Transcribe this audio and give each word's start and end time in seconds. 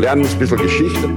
lernen 0.00 0.26
ein 0.26 0.38
bisschen 0.38 0.56
Geschichte. 0.56 1.08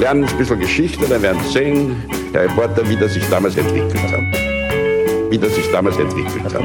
Lernen 0.00 0.24
ein 0.24 0.36
bisschen 0.36 0.58
Geschichte, 0.58 1.06
dann 1.08 1.22
werden 1.22 1.40
Sie 1.44 1.52
sehen, 1.52 1.96
Herr 2.32 2.42
Reporter, 2.42 2.88
wie 2.88 2.96
das 2.96 3.14
sich 3.14 3.24
damals 3.28 3.56
entwickelt 3.56 4.02
hat. 4.02 5.30
Wie 5.30 5.38
das 5.38 5.54
sich 5.54 5.70
damals 5.70 5.96
entwickelt 5.96 6.52
hat. 6.52 6.64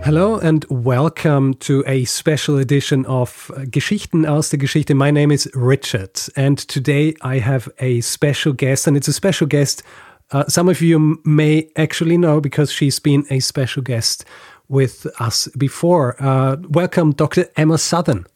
Hello 0.00 0.36
and 0.36 0.66
welcome 0.70 1.54
to 1.60 1.82
a 1.86 2.04
special 2.06 2.58
edition 2.58 3.04
of 3.06 3.52
Geschichten 3.70 4.24
aus 4.24 4.48
der 4.48 4.58
Geschichte. 4.58 4.94
My 4.94 5.12
name 5.12 5.32
is 5.32 5.50
Richard, 5.54 6.30
and 6.34 6.66
today 6.66 7.14
I 7.22 7.40
have 7.40 7.70
a 7.78 8.00
special 8.00 8.54
guest, 8.54 8.88
and 8.88 8.96
it's 8.96 9.08
a 9.08 9.12
special 9.12 9.46
guest 9.46 9.84
uh, 10.30 10.44
some 10.48 10.68
of 10.68 10.80
you 10.80 11.20
may 11.24 11.68
actually 11.76 12.16
know 12.16 12.40
because 12.40 12.72
she's 12.72 12.98
been 12.98 13.24
a 13.30 13.40
special 13.40 13.82
guest 13.82 14.24
with 14.68 15.06
us 15.20 15.48
before. 15.58 16.16
Uh, 16.22 16.56
welcome, 16.68 17.12
Dr. 17.12 17.46
Emma 17.56 17.74
Southon. 17.74 18.26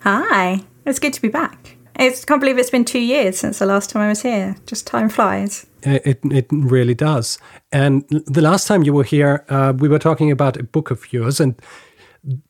Hi, 0.00 0.60
it's 0.86 0.98
good 0.98 1.12
to 1.12 1.22
be 1.22 1.28
back. 1.28 1.76
I 1.96 2.10
can't 2.26 2.40
believe 2.40 2.58
it's 2.58 2.70
been 2.70 2.84
two 2.84 3.00
years 3.00 3.38
since 3.38 3.58
the 3.58 3.66
last 3.66 3.90
time 3.90 4.02
I 4.02 4.08
was 4.08 4.22
here. 4.22 4.56
Just 4.66 4.86
time 4.86 5.08
flies. 5.08 5.66
Uh, 5.86 5.98
it, 6.04 6.20
it 6.24 6.46
really 6.50 6.94
does. 6.94 7.38
And 7.70 8.04
the 8.08 8.40
last 8.40 8.66
time 8.66 8.82
you 8.82 8.92
were 8.92 9.04
here, 9.04 9.44
uh, 9.48 9.72
we 9.76 9.88
were 9.88 9.98
talking 9.98 10.30
about 10.30 10.56
a 10.56 10.62
book 10.62 10.90
of 10.90 11.12
yours. 11.12 11.38
And 11.40 11.60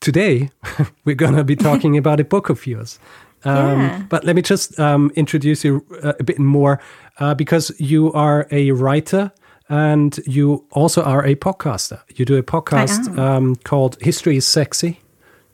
today, 0.00 0.50
we're 1.04 1.16
going 1.16 1.34
to 1.34 1.44
be 1.44 1.56
talking 1.68 1.96
about 1.96 2.20
a 2.20 2.24
book 2.24 2.48
of 2.50 2.66
yours. 2.66 2.98
Um, 3.44 3.80
yeah. 3.80 4.02
But 4.08 4.24
let 4.24 4.36
me 4.36 4.42
just 4.42 4.78
um, 4.78 5.10
introduce 5.16 5.64
you 5.64 5.84
uh, 6.02 6.12
a 6.20 6.24
bit 6.24 6.38
more 6.38 6.80
uh, 7.18 7.34
because 7.34 7.72
you 7.78 8.12
are 8.12 8.46
a 8.50 8.70
writer 8.70 9.32
and 9.72 10.20
you 10.26 10.66
also 10.70 11.02
are 11.02 11.24
a 11.24 11.34
podcaster. 11.34 12.02
You 12.14 12.26
do 12.26 12.36
a 12.36 12.42
podcast 12.42 13.18
um, 13.18 13.56
called 13.56 13.96
History 14.02 14.36
is 14.36 14.46
Sexy. 14.46 15.00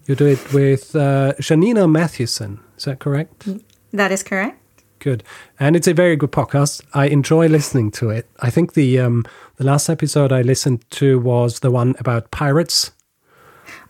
You 0.07 0.17
do 0.17 0.27
it 0.27 0.53
with 0.53 0.97
uh, 0.97 1.35
Janina 1.39 1.87
Matthewson. 1.87 2.59
Is 2.77 2.85
that 2.85 2.99
correct? 2.99 3.49
That 3.93 4.11
is 4.11 4.25
correct. 4.25 4.59
Good, 4.99 5.23
and 5.61 5.77
it's 5.77 5.87
a 5.87 5.95
very 5.95 6.17
good 6.17 6.33
podcast. 6.33 6.83
I 6.95 7.07
enjoy 7.07 7.47
listening 7.47 7.93
to 7.93 8.11
it. 8.11 8.29
I 8.41 8.51
think 8.51 8.73
the 8.73 8.99
um, 8.99 9.25
the 9.57 9.65
last 9.65 9.89
episode 9.89 10.33
I 10.33 10.43
listened 10.43 10.85
to 10.91 11.21
was 11.21 11.61
the 11.61 11.71
one 11.71 11.95
about 12.01 12.33
pirates. 12.33 12.91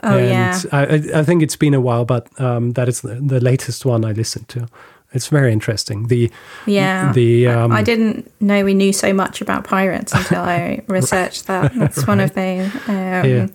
Oh 0.03 0.19
and 0.19 0.29
yeah, 0.29 0.61
I, 0.73 1.21
I 1.21 1.25
think 1.25 1.43
it's 1.43 1.57
been 1.57 1.73
a 1.73 1.81
while, 1.81 2.05
but 2.05 2.29
um, 2.39 2.73
that 2.73 2.89
is 2.89 3.01
the, 3.01 3.15
the 3.15 3.41
latest 3.41 3.87
one 3.87 4.05
I 4.05 4.13
listened 4.13 4.49
to. 4.49 4.69
It's 5.13 5.29
very 5.29 5.53
interesting. 5.53 6.09
The 6.09 6.31
yeah, 6.67 7.13
the 7.13 7.47
um, 7.49 7.73
I 7.73 7.83
didn't 7.83 8.31
know 8.41 8.63
we 8.63 8.75
knew 8.75 8.93
so 8.93 9.15
much 9.15 9.41
about 9.41 9.65
pirates 9.65 10.13
until 10.13 10.43
I 10.43 10.83
researched 10.87 11.47
that. 11.47 11.75
That's 11.77 11.99
right. 11.99 12.09
one 12.09 12.21
of 12.21 12.35
the 12.35 12.71
um, 12.89 13.25
yeah. 13.25 13.47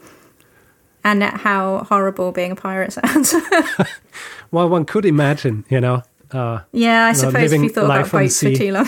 and 1.04 1.24
how 1.24 1.86
horrible 1.90 2.32
being 2.32 2.54
a 2.54 2.56
pirate 2.56 2.94
sounds. 2.94 3.36
well, 4.52 4.68
one 4.68 4.86
could 4.86 5.06
imagine, 5.06 5.64
you 5.70 5.80
know. 5.80 6.02
Uh, 6.32 6.62
yeah, 6.72 7.06
I 7.06 7.10
you 7.10 7.16
suppose 7.16 7.52
know, 7.52 7.58
if 7.58 7.64
you 7.64 7.70
thought 7.70 7.86
about 7.86 8.12
boats 8.12 8.42
for 8.42 8.52
too 8.52 8.72
long. 8.72 8.88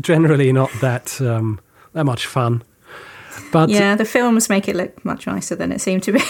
generally, 0.00 0.52
not 0.52 0.72
that 0.80 1.20
um, 1.20 1.60
that 1.92 2.04
much 2.04 2.26
fun. 2.26 2.64
But 3.52 3.68
yeah, 3.68 3.94
the 3.94 4.04
films 4.04 4.48
make 4.48 4.66
it 4.68 4.74
look 4.74 5.04
much 5.04 5.28
nicer 5.28 5.54
than 5.54 5.70
it 5.70 5.80
seemed 5.80 6.02
to 6.02 6.12
be. 6.12 6.22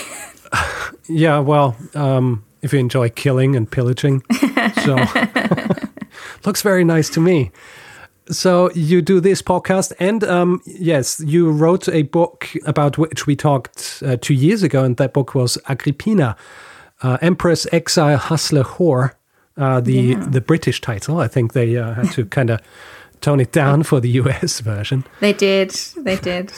yeah, 1.09 1.39
well, 1.39 1.77
um, 1.95 2.45
if 2.65 2.73
you 2.73 2.79
enjoy 2.79 3.11
killing 3.11 3.55
and 3.55 3.71
pillaging. 3.71 4.23
So 4.83 4.97
looks 6.45 6.63
very 6.63 6.83
nice 6.83 7.11
to 7.11 7.21
me. 7.21 7.53
So 8.31 8.71
you 8.71 9.03
do 9.03 9.21
this 9.21 9.43
podcast, 9.43 9.93
and 10.01 10.25
um, 10.25 10.63
yes, 10.65 11.21
you 11.21 11.51
wrote 11.51 11.89
a 11.91 12.03
book 12.03 12.49
about 12.65 12.97
which 12.97 13.27
we 13.27 13.37
talked 13.37 14.03
uh, 14.05 14.17
two 14.19 14.33
years 14.33 14.63
ago, 14.63 14.83
and 14.83 14.97
that 14.97 15.13
book 15.13 15.35
was 15.35 15.59
Agrippina, 15.69 16.35
uh, 17.03 17.19
Empress, 17.21 17.67
Exile, 17.71 18.17
Hustler, 18.17 18.65
Whore. 18.65 19.13
Uh, 19.57 19.81
the 19.81 19.93
yeah. 19.93 20.27
the 20.27 20.41
British 20.41 20.81
title. 20.81 21.21
I 21.21 21.29
think 21.29 21.53
they 21.53 21.77
uh, 21.77 21.95
had 21.95 22.11
to 22.13 22.25
kind 22.39 22.51
of 22.51 22.61
tone 23.21 23.39
it 23.39 23.53
down 23.53 23.85
for 23.85 24.01
the 24.01 24.09
US 24.11 24.59
version. 24.59 25.05
They 25.21 25.33
did. 25.33 25.71
They 25.97 26.17
did. 26.17 26.53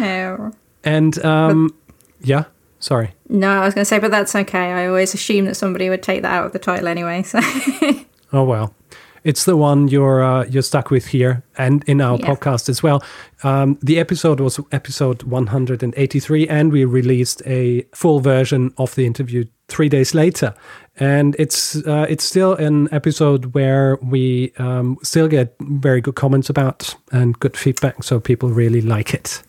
Oh. 0.00 0.50
And 0.82 1.24
um, 1.24 1.72
yeah. 2.20 2.44
Sorry. 2.82 3.14
No, 3.28 3.48
I 3.48 3.64
was 3.64 3.74
going 3.74 3.82
to 3.82 3.88
say, 3.88 4.00
but 4.00 4.10
that's 4.10 4.34
okay. 4.34 4.72
I 4.72 4.88
always 4.88 5.14
assume 5.14 5.44
that 5.44 5.54
somebody 5.54 5.88
would 5.88 6.02
take 6.02 6.22
that 6.22 6.32
out 6.32 6.46
of 6.46 6.52
the 6.52 6.58
title 6.58 6.88
anyway. 6.88 7.22
So. 7.22 7.38
oh 8.32 8.42
well, 8.42 8.74
it's 9.22 9.44
the 9.44 9.56
one 9.56 9.86
you're 9.86 10.20
uh, 10.20 10.44
you're 10.46 10.64
stuck 10.64 10.90
with 10.90 11.06
here 11.06 11.44
and 11.56 11.84
in 11.84 12.00
our 12.00 12.18
yeah. 12.18 12.26
podcast 12.26 12.68
as 12.68 12.82
well. 12.82 13.00
Um, 13.44 13.78
the 13.82 14.00
episode 14.00 14.40
was 14.40 14.58
episode 14.72 15.22
183, 15.22 16.48
and 16.48 16.72
we 16.72 16.84
released 16.84 17.40
a 17.46 17.82
full 17.94 18.18
version 18.18 18.74
of 18.78 18.96
the 18.96 19.06
interview 19.06 19.44
three 19.68 19.88
days 19.88 20.12
later. 20.12 20.52
And 20.96 21.36
it's 21.38 21.76
uh, 21.86 22.06
it's 22.08 22.24
still 22.24 22.54
an 22.54 22.92
episode 22.92 23.54
where 23.54 23.96
we 24.02 24.52
um, 24.58 24.98
still 25.04 25.28
get 25.28 25.54
very 25.60 26.00
good 26.00 26.16
comments 26.16 26.50
about 26.50 26.96
and 27.12 27.38
good 27.38 27.56
feedback, 27.56 28.02
so 28.02 28.18
people 28.18 28.48
really 28.48 28.80
like 28.80 29.14
it. 29.14 29.40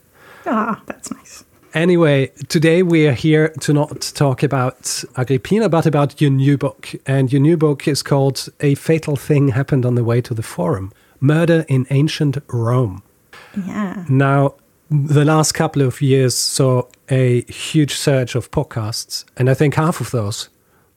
Ah, 0.45 0.83
that's 0.85 1.11
nice. 1.11 1.43
Anyway, 1.73 2.27
today 2.49 2.83
we 2.83 3.07
are 3.07 3.13
here 3.13 3.49
to 3.59 3.73
not 3.73 3.99
talk 4.13 4.43
about 4.43 5.03
Agrippina, 5.17 5.69
but 5.69 5.87
about 5.87 6.21
your 6.21 6.29
new 6.29 6.55
book. 6.55 6.91
And 7.07 7.33
your 7.33 7.41
new 7.41 7.57
book 7.57 7.87
is 7.87 8.03
called 8.03 8.47
A 8.59 8.75
Fatal 8.75 9.15
Thing 9.15 9.47
Happened 9.49 9.83
on 9.83 9.95
the 9.95 10.03
Way 10.03 10.21
to 10.21 10.35
the 10.35 10.43
Forum 10.43 10.91
Murder 11.19 11.65
in 11.67 11.87
Ancient 11.89 12.37
Rome. 12.47 13.01
Yeah. 13.57 14.05
Now, 14.07 14.53
the 14.91 15.25
last 15.25 15.53
couple 15.53 15.81
of 15.81 15.99
years 15.99 16.35
saw 16.35 16.83
a 17.09 17.41
huge 17.51 17.95
surge 17.95 18.35
of 18.35 18.51
podcasts. 18.51 19.25
And 19.35 19.49
I 19.49 19.55
think 19.55 19.73
half 19.73 19.99
of 19.99 20.11
those 20.11 20.49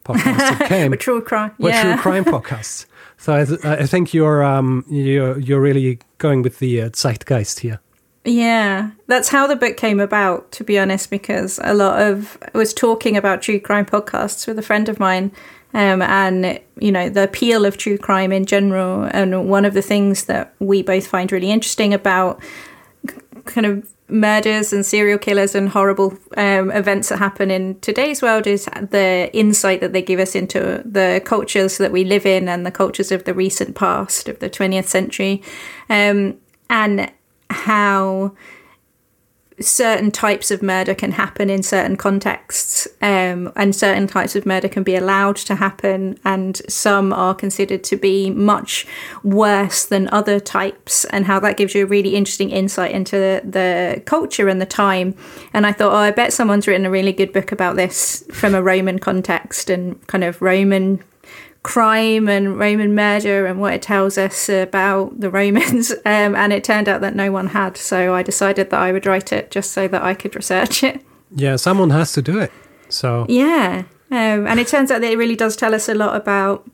podcasts 0.05 0.59
that 0.59 0.69
came 0.69 0.91
were 0.91 0.99
true 0.99 1.23
crime, 1.23 1.53
were 1.59 1.71
yeah. 1.71 1.95
true 1.95 2.03
crime 2.03 2.25
podcasts. 2.27 2.85
So 3.17 3.35
I, 3.35 3.45
th- 3.47 3.65
I 3.65 3.87
think 3.87 4.13
you're, 4.13 4.45
um, 4.45 4.85
you're, 4.91 5.39
you're 5.39 5.61
really 5.61 6.01
going 6.19 6.43
with 6.43 6.59
the 6.59 6.83
uh, 6.83 6.91
zeitgeist 6.91 7.61
here. 7.61 7.81
Yeah, 8.27 8.91
that's 9.07 9.29
how 9.29 9.47
the 9.47 9.55
book 9.55 9.77
came 9.77 10.01
about, 10.01 10.51
to 10.53 10.65
be 10.65 10.81
honest, 10.81 11.11
because 11.11 11.61
a 11.63 11.73
lot 11.73 12.03
of 12.03 12.37
I 12.53 12.59
was 12.59 12.75
talking 12.75 13.17
about 13.17 13.41
true 13.41 13.61
crime 13.61 13.87
podcasts 13.87 14.49
with 14.49 14.59
a 14.59 14.63
friend 14.63 14.89
of 14.89 14.99
mine. 14.99 15.33
Um, 15.75 16.01
and 16.01 16.59
you 16.79 16.91
know 16.91 17.09
the 17.09 17.25
appeal 17.25 17.67
of 17.67 17.77
true 17.77 17.99
crime 17.99 18.33
in 18.33 18.47
general, 18.47 19.05
and 19.13 19.49
one 19.49 19.65
of 19.65 19.75
the 19.75 19.83
things 19.83 20.25
that 20.25 20.55
we 20.59 20.83
both 20.83 21.07
find 21.07 21.31
really 21.31 21.51
interesting 21.51 21.95
about 21.95 22.43
kind 23.45 23.67
of 23.67 23.89
murders 24.09 24.73
and 24.73 24.87
serial 24.87 25.19
killers 25.19 25.55
and 25.55 25.69
horrible 25.69 26.17
um, 26.37 26.71
events 26.71 27.09
that 27.11 27.19
happen 27.19 27.51
in 27.51 27.79
today's 27.81 28.23
world 28.23 28.47
is 28.47 28.65
the 28.91 29.31
insight 29.33 29.81
that 29.81 29.93
they 29.93 30.03
give 30.03 30.21
us 30.21 30.35
into 30.35 30.83
the 30.85 31.21
cultures 31.25 31.79
that 31.79 31.93
we 31.93 32.05
live 32.05 32.25
in 32.25 32.49
and 32.49 32.65
the 32.65 32.71
cultures 32.71 33.11
of 33.11 33.25
the 33.25 33.35
recent 33.35 33.75
past 33.75 34.29
of 34.29 34.39
the 34.39 34.49
20th 34.49 34.87
century 34.87 35.43
um, 35.91 36.37
and 36.71 37.11
how 37.51 38.35
certain 39.59 40.11
types 40.11 40.51
of 40.51 40.63
murder 40.63 40.95
can 40.95 41.13
happen 41.13 41.49
in 41.49 41.63
certain 41.63 41.97
contexts, 41.97 42.87
um, 43.01 43.51
and 43.57 43.75
certain 43.75 44.07
types 44.07 44.37
of 44.37 44.45
murder 44.45 44.69
can 44.69 44.83
be 44.83 44.95
allowed 44.95 45.37
to 45.37 45.55
happen, 45.55 46.19
and 46.25 46.61
some 46.69 47.13
are 47.13 47.35
considered 47.35 47.83
to 47.83 47.97
be 47.97 48.29
much 48.29 48.87
worse 49.23 49.87
than 49.87 50.09
other 50.13 50.39
types, 50.39 51.07
and 51.07 51.25
how 51.25 51.41
that 51.41 51.57
gives 51.57 51.75
you 51.75 51.85
a 51.85 51.87
really 51.87 52.15
interesting 52.15 52.51
insight 52.51 52.91
into 52.91 53.17
the, 53.17 53.41
the 53.45 54.03
culture 54.05 54.49
and 54.49 54.61
the 54.61 54.67
time. 54.67 55.15
And 55.55 55.67
I 55.67 55.73
thought, 55.73 55.93
oh, 55.93 55.97
I 55.97 56.11
bet 56.11 56.35
someone's 56.35 56.67
written 56.67 56.85
a 56.85 56.91
really 56.91 57.13
good 57.13 57.33
book 57.33 57.51
about 57.51 57.77
this 57.77 58.25
from 58.31 58.55
a 58.55 58.63
Roman 58.63 58.99
context 58.99 59.71
and 59.71 60.07
kind 60.07 60.23
of 60.23 60.43
Roman 60.43 61.03
crime 61.67 62.29
and 62.29 62.57
Roman 62.57 62.95
murder 62.95 63.45
and 63.45 63.61
what 63.61 63.75
it 63.75 63.83
tells 63.83 64.17
us 64.17 64.49
about 64.49 65.21
the 65.21 65.29
Romans. 65.29 65.93
Um, 66.07 66.37
and 66.37 66.53
it 66.53 66.63
turned 66.63 66.89
out 66.89 67.01
that 67.01 67.17
no 67.17 67.33
one 67.33 67.49
had. 67.49 67.77
So 67.77 68.15
I 68.15 68.23
decided 68.23 68.71
that 68.71 68.81
I 68.81 68.93
would 68.93 69.07
write 69.07 69.33
it 69.33 69.51
just 69.51 69.73
so 69.73 69.89
that 69.89 70.03
I 70.03 70.15
could 70.15 70.37
research 70.37 70.85
it. 70.85 71.05
Yeah, 71.35 71.57
someone 71.57 71.91
has 71.91 72.13
to 72.13 72.23
do 72.23 72.39
it. 72.39 72.53
So 72.89 73.27
yeah, 73.29 73.83
um, 74.13 74.47
and 74.47 74.61
it 74.61 74.69
turns 74.69 74.93
out 74.93 75.01
that 75.01 75.11
it 75.11 75.19
really 75.19 75.35
does 75.35 75.57
tell 75.57 75.75
us 75.75 75.89
a 75.89 75.95
lot 75.95 76.15
about 76.15 76.71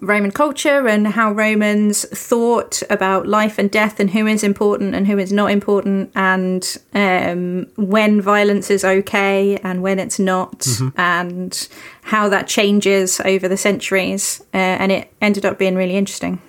Roman 0.00 0.30
culture 0.30 0.86
and 0.88 1.06
how 1.06 1.32
Romans 1.32 2.04
thought 2.08 2.82
about 2.90 3.26
life 3.26 3.58
and 3.58 3.70
death 3.70 4.00
and 4.00 4.10
who 4.10 4.26
is 4.26 4.42
important 4.42 4.94
and 4.94 5.06
who 5.06 5.18
is 5.18 5.32
not 5.32 5.50
important 5.50 6.10
and 6.14 6.76
um, 6.94 7.66
when 7.76 8.20
violence 8.20 8.70
is 8.70 8.84
okay 8.84 9.56
and 9.58 9.82
when 9.82 9.98
it's 9.98 10.18
not 10.18 10.60
mm-hmm. 10.60 10.88
and 11.00 11.68
how 12.02 12.28
that 12.28 12.46
changes 12.46 13.20
over 13.20 13.48
the 13.48 13.56
centuries. 13.56 14.40
Uh, 14.52 14.56
and 14.56 14.92
it 14.92 15.12
ended 15.20 15.44
up 15.44 15.58
being 15.58 15.76
really 15.76 15.96
interesting. 15.96 16.40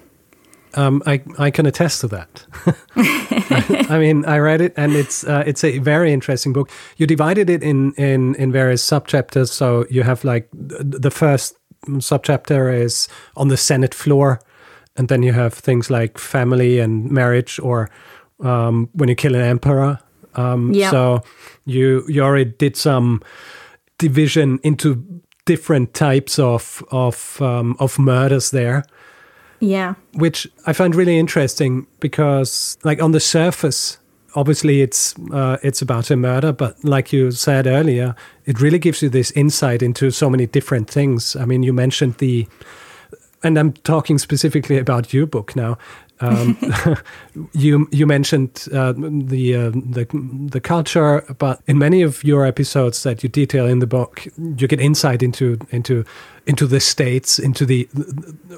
Um, 0.76 1.02
I 1.06 1.22
I 1.38 1.52
can 1.52 1.66
attest 1.66 2.02
to 2.02 2.08
that. 2.10 2.46
I, 2.98 3.86
I, 3.92 3.98
mean, 3.98 4.26
I 4.26 4.40
read 4.40 4.60
it, 4.60 4.74
and 4.76 4.94
it's 4.94 5.24
uh, 5.24 5.44
it's 5.48 5.64
a 5.64 5.80
very 5.80 6.12
interesting 6.12 6.52
book. 6.52 6.70
You 6.98 7.08
divided 7.08 7.50
it 7.50 7.64
in 7.64 7.94
in 7.94 8.36
in 8.36 8.52
various 8.52 8.86
subchapters, 8.86 9.48
so 9.48 9.86
you 9.90 10.04
have 10.04 10.26
like 10.26 10.50
the 10.52 11.12
first 11.12 11.56
subchapter 12.00 12.74
is 12.74 13.08
on 13.36 13.48
the 13.48 13.58
Senate 13.58 13.94
floor, 13.94 14.40
and 14.96 15.08
then 15.08 15.24
you 15.24 15.34
have 15.34 15.54
things 15.54 15.90
like 15.90 16.18
family 16.18 16.80
and 16.80 17.10
marriage, 17.12 17.60
or 17.60 17.90
um, 18.44 18.90
when 18.94 19.10
you 19.10 19.16
kill 19.16 19.36
an 19.36 19.42
emperor. 19.42 20.00
Um, 20.36 20.74
yeah. 20.74 20.92
So 20.92 21.22
you 21.66 22.04
you 22.08 22.22
already 22.22 22.52
did 22.58 22.76
some 22.78 23.22
division 23.98 24.60
into 24.64 25.04
different 25.46 25.94
types 25.94 26.40
of 26.40 26.84
of 26.92 27.42
um, 27.42 27.76
of 27.80 27.98
murders 28.00 28.52
there. 28.52 28.84
Yeah, 29.60 29.96
which 30.14 30.48
I 30.68 30.74
find 30.74 30.94
really 30.94 31.18
interesting 31.18 31.88
because, 32.00 32.78
like 32.84 33.02
on 33.02 33.12
the 33.12 33.20
surface, 33.20 33.98
obviously 34.36 34.82
it's 34.82 35.16
uh, 35.32 35.58
it's 35.64 35.82
about 35.82 36.12
a 36.12 36.16
murder, 36.16 36.52
but 36.52 36.84
like 36.84 37.12
you 37.12 37.32
said 37.32 37.66
earlier, 37.68 38.16
it 38.46 38.62
really 38.62 38.80
gives 38.80 39.02
you 39.02 39.10
this 39.10 39.32
insight 39.32 39.82
into 39.82 40.12
so 40.12 40.30
many 40.30 40.46
different 40.46 40.90
things. 40.90 41.36
I 41.36 41.46
mean, 41.46 41.64
you 41.64 41.74
mentioned 41.74 42.16
the, 42.18 42.48
and 43.44 43.58
I'm 43.58 43.74
talking 43.74 44.18
specifically 44.18 44.78
about 44.78 45.14
your 45.14 45.26
book 45.26 45.56
now. 45.56 45.78
Um, 46.22 46.58
you 47.54 47.88
you 47.92 48.06
mentioned 48.06 48.68
uh, 48.74 48.94
the 48.94 49.56
uh, 49.56 49.70
the 49.70 50.08
the 50.50 50.62
culture, 50.62 51.24
but 51.38 51.62
in 51.68 51.78
many 51.78 52.02
of 52.02 52.24
your 52.24 52.46
episodes 52.46 53.04
that 53.04 53.24
you 53.24 53.30
detail 53.30 53.66
in 53.66 53.80
the 53.80 53.88
book, 53.88 54.28
you 54.38 54.68
get 54.68 54.80
insight 54.80 55.22
into 55.22 55.58
into 55.72 56.06
into 56.46 56.68
the 56.68 56.80
states, 56.80 57.40
into 57.40 57.66
the 57.66 57.88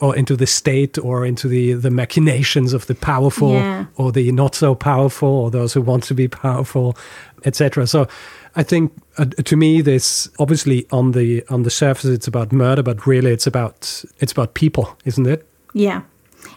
or 0.02 0.16
into 0.16 0.36
the 0.36 0.48
state, 0.48 0.98
or 0.98 1.26
into 1.26 1.48
the 1.48 1.74
the 1.74 1.92
machinations 1.92 2.74
of 2.74 2.86
the 2.88 2.96
powerful 2.96 3.54
yeah. 3.54 3.86
or 3.96 4.12
the 4.12 4.32
not 4.32 4.56
so 4.56 4.76
powerful, 4.76 5.30
or 5.30 5.52
those 5.52 5.74
who 5.74 5.82
want 5.82 6.04
to 6.04 6.14
be 6.14 6.28
powerful, 6.28 6.98
etc. 7.46 7.88
So. 7.88 8.08
I 8.56 8.64
think 8.64 8.92
uh, 9.20 9.26
to 9.26 9.56
me, 9.56 9.82
this 9.82 10.28
obviously 10.40 10.88
on 10.90 11.12
the 11.12 11.46
on 11.48 11.62
the 11.62 11.70
surface 11.70 12.06
it's 12.06 12.28
about 12.28 12.52
murder, 12.52 12.82
but 12.82 13.06
really 13.06 13.30
it's 13.30 13.46
about 13.46 14.04
it's 14.18 14.32
about 14.32 14.56
people, 14.56 14.98
isn't 15.06 15.28
it? 15.28 15.48
Yeah, 15.74 16.02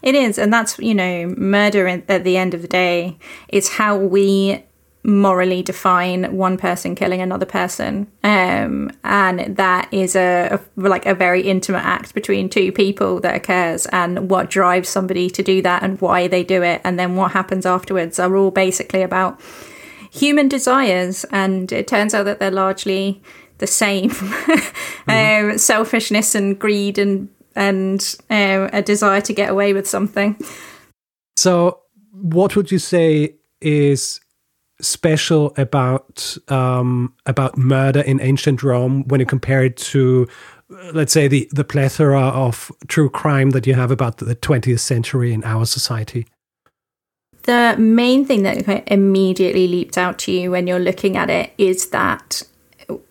it 0.02 0.14
is, 0.14 0.38
and 0.38 0.52
that's 0.52 0.78
you 0.78 0.94
know, 0.94 1.34
murder 1.36 1.86
at 1.86 2.24
the 2.24 2.36
end 2.36 2.54
of 2.54 2.62
the 2.62 2.68
day 2.68 3.16
is 3.48 3.68
how 3.68 3.96
we 3.96 4.64
morally 5.02 5.62
define 5.62 6.36
one 6.36 6.58
person 6.58 6.94
killing 6.94 7.22
another 7.22 7.46
person, 7.46 8.06
um, 8.22 8.90
and 9.02 9.56
that 9.56 9.92
is 9.92 10.14
a, 10.14 10.60
a, 10.76 10.80
like 10.80 11.06
a 11.06 11.14
very 11.14 11.42
intimate 11.42 11.84
act 11.84 12.14
between 12.14 12.48
two 12.48 12.70
people 12.70 13.20
that 13.20 13.34
occurs, 13.34 13.86
and 13.86 14.30
what 14.30 14.50
drives 14.50 14.88
somebody 14.88 15.30
to 15.30 15.42
do 15.42 15.62
that, 15.62 15.82
and 15.82 16.00
why 16.00 16.28
they 16.28 16.44
do 16.44 16.62
it, 16.62 16.80
and 16.84 16.98
then 16.98 17.16
what 17.16 17.32
happens 17.32 17.64
afterwards 17.64 18.18
are 18.18 18.36
all 18.36 18.50
basically 18.50 19.02
about 19.02 19.40
human 20.10 20.48
desires, 20.48 21.24
and 21.30 21.72
it 21.72 21.86
turns 21.86 22.14
out 22.14 22.24
that 22.24 22.38
they're 22.40 22.50
largely 22.50 23.22
the 23.58 23.66
same. 23.66 24.10
Mm-hmm. 25.08 25.50
um, 25.50 25.58
selfishness 25.58 26.34
and 26.34 26.58
greed 26.58 26.98
and 26.98 27.28
and 27.56 28.16
uh, 28.30 28.68
a 28.72 28.82
desire 28.82 29.20
to 29.22 29.32
get 29.32 29.50
away 29.50 29.72
with 29.72 29.88
something. 29.88 30.36
So, 31.36 31.80
what 32.12 32.56
would 32.56 32.70
you 32.70 32.78
say 32.78 33.36
is 33.60 34.20
special 34.80 35.52
about 35.56 36.36
um, 36.48 37.14
about 37.26 37.56
murder 37.56 38.00
in 38.00 38.20
ancient 38.20 38.62
Rome 38.62 39.04
when 39.08 39.20
you 39.20 39.26
compare 39.26 39.64
it 39.64 39.76
to, 39.76 40.28
let's 40.92 41.12
say, 41.12 41.28
the 41.28 41.48
the 41.52 41.64
plethora 41.64 42.20
of 42.20 42.70
true 42.88 43.10
crime 43.10 43.50
that 43.50 43.66
you 43.66 43.74
have 43.74 43.90
about 43.90 44.18
the 44.18 44.36
20th 44.36 44.80
century 44.80 45.32
in 45.32 45.44
our 45.44 45.66
society? 45.66 46.26
The 47.44 47.74
main 47.78 48.26
thing 48.26 48.42
that 48.42 48.84
immediately 48.92 49.66
leaps 49.66 49.96
out 49.96 50.18
to 50.20 50.32
you 50.32 50.50
when 50.50 50.66
you're 50.66 50.78
looking 50.78 51.16
at 51.16 51.30
it 51.30 51.52
is 51.56 51.88
that 51.88 52.42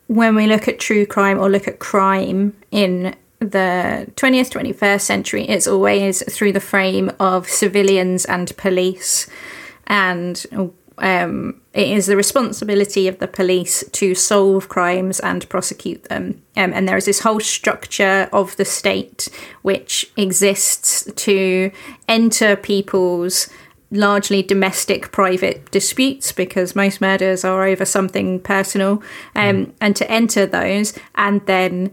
when 0.06 0.34
we 0.34 0.46
look 0.46 0.68
at 0.68 0.78
true 0.78 1.04
crime 1.04 1.38
or 1.38 1.48
look 1.50 1.66
at 1.66 1.78
crime 1.78 2.56
in 2.70 3.14
the 3.40 4.06
20th, 4.16 4.50
21st 4.50 5.00
century, 5.00 5.48
it's 5.48 5.66
always 5.66 6.22
through 6.32 6.52
the 6.52 6.60
frame 6.60 7.10
of 7.18 7.48
civilians 7.48 8.24
and 8.26 8.54
police. 8.56 9.28
And 9.86 10.72
um, 10.98 11.60
it 11.72 11.88
is 11.88 12.06
the 12.06 12.16
responsibility 12.16 13.08
of 13.08 13.18
the 13.18 13.26
police 13.26 13.82
to 13.92 14.14
solve 14.14 14.68
crimes 14.68 15.20
and 15.20 15.48
prosecute 15.48 16.04
them. 16.04 16.42
Um, 16.56 16.72
and 16.74 16.86
there 16.86 16.98
is 16.98 17.06
this 17.06 17.20
whole 17.20 17.40
structure 17.40 18.28
of 18.32 18.56
the 18.56 18.64
state 18.64 19.28
which 19.62 20.10
exists 20.16 21.10
to 21.14 21.72
enter 22.08 22.56
people's 22.56 23.48
largely 23.90 24.42
domestic 24.42 25.10
private 25.10 25.68
disputes 25.70 26.30
because 26.30 26.76
most 26.76 27.00
murders 27.00 27.44
are 27.44 27.66
over 27.66 27.84
something 27.84 28.38
personal 28.40 29.02
um, 29.34 29.66
mm. 29.66 29.72
and 29.80 29.96
to 29.96 30.08
enter 30.08 30.46
those 30.46 30.96
and 31.16 31.44
then 31.46 31.90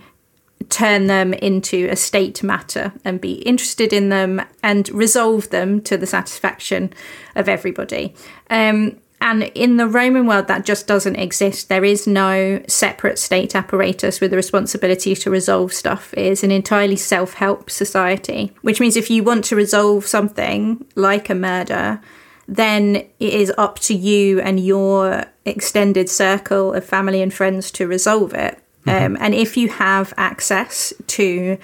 turn 0.69 1.07
them 1.07 1.33
into 1.33 1.87
a 1.89 1.95
state 1.95 2.43
matter 2.43 2.93
and 3.05 3.21
be 3.21 3.33
interested 3.43 3.93
in 3.93 4.09
them 4.09 4.41
and 4.63 4.89
resolve 4.89 5.49
them 5.49 5.81
to 5.81 5.97
the 5.97 6.07
satisfaction 6.07 6.93
of 7.35 7.47
everybody. 7.47 8.13
Um, 8.49 8.99
and 9.19 9.43
in 9.55 9.77
the 9.77 9.87
Roman 9.87 10.27
world, 10.27 10.47
that 10.47 10.65
just 10.65 10.85
doesn't 10.85 11.15
exist. 11.15 11.69
There 11.69 11.83
is 11.83 12.05
no 12.05 12.61
separate 12.67 13.17
state 13.17 13.55
apparatus 13.55 14.21
with 14.21 14.31
the 14.31 14.37
responsibility 14.37 15.15
to 15.15 15.31
resolve 15.31 15.73
stuff. 15.73 16.13
It 16.13 16.27
is 16.27 16.43
an 16.43 16.51
entirely 16.51 16.97
self 16.97 17.33
help 17.33 17.71
society, 17.71 18.53
which 18.61 18.79
means 18.79 18.95
if 18.95 19.09
you 19.09 19.23
want 19.23 19.43
to 19.45 19.55
resolve 19.55 20.05
something 20.05 20.85
like 20.95 21.29
a 21.29 21.35
murder, 21.35 21.99
then 22.47 22.95
it 22.95 23.33
is 23.33 23.51
up 23.57 23.79
to 23.79 23.95
you 23.95 24.39
and 24.39 24.59
your 24.59 25.25
extended 25.45 26.09
circle 26.09 26.73
of 26.73 26.85
family 26.85 27.21
and 27.21 27.33
friends 27.33 27.71
to 27.71 27.87
resolve 27.87 28.33
it. 28.33 28.61
Mm-hmm. 28.87 29.05
Um, 29.05 29.17
and 29.19 29.33
if 29.33 29.57
you 29.57 29.69
have 29.69 30.13
access 30.17 30.93
to 31.07 31.57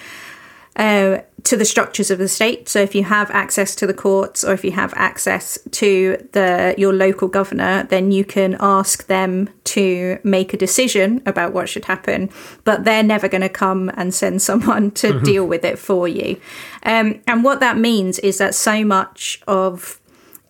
uh, 0.75 1.19
to 1.43 1.55
the 1.55 1.65
structures 1.65 2.09
of 2.09 2.17
the 2.17 2.27
state, 2.27 2.67
so 2.67 2.79
if 2.79 2.95
you 2.95 3.03
have 3.03 3.29
access 3.29 3.75
to 3.75 3.85
the 3.85 3.93
courts 3.93 4.43
or 4.43 4.53
if 4.53 4.63
you 4.63 4.71
have 4.71 4.91
access 4.95 5.59
to 5.69 6.27
the 6.31 6.73
your 6.77 6.93
local 6.93 7.27
governor, 7.27 7.83
then 7.83 8.11
you 8.11 8.25
can 8.25 8.57
ask 8.59 9.05
them 9.07 9.49
to 9.65 10.19
make 10.23 10.53
a 10.53 10.57
decision 10.57 11.21
about 11.25 11.53
what 11.53 11.69
should 11.69 11.85
happen. 11.85 12.29
But 12.63 12.85
they're 12.85 13.03
never 13.03 13.27
going 13.27 13.41
to 13.41 13.49
come 13.49 13.89
and 13.95 14.13
send 14.13 14.41
someone 14.49 14.91
to 14.91 15.13
mm-hmm. 15.13 15.23
deal 15.23 15.45
with 15.45 15.63
it 15.63 15.77
for 15.77 16.07
you. 16.07 16.39
Um, 16.83 17.21
and 17.27 17.43
what 17.43 17.59
that 17.59 17.77
means 17.77 18.19
is 18.19 18.39
that 18.39 18.55
so 18.55 18.83
much 18.83 19.41
of 19.47 19.99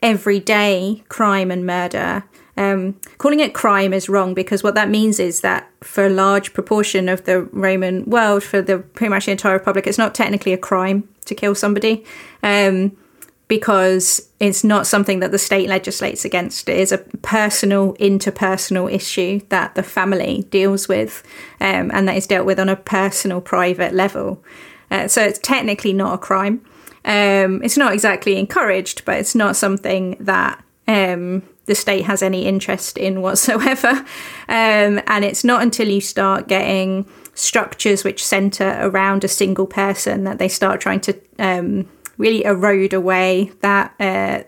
everyday 0.01 1.03
crime 1.09 1.49
and 1.49 1.65
murder 1.65 2.23
um, 2.55 2.99
calling 3.17 3.39
it 3.39 3.53
crime 3.53 3.93
is 3.93 4.07
wrong 4.07 4.33
because 4.33 4.63
what 4.63 4.75
that 4.75 4.89
means 4.89 5.19
is 5.19 5.41
that 5.41 5.69
for 5.81 6.05
a 6.05 6.09
large 6.09 6.53
proportion 6.53 7.09
of 7.09 7.23
the 7.25 7.41
Roman 7.43 8.05
world, 8.05 8.43
for 8.43 8.61
the 8.61 8.79
pretty 8.79 9.09
much 9.09 9.25
the 9.25 9.31
entire 9.31 9.53
republic, 9.53 9.87
it's 9.87 9.97
not 9.97 10.13
technically 10.13 10.53
a 10.53 10.57
crime 10.57 11.07
to 11.25 11.33
kill 11.33 11.55
somebody 11.55 12.03
um, 12.43 12.95
because 13.47 14.29
it's 14.39 14.63
not 14.63 14.85
something 14.85 15.19
that 15.19 15.31
the 15.31 15.39
state 15.39 15.67
legislates 15.67 16.25
against. 16.25 16.69
It 16.69 16.77
is 16.77 16.91
a 16.91 16.99
personal, 16.99 17.95
interpersonal 17.95 18.91
issue 18.91 19.41
that 19.49 19.73
the 19.73 19.83
family 19.83 20.45
deals 20.51 20.87
with 20.87 21.23
um, 21.59 21.89
and 21.91 22.07
that 22.07 22.17
is 22.17 22.27
dealt 22.27 22.45
with 22.45 22.59
on 22.59 22.69
a 22.69 22.75
personal, 22.75 23.41
private 23.41 23.93
level. 23.93 24.43
Uh, 24.91 25.07
so 25.07 25.23
it's 25.23 25.39
technically 25.39 25.93
not 25.93 26.13
a 26.13 26.17
crime. 26.19 26.63
Um, 27.05 27.63
it's 27.63 27.77
not 27.77 27.93
exactly 27.93 28.37
encouraged, 28.37 29.05
but 29.05 29.17
it's 29.17 29.33
not 29.33 29.55
something 29.55 30.17
that 30.19 30.63
um, 30.87 31.41
the 31.65 31.75
state 31.75 32.03
has 32.05 32.21
any 32.21 32.45
interest 32.45 32.97
in 32.97 33.21
whatsoever. 33.21 34.05
Um, 34.49 35.01
and 35.07 35.23
it's 35.23 35.43
not 35.43 35.61
until 35.61 35.87
you 35.87 36.01
start 36.01 36.47
getting 36.47 37.05
structures 37.35 38.03
which 38.03 38.23
center 38.23 38.77
around 38.81 39.23
a 39.23 39.27
single 39.27 39.65
person 39.65 40.23
that 40.25 40.37
they 40.37 40.47
start 40.47 40.81
trying 40.81 41.01
to 41.01 41.19
um, 41.39 41.89
really 42.17 42.43
erode 42.43 42.93
away 42.93 43.51
that. 43.61 43.93
Uh, 43.99 44.43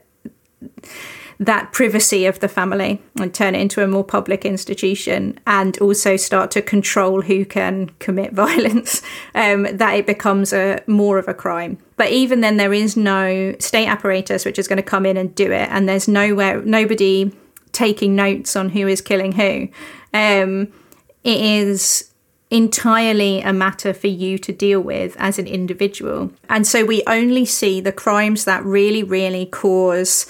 that 1.40 1.72
privacy 1.72 2.26
of 2.26 2.40
the 2.40 2.48
family 2.48 3.02
and 3.20 3.34
turn 3.34 3.56
it 3.56 3.62
into 3.62 3.84
a 3.84 3.88
more 3.88 4.04
public 4.04 4.46
institution 4.46 5.40
and 5.46 5.78
also 5.80 6.16
start 6.16 6.52
to 6.52 6.62
control 6.62 7.22
who 7.22 7.46
can 7.46 7.90
commit 8.00 8.34
violence, 8.46 9.02
um, 9.34 9.64
that 9.64 9.96
it 9.96 10.06
becomes 10.06 10.54
a 10.54 10.82
more 10.88 11.18
of 11.18 11.28
a 11.28 11.34
crime. 11.34 11.78
But 11.98 12.12
even 12.12 12.42
then, 12.42 12.58
there 12.58 12.74
is 12.74 12.98
no 12.98 13.56
state 13.60 13.88
apparatus 13.88 14.46
which 14.46 14.60
is 14.60 14.68
going 14.68 14.78
to 14.78 14.84
come 14.84 15.06
in 15.06 15.18
and 15.18 15.34
do 15.36 15.52
it, 15.52 15.70
and 15.72 15.88
there's 15.88 16.08
nowhere, 16.08 16.62
nobody 16.62 17.32
taking 17.72 18.16
notes 18.16 18.56
on 18.56 18.70
who 18.70 18.88
is 18.88 19.02
killing 19.02 19.34
who. 19.34 19.68
Um, 20.14 20.72
it 21.24 21.42
is 21.42 22.12
entirely 22.52 23.42
a 23.42 23.52
matter 23.52 23.94
for 23.94 24.08
you 24.08 24.38
to 24.38 24.54
deal 24.54 24.80
with 24.80 25.16
as 25.18 25.40
an 25.40 25.48
individual. 25.48 26.32
And 26.48 26.66
so 26.66 26.86
we 26.86 27.04
only 27.08 27.46
see 27.46 27.82
the 27.82 27.92
crimes 27.92 28.46
that 28.46 28.64
really, 28.64 29.04
really 29.04 29.46
cause 29.48 30.26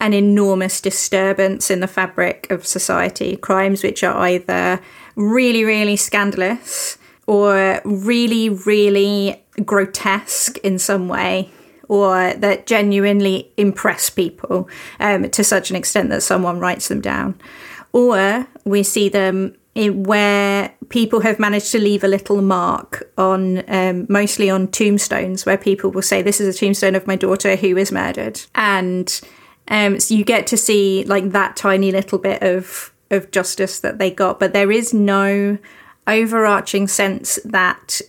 an 0.00 0.14
enormous 0.14 0.80
disturbance 0.80 1.70
in 1.70 1.80
the 1.80 1.86
fabric 1.86 2.50
of 2.50 2.66
society. 2.66 3.36
Crimes 3.36 3.82
which 3.82 4.02
are 4.02 4.16
either 4.26 4.80
really, 5.14 5.64
really 5.64 5.96
scandalous 5.96 6.98
or 7.26 7.80
really, 7.84 8.48
really 8.48 9.44
grotesque 9.64 10.58
in 10.58 10.78
some 10.78 11.06
way, 11.06 11.50
or 11.88 12.32
that 12.34 12.66
genuinely 12.66 13.52
impress 13.56 14.10
people 14.10 14.68
um, 14.98 15.28
to 15.30 15.44
such 15.44 15.70
an 15.70 15.76
extent 15.76 16.08
that 16.08 16.22
someone 16.22 16.58
writes 16.58 16.88
them 16.88 17.00
down. 17.00 17.38
Or 17.92 18.46
we 18.64 18.82
see 18.82 19.08
them 19.08 19.56
where 19.74 20.74
people 20.88 21.20
have 21.20 21.38
managed 21.38 21.70
to 21.72 21.78
leave 21.78 22.02
a 22.02 22.08
little 22.08 22.42
mark 22.42 23.10
on, 23.16 23.62
um, 23.68 24.06
mostly 24.08 24.50
on 24.50 24.68
tombstones, 24.68 25.46
where 25.46 25.58
people 25.58 25.90
will 25.90 26.02
say, 26.02 26.22
This 26.22 26.40
is 26.40 26.54
a 26.54 26.58
tombstone 26.58 26.94
of 26.94 27.06
my 27.06 27.16
daughter 27.16 27.56
who 27.56 27.74
was 27.74 27.92
murdered. 27.92 28.40
And 28.54 29.20
um, 29.70 30.00
so 30.00 30.14
you 30.14 30.24
get 30.24 30.46
to 30.48 30.56
see 30.56 31.04
like 31.04 31.30
that 31.30 31.56
tiny 31.56 31.92
little 31.92 32.18
bit 32.18 32.42
of 32.42 32.92
of 33.10 33.30
justice 33.30 33.80
that 33.80 33.98
they 33.98 34.10
got, 34.10 34.38
but 34.38 34.52
there 34.52 34.70
is 34.70 34.92
no 34.94 35.58
overarching 36.06 36.88
sense 36.88 37.38
that 37.44 38.00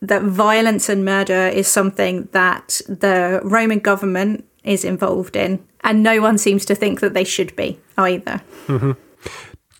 that 0.00 0.22
violence 0.22 0.88
and 0.88 1.04
murder 1.04 1.48
is 1.48 1.66
something 1.66 2.28
that 2.32 2.80
the 2.88 3.40
Roman 3.42 3.78
government 3.78 4.44
is 4.62 4.84
involved 4.84 5.36
in, 5.36 5.64
and 5.82 6.02
no 6.02 6.20
one 6.20 6.38
seems 6.38 6.64
to 6.66 6.74
think 6.74 7.00
that 7.00 7.14
they 7.14 7.24
should 7.24 7.54
be 7.56 7.78
either. 7.96 8.40
Mm-hmm. 8.66 8.92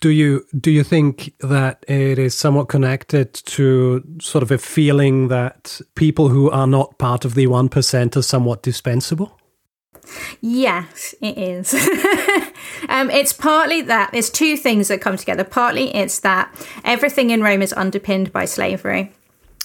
Do 0.01 0.09
you 0.09 0.45
do 0.59 0.69
you 0.69 0.83
think 0.83 1.33
that 1.39 1.83
it 1.87 2.19
is 2.19 2.35
somewhat 2.35 2.67
connected 2.67 3.33
to 3.33 4.03
sort 4.19 4.43
of 4.43 4.51
a 4.51 4.57
feeling 4.57 5.29
that 5.29 5.79
people 5.95 6.27
who 6.27 6.49
are 6.51 6.67
not 6.67 6.97
part 6.97 7.25
of 7.25 7.35
the 7.35 7.47
one 7.47 7.69
percent 7.69 8.17
are 8.17 8.21
somewhat 8.21 8.61
dispensable? 8.61 9.39
Yes, 10.41 11.15
it 11.21 11.37
is. 11.37 11.73
um, 12.89 13.09
it's 13.09 13.33
partly 13.33 13.81
that 13.81 14.11
there's 14.11 14.29
two 14.29 14.57
things 14.57 14.87
that 14.87 15.01
come 15.01 15.17
together. 15.17 15.43
Partly 15.43 15.93
it's 15.95 16.19
that 16.21 16.53
everything 16.83 17.29
in 17.29 17.41
Rome 17.41 17.61
is 17.61 17.73
underpinned 17.73 18.31
by 18.31 18.45
slavery 18.45 19.11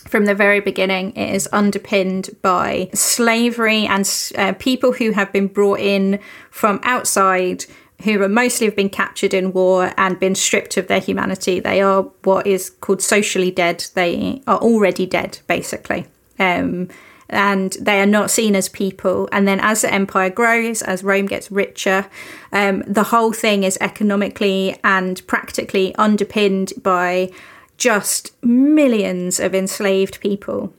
from 0.09 0.25
the 0.25 0.35
very 0.35 0.61
beginning, 0.61 1.13
it 1.15 1.35
is 1.35 1.49
underpinned 1.53 2.31
by 2.43 2.91
slavery 2.95 3.87
and 3.87 4.33
uh, 4.37 4.53
people 4.55 4.93
who 4.93 5.13
have 5.13 5.33
been 5.33 5.47
brought 5.47 5.79
in 5.79 6.19
from 6.51 6.81
outside 6.83 7.65
who 8.03 8.23
are 8.23 8.29
mostly 8.29 8.67
have 8.67 8.77
been 8.77 8.89
captured 8.89 9.35
in 9.35 9.53
war 9.53 9.93
and 9.99 10.19
been 10.19 10.35
stripped 10.35 10.77
of 10.77 10.87
their 10.87 11.01
humanity. 11.01 11.61
They 11.61 11.83
are 11.83 12.03
what 12.25 12.47
is 12.47 12.71
called 12.71 13.03
socially 13.03 13.51
dead. 13.51 13.85
They 13.95 14.43
are 14.47 14.59
already 14.59 15.07
dead, 15.07 15.39
basically. 15.47 16.07
Um, 16.39 16.89
and 17.31 17.73
they 17.81 18.01
are 18.01 18.07
not 18.07 18.31
seen 18.31 18.55
as 18.55 18.69
people. 18.69 19.29
And 19.33 19.49
then 19.49 19.61
as 19.61 19.83
the 19.83 19.93
empire 19.93 20.31
grows, 20.31 20.83
as 20.83 21.03
Rome 21.03 21.27
gets 21.27 21.51
richer, 21.51 22.07
um, 22.53 22.83
the 22.87 23.05
whole 23.05 23.33
thing 23.33 23.63
is 23.63 23.79
economically 23.81 24.79
and 24.85 25.27
practically 25.27 25.95
underpinned 25.95 26.73
by 26.83 27.31
just 27.79 28.33
millions 28.45 29.41
of 29.41 29.55
enslaved 29.55 30.21
people 30.21 30.73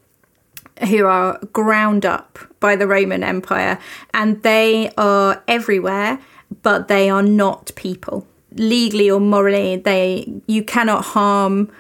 who 0.90 1.06
are 1.06 1.40
ground 1.54 2.06
up 2.06 2.40
by 2.60 2.76
the 2.76 2.88
Roman 2.88 3.24
Empire, 3.24 3.80
and 4.14 4.42
they 4.44 4.92
are 4.98 5.44
everywhere, 5.48 6.20
but 6.64 6.88
they 6.88 7.10
are 7.10 7.24
not 7.24 7.72
people. 7.76 8.28
Legally 8.54 9.10
or 9.10 9.20
morally, 9.20 9.78
they 9.78 10.42
you 10.48 10.64
cannot 10.64 11.06
harm 11.06 11.72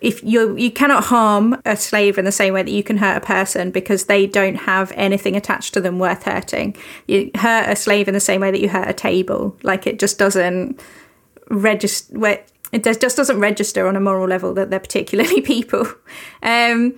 if 0.00 0.22
you 0.22 0.56
you 0.56 0.70
cannot 0.70 1.04
harm 1.04 1.60
a 1.64 1.76
slave 1.76 2.18
in 2.18 2.24
the 2.24 2.32
same 2.32 2.52
way 2.52 2.62
that 2.62 2.70
you 2.70 2.82
can 2.82 2.98
hurt 2.98 3.16
a 3.16 3.26
person 3.26 3.70
because 3.70 4.04
they 4.04 4.26
don't 4.26 4.56
have 4.56 4.92
anything 4.94 5.36
attached 5.36 5.74
to 5.74 5.80
them 5.80 5.98
worth 5.98 6.24
hurting. 6.24 6.76
You 7.06 7.30
hurt 7.34 7.68
a 7.68 7.76
slave 7.76 8.08
in 8.08 8.14
the 8.14 8.20
same 8.20 8.40
way 8.40 8.50
that 8.50 8.60
you 8.60 8.68
hurt 8.68 8.88
a 8.88 8.92
table. 8.92 9.56
Like 9.62 9.86
it 9.86 9.98
just 9.98 10.18
doesn't 10.18 10.80
register 11.48 12.14
it 12.72 12.82
just 12.82 13.16
doesn't 13.16 13.38
register 13.38 13.86
on 13.86 13.96
a 13.96 14.00
moral 14.00 14.28
level 14.28 14.52
that 14.54 14.70
they're 14.70 14.80
particularly 14.80 15.40
people. 15.52 15.86
Um, 16.42 16.94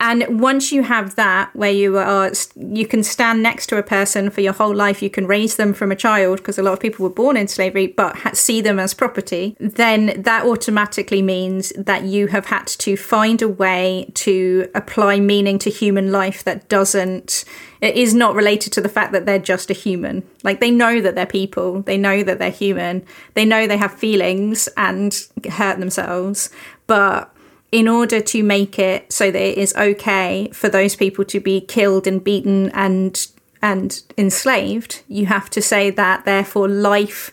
and 0.00 0.40
once 0.40 0.70
you 0.70 0.84
have 0.84 1.16
that, 1.16 1.54
where 1.56 1.72
you 1.72 1.98
are, 1.98 2.30
you 2.54 2.86
can 2.86 3.02
stand 3.02 3.42
next 3.42 3.66
to 3.66 3.78
a 3.78 3.82
person 3.82 4.30
for 4.30 4.40
your 4.40 4.52
whole 4.52 4.74
life, 4.74 5.02
you 5.02 5.10
can 5.10 5.26
raise 5.26 5.56
them 5.56 5.74
from 5.74 5.90
a 5.90 5.96
child, 5.96 6.38
because 6.38 6.56
a 6.56 6.62
lot 6.62 6.72
of 6.72 6.80
people 6.80 7.02
were 7.02 7.10
born 7.10 7.36
in 7.36 7.48
slavery, 7.48 7.88
but 7.88 8.36
see 8.36 8.60
them 8.60 8.78
as 8.78 8.94
property, 8.94 9.56
then 9.58 10.22
that 10.22 10.46
automatically 10.46 11.20
means 11.20 11.72
that 11.76 12.04
you 12.04 12.28
have 12.28 12.46
had 12.46 12.66
to 12.68 12.96
find 12.96 13.42
a 13.42 13.48
way 13.48 14.08
to 14.14 14.70
apply 14.74 15.18
meaning 15.18 15.58
to 15.58 15.70
human 15.70 16.12
life 16.12 16.44
that 16.44 16.68
doesn't, 16.68 17.44
it 17.80 17.96
is 17.96 18.14
not 18.14 18.36
related 18.36 18.72
to 18.72 18.80
the 18.80 18.88
fact 18.88 19.12
that 19.12 19.26
they're 19.26 19.38
just 19.38 19.68
a 19.68 19.74
human. 19.74 20.22
Like 20.44 20.60
they 20.60 20.70
know 20.70 21.00
that 21.00 21.16
they're 21.16 21.26
people, 21.26 21.82
they 21.82 21.96
know 21.96 22.22
that 22.22 22.38
they're 22.38 22.50
human, 22.50 23.04
they 23.34 23.44
know 23.44 23.66
they 23.66 23.76
have 23.76 23.94
feelings 23.94 24.68
and 24.76 25.26
hurt 25.50 25.80
themselves, 25.80 26.50
but 26.86 27.34
in 27.70 27.86
order 27.86 28.20
to 28.20 28.42
make 28.42 28.78
it 28.78 29.12
so 29.12 29.30
that 29.30 29.40
it 29.40 29.58
is 29.58 29.74
okay 29.76 30.48
for 30.52 30.68
those 30.68 30.96
people 30.96 31.24
to 31.26 31.40
be 31.40 31.60
killed 31.60 32.06
and 32.06 32.22
beaten 32.22 32.70
and 32.70 33.28
and 33.60 34.02
enslaved, 34.16 35.02
you 35.08 35.26
have 35.26 35.50
to 35.50 35.60
say 35.60 35.90
that 35.90 36.24
therefore 36.24 36.68
life 36.68 37.32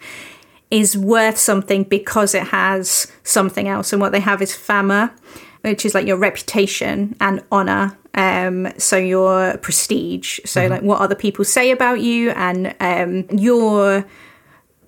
is 0.71 0.97
worth 0.97 1.37
something 1.37 1.83
because 1.83 2.33
it 2.33 2.47
has 2.47 3.11
something 3.23 3.67
else. 3.67 3.93
And 3.93 4.01
what 4.01 4.11
they 4.11 4.19
have 4.19 4.41
is 4.41 4.53
fama, 4.53 5.13
which 5.61 5.85
is 5.85 5.93
like 5.93 6.07
your 6.07 6.17
reputation 6.17 7.15
and 7.21 7.43
honor. 7.51 7.97
Um, 8.15 8.71
so 8.77 8.97
your 8.97 9.57
prestige. 9.57 10.39
So 10.45 10.61
mm-hmm. 10.61 10.71
like 10.71 10.81
what 10.81 11.01
other 11.01 11.15
people 11.15 11.43
say 11.45 11.71
about 11.71 11.99
you 11.99 12.31
and 12.31 12.73
um, 12.79 13.25
your 13.37 14.05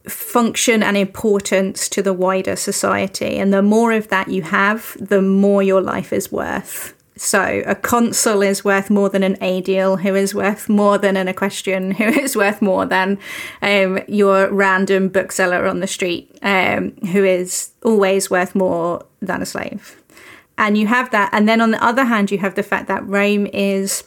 function 0.08 0.84
and 0.84 0.98
importance 0.98 1.90
to 1.90 2.02
the 2.02 2.14
wider 2.14 2.56
society. 2.56 3.38
And 3.38 3.54
the 3.54 3.62
more 3.62 3.92
of 3.92 4.08
that 4.10 4.30
you 4.30 4.42
have, 4.44 4.96
the 5.00 5.22
more 5.22 5.64
your 5.64 5.82
life 5.82 6.14
is 6.14 6.32
worth. 6.32 6.94
So 7.18 7.64
a 7.66 7.74
consul 7.74 8.44
is 8.44 8.64
worth 8.64 8.90
more 8.90 9.10
than 9.10 9.24
an 9.24 9.36
aedile, 9.38 10.02
who 10.02 10.14
is 10.14 10.36
worth 10.36 10.70
more 10.70 10.98
than 10.98 11.18
an 11.18 11.28
equestrian, 11.28 11.92
who 12.00 12.06
is 12.06 12.36
worth 12.36 12.62
more 12.62 12.86
than 12.86 13.18
um, 13.62 14.00
your 14.08 14.50
random 14.52 15.10
bookseller 15.10 15.66
on 15.66 15.80
the 15.80 15.88
street, 15.88 16.38
um, 16.42 16.92
who 17.12 17.24
is 17.24 17.72
always 17.84 18.30
worth 18.30 18.56
more 18.56 19.06
than 19.22 19.42
a 19.42 19.46
slave. 19.46 20.02
And 20.58 20.78
you 20.78 20.88
have 20.88 21.12
that. 21.12 21.30
And 21.34 21.48
then 21.48 21.62
on 21.62 21.72
the 21.72 21.84
other 21.84 22.06
hand, 22.06 22.32
you 22.32 22.40
have 22.40 22.56
the 22.56 22.64
fact 22.64 22.88
that 22.88 23.06
Rome 23.08 23.48
is 23.48 24.04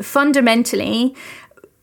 fundamentally 0.00 1.14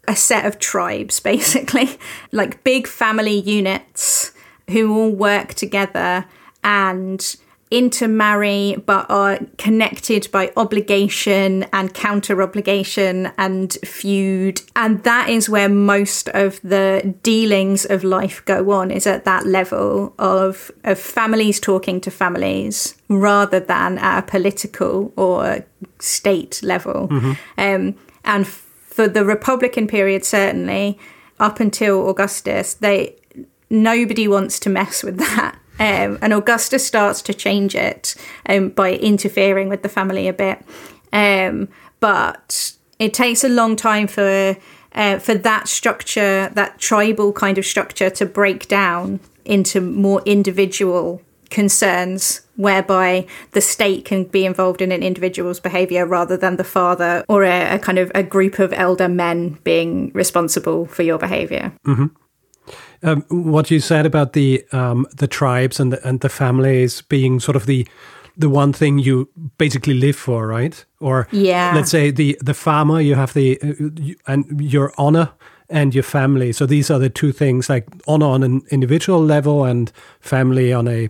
a 0.10 0.16
set 0.16 0.46
of 0.46 0.60
tribes, 0.60 1.20
basically, 1.32 1.98
like 2.34 2.64
big 2.66 2.88
family 2.88 3.40
units 3.40 4.34
who 4.70 4.94
all 4.94 5.12
work 5.12 5.54
together 5.54 6.26
and 6.64 7.36
intermarry 7.72 8.76
but 8.88 9.06
are 9.12 9.38
connected 9.60 10.28
by 10.32 10.52
obligation 10.58 11.64
and 11.72 11.94
counter 11.94 12.42
obligation 12.42 13.32
and 13.38 13.74
feud. 13.86 14.60
And 14.76 15.04
that 15.04 15.30
is 15.30 15.50
where 15.50 15.70
most 15.70 16.30
of 16.30 16.60
the 16.64 17.16
dealings 17.22 17.86
of 17.86 18.04
life 18.04 18.44
go 18.46 18.72
on 18.72 18.90
is 18.90 19.06
at 19.06 19.26
that 19.26 19.46
level 19.46 20.16
of 20.18 20.72
of 20.84 20.98
families 20.98 21.60
talking 21.60 22.02
to 22.02 22.12
families 22.12 22.96
rather 23.08 23.60
than 23.60 24.00
at 24.00 24.20
a 24.20 24.24
political 24.24 25.14
or 25.16 25.64
state 26.00 26.62
level. 26.64 27.08
Mm-hmm. 27.08 27.34
um, 27.60 27.96
and 28.26 28.48
for 28.90 29.08
the 29.08 29.24
Republican 29.24 29.88
period, 29.88 30.26
certainly 30.26 30.98
up 31.40 31.60
until 31.60 32.10
Augustus, 32.10 32.74
they 32.74 33.16
nobody 33.70 34.28
wants 34.28 34.60
to 34.60 34.70
mess 34.70 35.04
with 35.04 35.18
that. 35.18 35.58
Um, 35.80 36.18
and 36.22 36.34
Augustus 36.34 36.86
starts 36.86 37.22
to 37.22 37.34
change 37.34 37.74
it 37.74 38.16
um, 38.48 38.70
by 38.70 38.94
interfering 38.96 39.70
with 39.70 39.82
the 39.82 39.88
family 39.88 40.28
a 40.28 40.34
bit. 40.34 40.62
Um, 41.14 41.70
but 42.02 42.74
it 42.98 43.14
takes 43.14 43.46
a 43.46 43.50
long 43.50 43.78
time 43.78 44.08
for 44.08 44.58
uh, 44.94 45.20
for 45.20 45.36
that 45.36 45.68
structure, 45.68 46.50
that 46.54 46.80
tribal 46.80 47.32
kind 47.32 47.58
of 47.58 47.66
structure, 47.66 48.10
to 48.10 48.26
break 48.26 48.68
down 48.68 49.20
into 49.46 49.80
more 49.80 50.22
individual 50.26 51.22
concerns 51.50 52.42
whereby 52.56 53.26
the 53.52 53.62
state 53.62 54.06
can 54.06 54.26
be 54.26 54.46
involved 54.46 54.82
in 54.82 54.92
an 54.92 55.02
individual's 55.04 55.60
behavior 55.60 56.06
rather 56.06 56.38
than 56.38 56.58
the 56.58 56.64
father 56.64 57.24
or 57.28 57.44
a, 57.44 57.76
a 57.76 57.80
kind 57.80 57.98
of 57.98 58.12
a 58.14 58.24
group 58.24 58.60
of 58.60 58.74
elder 58.74 59.08
men 59.08 59.58
being 59.64 60.12
responsible 60.14 60.86
for 60.86 61.04
your 61.04 61.18
behavior. 61.18 61.72
Mm-hmm. 61.86 62.08
Um, 63.02 63.26
what 63.30 63.72
you 63.72 63.80
said 63.80 64.06
about 64.06 64.34
the 64.34 64.64
um, 64.74 65.08
the 65.16 65.28
tribes 65.28 65.80
and 65.80 65.94
the, 65.94 66.08
and 66.08 66.20
the 66.20 66.30
families 66.30 67.02
being 67.02 67.40
sort 67.40 67.56
of 67.56 67.66
the 67.66 67.88
the 68.38 68.50
one 68.50 68.74
thing 68.74 69.00
you 69.00 69.30
basically 69.58 69.94
live 69.94 70.16
for, 70.16 70.48
right? 70.48 70.86
Or 71.00 71.28
yeah, 71.32 71.72
let's 71.74 71.92
say 71.92 72.12
the 72.12 72.38
the 72.42 72.54
fama, 72.54 73.02
you 73.02 73.16
have 73.16 73.34
the 73.34 73.58
uh, 73.62 74.32
and 74.34 74.62
your 74.62 74.94
honor 74.98 75.32
and 75.70 75.94
your 75.94 76.04
family. 76.04 76.52
So 76.52 76.66
these 76.66 76.90
are 76.90 77.00
the 77.00 77.10
two 77.10 77.32
things, 77.32 77.70
like 77.70 77.86
honor 78.08 78.26
on 78.26 78.44
an 78.44 78.62
individual 78.72 79.24
level 79.24 79.66
and 79.66 79.92
family 80.20 80.74
on 80.74 80.88
a 80.88 81.10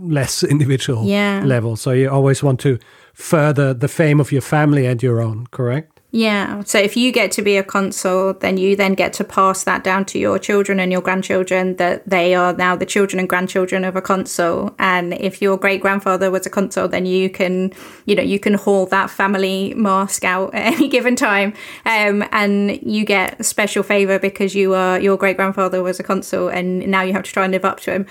less 0.00 0.42
individual 0.54 1.04
yeah. 1.04 1.42
level. 1.44 1.76
So 1.76 1.92
you 1.92 2.10
always 2.10 2.42
want 2.42 2.60
to 2.60 2.78
further 3.14 3.72
the 3.72 3.88
fame 3.88 4.20
of 4.20 4.32
your 4.32 4.42
family 4.42 4.86
and 4.86 5.02
your 5.02 5.20
own, 5.20 5.46
correct? 5.48 5.93
Yeah. 6.16 6.62
So 6.62 6.78
if 6.78 6.96
you 6.96 7.10
get 7.10 7.32
to 7.32 7.42
be 7.42 7.56
a 7.56 7.64
consul, 7.64 8.34
then 8.34 8.56
you 8.56 8.76
then 8.76 8.94
get 8.94 9.12
to 9.14 9.24
pass 9.24 9.64
that 9.64 9.82
down 9.82 10.04
to 10.04 10.18
your 10.20 10.38
children 10.38 10.78
and 10.78 10.92
your 10.92 11.00
grandchildren 11.00 11.74
that 11.78 12.08
they 12.08 12.36
are 12.36 12.52
now 12.52 12.76
the 12.76 12.86
children 12.86 13.18
and 13.18 13.28
grandchildren 13.28 13.84
of 13.84 13.96
a 13.96 14.00
consul. 14.00 14.72
And 14.78 15.14
if 15.14 15.42
your 15.42 15.56
great 15.56 15.80
grandfather 15.80 16.30
was 16.30 16.46
a 16.46 16.50
consul, 16.50 16.86
then 16.86 17.04
you 17.04 17.28
can, 17.28 17.72
you 18.06 18.14
know, 18.14 18.22
you 18.22 18.38
can 18.38 18.54
haul 18.54 18.86
that 18.86 19.10
family 19.10 19.74
mask 19.74 20.22
out 20.22 20.54
at 20.54 20.74
any 20.74 20.86
given 20.96 21.16
time. 21.16 21.52
Um, 21.84 22.24
and 22.30 22.80
you 22.80 23.04
get 23.04 23.44
special 23.44 23.82
favor 23.82 24.20
because 24.20 24.54
you 24.54 24.72
are 24.72 25.00
your 25.00 25.16
great 25.16 25.34
grandfather 25.34 25.82
was 25.82 25.98
a 25.98 26.04
consul 26.04 26.46
and 26.46 26.86
now 26.86 27.02
you 27.02 27.12
have 27.12 27.24
to 27.24 27.32
try 27.32 27.42
and 27.42 27.52
live 27.52 27.64
up 27.64 27.80
to 27.80 27.92
him 27.92 28.06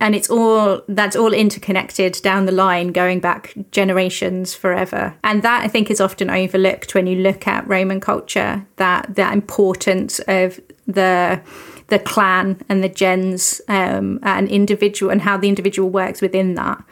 and 0.00 0.14
it's 0.14 0.30
all 0.30 0.82
that's 0.88 1.16
all 1.16 1.32
interconnected 1.32 2.18
down 2.22 2.46
the 2.46 2.52
line 2.52 2.92
going 2.92 3.20
back 3.20 3.54
generations 3.72 4.54
forever 4.54 5.14
and 5.24 5.42
that 5.42 5.64
i 5.64 5.68
think 5.68 5.90
is 5.90 6.00
often 6.00 6.30
overlooked 6.30 6.94
when 6.94 7.06
you 7.06 7.16
look 7.16 7.46
at 7.46 7.66
roman 7.66 8.00
culture 8.00 8.66
that 8.76 9.14
the 9.14 9.32
importance 9.32 10.18
of 10.28 10.60
the 10.86 11.40
the 11.88 11.98
clan 11.98 12.60
and 12.68 12.84
the 12.84 12.88
gens 12.88 13.60
um, 13.68 14.20
and 14.22 14.48
individual 14.48 15.10
and 15.10 15.22
how 15.22 15.36
the 15.36 15.48
individual 15.48 15.88
works 15.88 16.20
within 16.20 16.54
that 16.54 16.82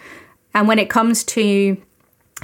And 0.57 0.67
when 0.67 0.79
it 0.79 0.89
comes 0.89 1.23
to 1.25 1.77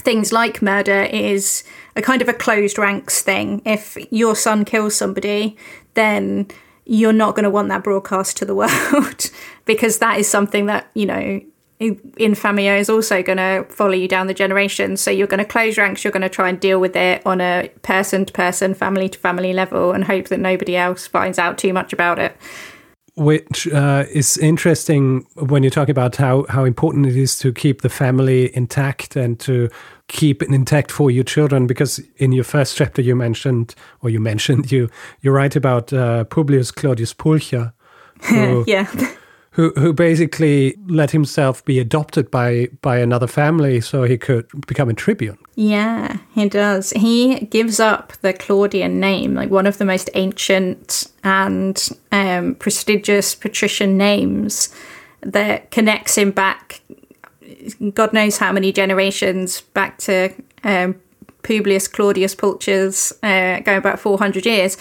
things 0.03 0.33
like 0.33 0.61
murder, 0.61 1.01
it 1.01 1.15
is 1.15 1.65
a 1.97 2.03
kind 2.03 2.21
of 2.21 2.29
a 2.29 2.35
closed 2.35 2.77
ranks 2.77 3.23
thing. 3.23 3.63
If 3.65 3.97
your 4.13 4.37
son 4.37 4.67
kills 4.67 4.95
somebody, 4.95 5.57
then 5.95 6.49
you're 6.85 7.13
not 7.13 7.35
going 7.35 7.45
to 7.45 7.51
want 7.51 7.69
that 7.69 7.85
broadcast 7.85 8.37
to 8.39 8.45
the 8.45 8.55
world 8.93 9.31
because 9.65 9.99
that 9.99 10.19
is 10.19 10.29
something 10.29 10.67
that, 10.67 10.91
you 10.95 11.07
know, 11.07 11.41
Infamia 11.81 12.79
is 12.79 12.89
also 12.89 13.23
going 13.23 13.39
to 13.39 13.67
follow 13.69 13.93
you 13.93 14.07
down 14.07 14.29
the 14.29 14.35
generations. 14.35 15.01
So 15.01 15.11
you're 15.11 15.27
going 15.27 15.39
to 15.39 15.45
close 15.45 15.77
ranks, 15.77 16.05
you're 16.05 16.13
going 16.13 16.23
to 16.23 16.29
try 16.29 16.49
and 16.49 16.61
deal 16.61 16.79
with 16.79 16.95
it 16.95 17.23
on 17.27 17.41
a 17.41 17.71
person 17.83 18.25
to 18.25 18.33
person, 18.33 18.75
family 18.75 19.09
to 19.09 19.19
family 19.19 19.53
level, 19.53 19.93
and 19.93 20.05
hope 20.05 20.29
that 20.29 20.39
nobody 20.39 20.77
else 20.77 21.07
finds 21.07 21.39
out 21.39 21.59
too 21.59 21.73
much 21.73 21.93
about 21.93 22.19
it. 22.19 22.37
Which 23.15 23.69
uh, 23.69 24.07
is 24.11 24.39
interesting 24.39 25.27
when 25.35 25.63
you 25.63 25.69
talk 25.69 25.91
about 25.91 26.17
how, 26.17 26.47
how 26.49 26.65
important 26.65 27.07
it 27.07 27.17
is 27.17 27.39
to 27.41 27.53
keep 27.53 27.83
the 27.83 27.91
family 27.91 28.55
intact 28.57 29.17
and 29.17 29.39
to 29.41 29.69
keep 30.09 30.43
it 30.43 30.49
intact 30.49 30.91
for 30.91 31.11
your 31.11 31.25
children. 31.25 31.67
Because 31.67 32.01
in 32.17 32.33
your 32.33 32.45
first 32.45 32.75
chapter, 32.75 33.03
you 33.03 33.15
mentioned, 33.15 33.75
or 34.01 34.09
you 34.09 34.19
mentioned, 34.19 34.73
you 34.73 34.89
you 35.21 35.31
write 35.31 35.57
about 35.57 35.93
uh, 35.93 36.25
Publius 36.25 36.71
Claudius 36.71 37.13
Pulcher. 37.13 37.75
Who, 38.23 38.65
yeah 38.69 38.87
who 39.53 39.71
who 39.77 39.93
basically 39.93 40.77
let 40.87 41.11
himself 41.11 41.65
be 41.65 41.79
adopted 41.79 42.31
by 42.31 42.69
by 42.81 42.99
another 42.99 43.27
family 43.27 43.81
so 43.81 44.03
he 44.03 44.19
could 44.19 44.47
become 44.67 44.89
a 44.89 44.95
tribune. 44.95 45.39
Yeah, 45.55 46.19
he 46.35 46.49
does. 46.49 46.91
He 46.91 47.47
gives 47.47 47.79
up 47.79 48.13
the 48.23 48.33
Claudian 48.33 48.99
name, 48.99 49.35
like 49.35 49.51
one 49.51 49.67
of 49.67 49.79
the 49.79 49.85
most 49.85 50.09
ancient 50.15 51.07
and 51.23 51.89
um, 52.11 52.55
prestigious 52.57 53.35
patrician 53.35 53.97
names 53.97 54.75
that 55.21 55.71
connects 55.71 56.17
him 56.17 56.31
back. 56.31 56.81
God 57.95 58.13
knows 58.13 58.39
how 58.39 58.53
many 58.53 58.73
generations 58.73 59.61
back 59.61 59.99
to 59.99 60.35
um, 60.65 61.01
Publius 61.43 61.89
Claudius 61.89 62.35
Pulcher's, 62.35 63.13
uh, 63.23 63.61
going 63.61 63.83
back 63.83 63.99
400 63.99 64.47
years, 64.47 64.77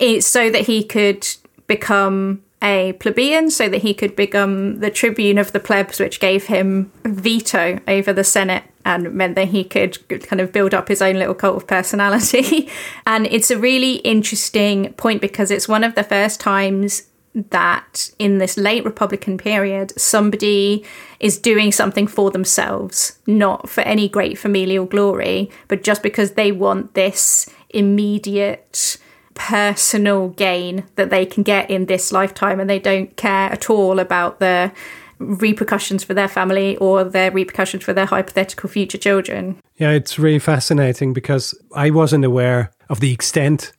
it's 0.00 0.26
so 0.26 0.50
that 0.50 0.62
he 0.62 0.82
could 0.82 1.26
become 1.66 2.42
a 2.66 2.92
plebeian 2.94 3.50
so 3.50 3.68
that 3.68 3.82
he 3.82 3.94
could 3.94 4.16
become 4.16 4.80
the 4.80 4.90
tribune 4.90 5.38
of 5.38 5.52
the 5.52 5.60
plebs, 5.60 6.00
which 6.00 6.18
gave 6.18 6.46
him 6.46 6.90
veto 7.04 7.78
over 7.86 8.12
the 8.12 8.24
Senate 8.24 8.64
and 8.84 9.12
meant 9.14 9.36
that 9.36 9.48
he 9.48 9.62
could 9.62 9.98
kind 10.26 10.40
of 10.40 10.52
build 10.52 10.74
up 10.74 10.88
his 10.88 11.00
own 11.00 11.16
little 11.16 11.34
cult 11.34 11.56
of 11.56 11.66
personality. 11.66 12.68
and 13.06 13.26
it's 13.26 13.50
a 13.50 13.58
really 13.58 13.96
interesting 13.96 14.92
point 14.94 15.20
because 15.20 15.50
it's 15.50 15.68
one 15.68 15.84
of 15.84 15.94
the 15.94 16.04
first 16.04 16.40
times 16.40 17.04
that 17.50 18.10
in 18.18 18.38
this 18.38 18.56
late 18.56 18.84
Republican 18.84 19.38
period, 19.38 19.92
somebody 20.00 20.84
is 21.20 21.38
doing 21.38 21.70
something 21.70 22.06
for 22.06 22.30
themselves, 22.30 23.18
not 23.26 23.68
for 23.68 23.82
any 23.82 24.08
great 24.08 24.38
familial 24.38 24.86
glory, 24.86 25.50
but 25.68 25.82
just 25.82 26.02
because 26.02 26.32
they 26.32 26.50
want 26.50 26.94
this 26.94 27.48
immediate 27.70 28.96
personal 29.36 30.30
gain 30.30 30.84
that 30.96 31.10
they 31.10 31.24
can 31.24 31.44
get 31.44 31.70
in 31.70 31.86
this 31.86 32.10
lifetime 32.10 32.58
and 32.58 32.68
they 32.68 32.80
don't 32.80 33.16
care 33.16 33.52
at 33.52 33.70
all 33.70 34.00
about 34.00 34.40
the 34.40 34.72
repercussions 35.18 36.02
for 36.02 36.14
their 36.14 36.28
family 36.28 36.76
or 36.78 37.04
their 37.04 37.30
repercussions 37.30 37.84
for 37.84 37.92
their 37.92 38.06
hypothetical 38.06 38.68
future 38.68 38.98
children. 38.98 39.58
Yeah, 39.76 39.90
it's 39.90 40.18
really 40.18 40.38
fascinating 40.38 41.12
because 41.12 41.54
I 41.74 41.90
wasn't 41.90 42.24
aware 42.24 42.72
of 42.88 43.00
the 43.00 43.12
extent 43.12 43.72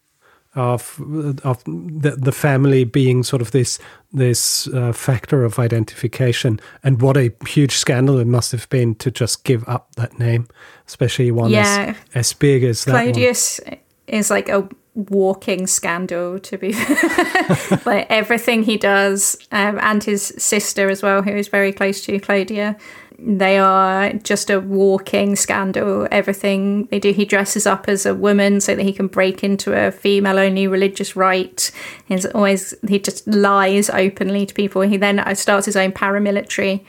of 0.55 0.99
of 1.43 1.63
the, 1.65 2.17
the 2.17 2.31
family 2.31 2.83
being 2.83 3.21
sort 3.21 3.41
of 3.41 3.51
this 3.51 3.77
this 4.11 4.67
uh, 4.69 4.91
factor 4.91 5.43
of 5.43 5.59
identification 5.59 6.59
and 6.83 6.99
what 6.99 7.15
a 7.15 7.31
huge 7.47 7.73
scandal 7.73 8.17
it 8.17 8.25
must 8.25 8.51
have 8.51 8.67
been 8.69 8.95
to 8.95 9.11
just 9.11 9.43
give 9.43 9.67
up 9.69 9.93
that 9.97 10.17
name 10.17 10.47
especially 10.87 11.29
one 11.29 11.51
yeah. 11.51 11.93
as, 12.15 12.31
as 12.31 12.33
big 12.33 12.63
as 12.63 12.85
that 12.85 12.91
Claudius 12.93 13.59
is 14.07 14.31
like 14.31 14.49
a 14.49 14.67
walking 14.97 15.67
scandal 15.67 16.39
to 16.39 16.57
be 16.57 16.73
like 17.85 18.07
everything 18.09 18.63
he 18.63 18.77
does 18.77 19.37
um, 19.51 19.77
and 19.79 20.03
his 20.03 20.33
sister 20.37 20.89
as 20.89 21.03
well 21.03 21.21
who 21.21 21.31
is 21.31 21.47
very 21.47 21.71
close 21.71 22.01
to 22.01 22.19
claudia 22.19 22.75
they 23.19 23.57
are 23.57 24.13
just 24.13 24.49
a 24.49 24.59
walking 24.59 25.35
scandal. 25.35 26.07
Everything 26.11 26.85
they 26.85 26.99
do 26.99 27.11
he 27.11 27.25
dresses 27.25 27.65
up 27.65 27.87
as 27.87 28.05
a 28.05 28.13
woman 28.13 28.61
so 28.61 28.75
that 28.75 28.83
he 28.83 28.93
can 28.93 29.07
break 29.07 29.43
into 29.43 29.73
a 29.73 29.91
female 29.91 30.37
only 30.37 30.67
religious 30.67 31.15
rite. 31.15 31.71
He's 32.05 32.25
always 32.27 32.75
he 32.87 32.99
just 32.99 33.27
lies 33.27 33.89
openly 33.89 34.45
to 34.45 34.53
people. 34.53 34.81
He 34.83 34.97
then 34.97 35.23
starts 35.35 35.65
his 35.65 35.75
own 35.75 35.91
paramilitary 35.93 36.85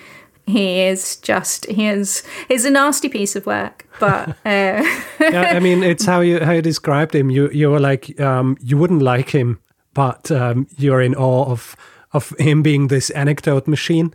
he 0.48 0.80
is 0.80 1.16
just 1.16 1.66
he 1.66 1.86
is 1.86 2.22
he's 2.48 2.64
a 2.64 2.70
nasty 2.70 3.08
piece 3.08 3.36
of 3.36 3.46
work 3.46 3.86
but 4.00 4.28
uh... 4.44 4.82
yeah 5.20 5.52
i 5.54 5.60
mean 5.60 5.82
it's 5.82 6.04
how 6.04 6.20
you 6.20 6.40
how 6.40 6.52
you 6.52 6.62
described 6.62 7.14
him. 7.14 7.30
You 7.30 7.50
you 7.50 7.70
were 7.70 7.80
like 7.80 8.18
um, 8.20 8.56
you 8.60 8.78
wouldn't 8.78 9.02
like 9.02 9.30
him 9.30 9.58
but 9.94 10.30
um, 10.30 10.66
you're 10.76 11.00
in 11.00 11.14
awe 11.14 11.44
of 11.50 11.76
of 12.12 12.34
him 12.38 12.62
being 12.62 12.88
this 12.88 13.10
anecdote 13.10 13.66
machine. 13.66 14.14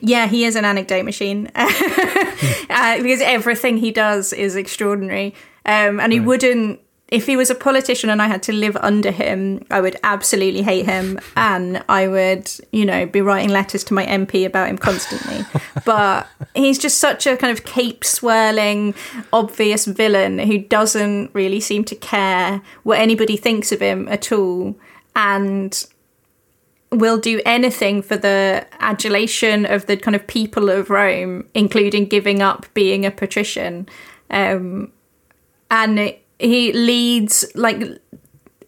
Yeah 0.00 0.26
he 0.26 0.44
is 0.44 0.56
an 0.56 0.64
anecdote 0.64 1.04
machine. 1.04 1.50
Uh, 2.68 3.00
because 3.02 3.22
everything 3.22 3.78
he 3.78 3.90
does 3.90 4.32
is 4.32 4.56
extraordinary. 4.56 5.34
Um, 5.64 5.98
and 5.98 6.12
he 6.12 6.18
right. 6.18 6.26
wouldn't 6.26 6.80
if 7.08 7.26
he 7.26 7.36
was 7.36 7.50
a 7.50 7.54
politician 7.54 8.10
and 8.10 8.20
I 8.20 8.26
had 8.26 8.42
to 8.44 8.52
live 8.52 8.76
under 8.78 9.12
him, 9.12 9.64
I 9.70 9.80
would 9.80 9.96
absolutely 10.02 10.62
hate 10.62 10.86
him, 10.86 11.20
and 11.36 11.84
I 11.88 12.08
would, 12.08 12.50
you 12.72 12.84
know, 12.84 13.06
be 13.06 13.20
writing 13.20 13.50
letters 13.50 13.84
to 13.84 13.94
my 13.94 14.04
MP 14.04 14.44
about 14.44 14.68
him 14.68 14.76
constantly. 14.76 15.44
but 15.84 16.26
he's 16.54 16.78
just 16.78 16.98
such 16.98 17.26
a 17.26 17.36
kind 17.36 17.56
of 17.56 17.64
cape 17.64 18.04
swirling, 18.04 18.92
obvious 19.32 19.84
villain 19.84 20.40
who 20.40 20.58
doesn't 20.58 21.30
really 21.32 21.60
seem 21.60 21.84
to 21.84 21.94
care 21.94 22.60
what 22.82 22.98
anybody 22.98 23.36
thinks 23.36 23.70
of 23.70 23.80
him 23.80 24.08
at 24.08 24.32
all, 24.32 24.74
and 25.14 25.86
will 26.90 27.18
do 27.18 27.40
anything 27.46 28.02
for 28.02 28.16
the 28.16 28.66
adulation 28.80 29.64
of 29.64 29.86
the 29.86 29.96
kind 29.96 30.16
of 30.16 30.26
people 30.26 30.68
of 30.70 30.90
Rome, 30.90 31.48
including 31.54 32.06
giving 32.06 32.42
up 32.42 32.66
being 32.74 33.06
a 33.06 33.12
patrician. 33.12 33.88
Um, 34.28 34.92
and 35.70 35.98
it, 35.98 36.25
he 36.38 36.72
leads 36.72 37.44
like 37.54 38.00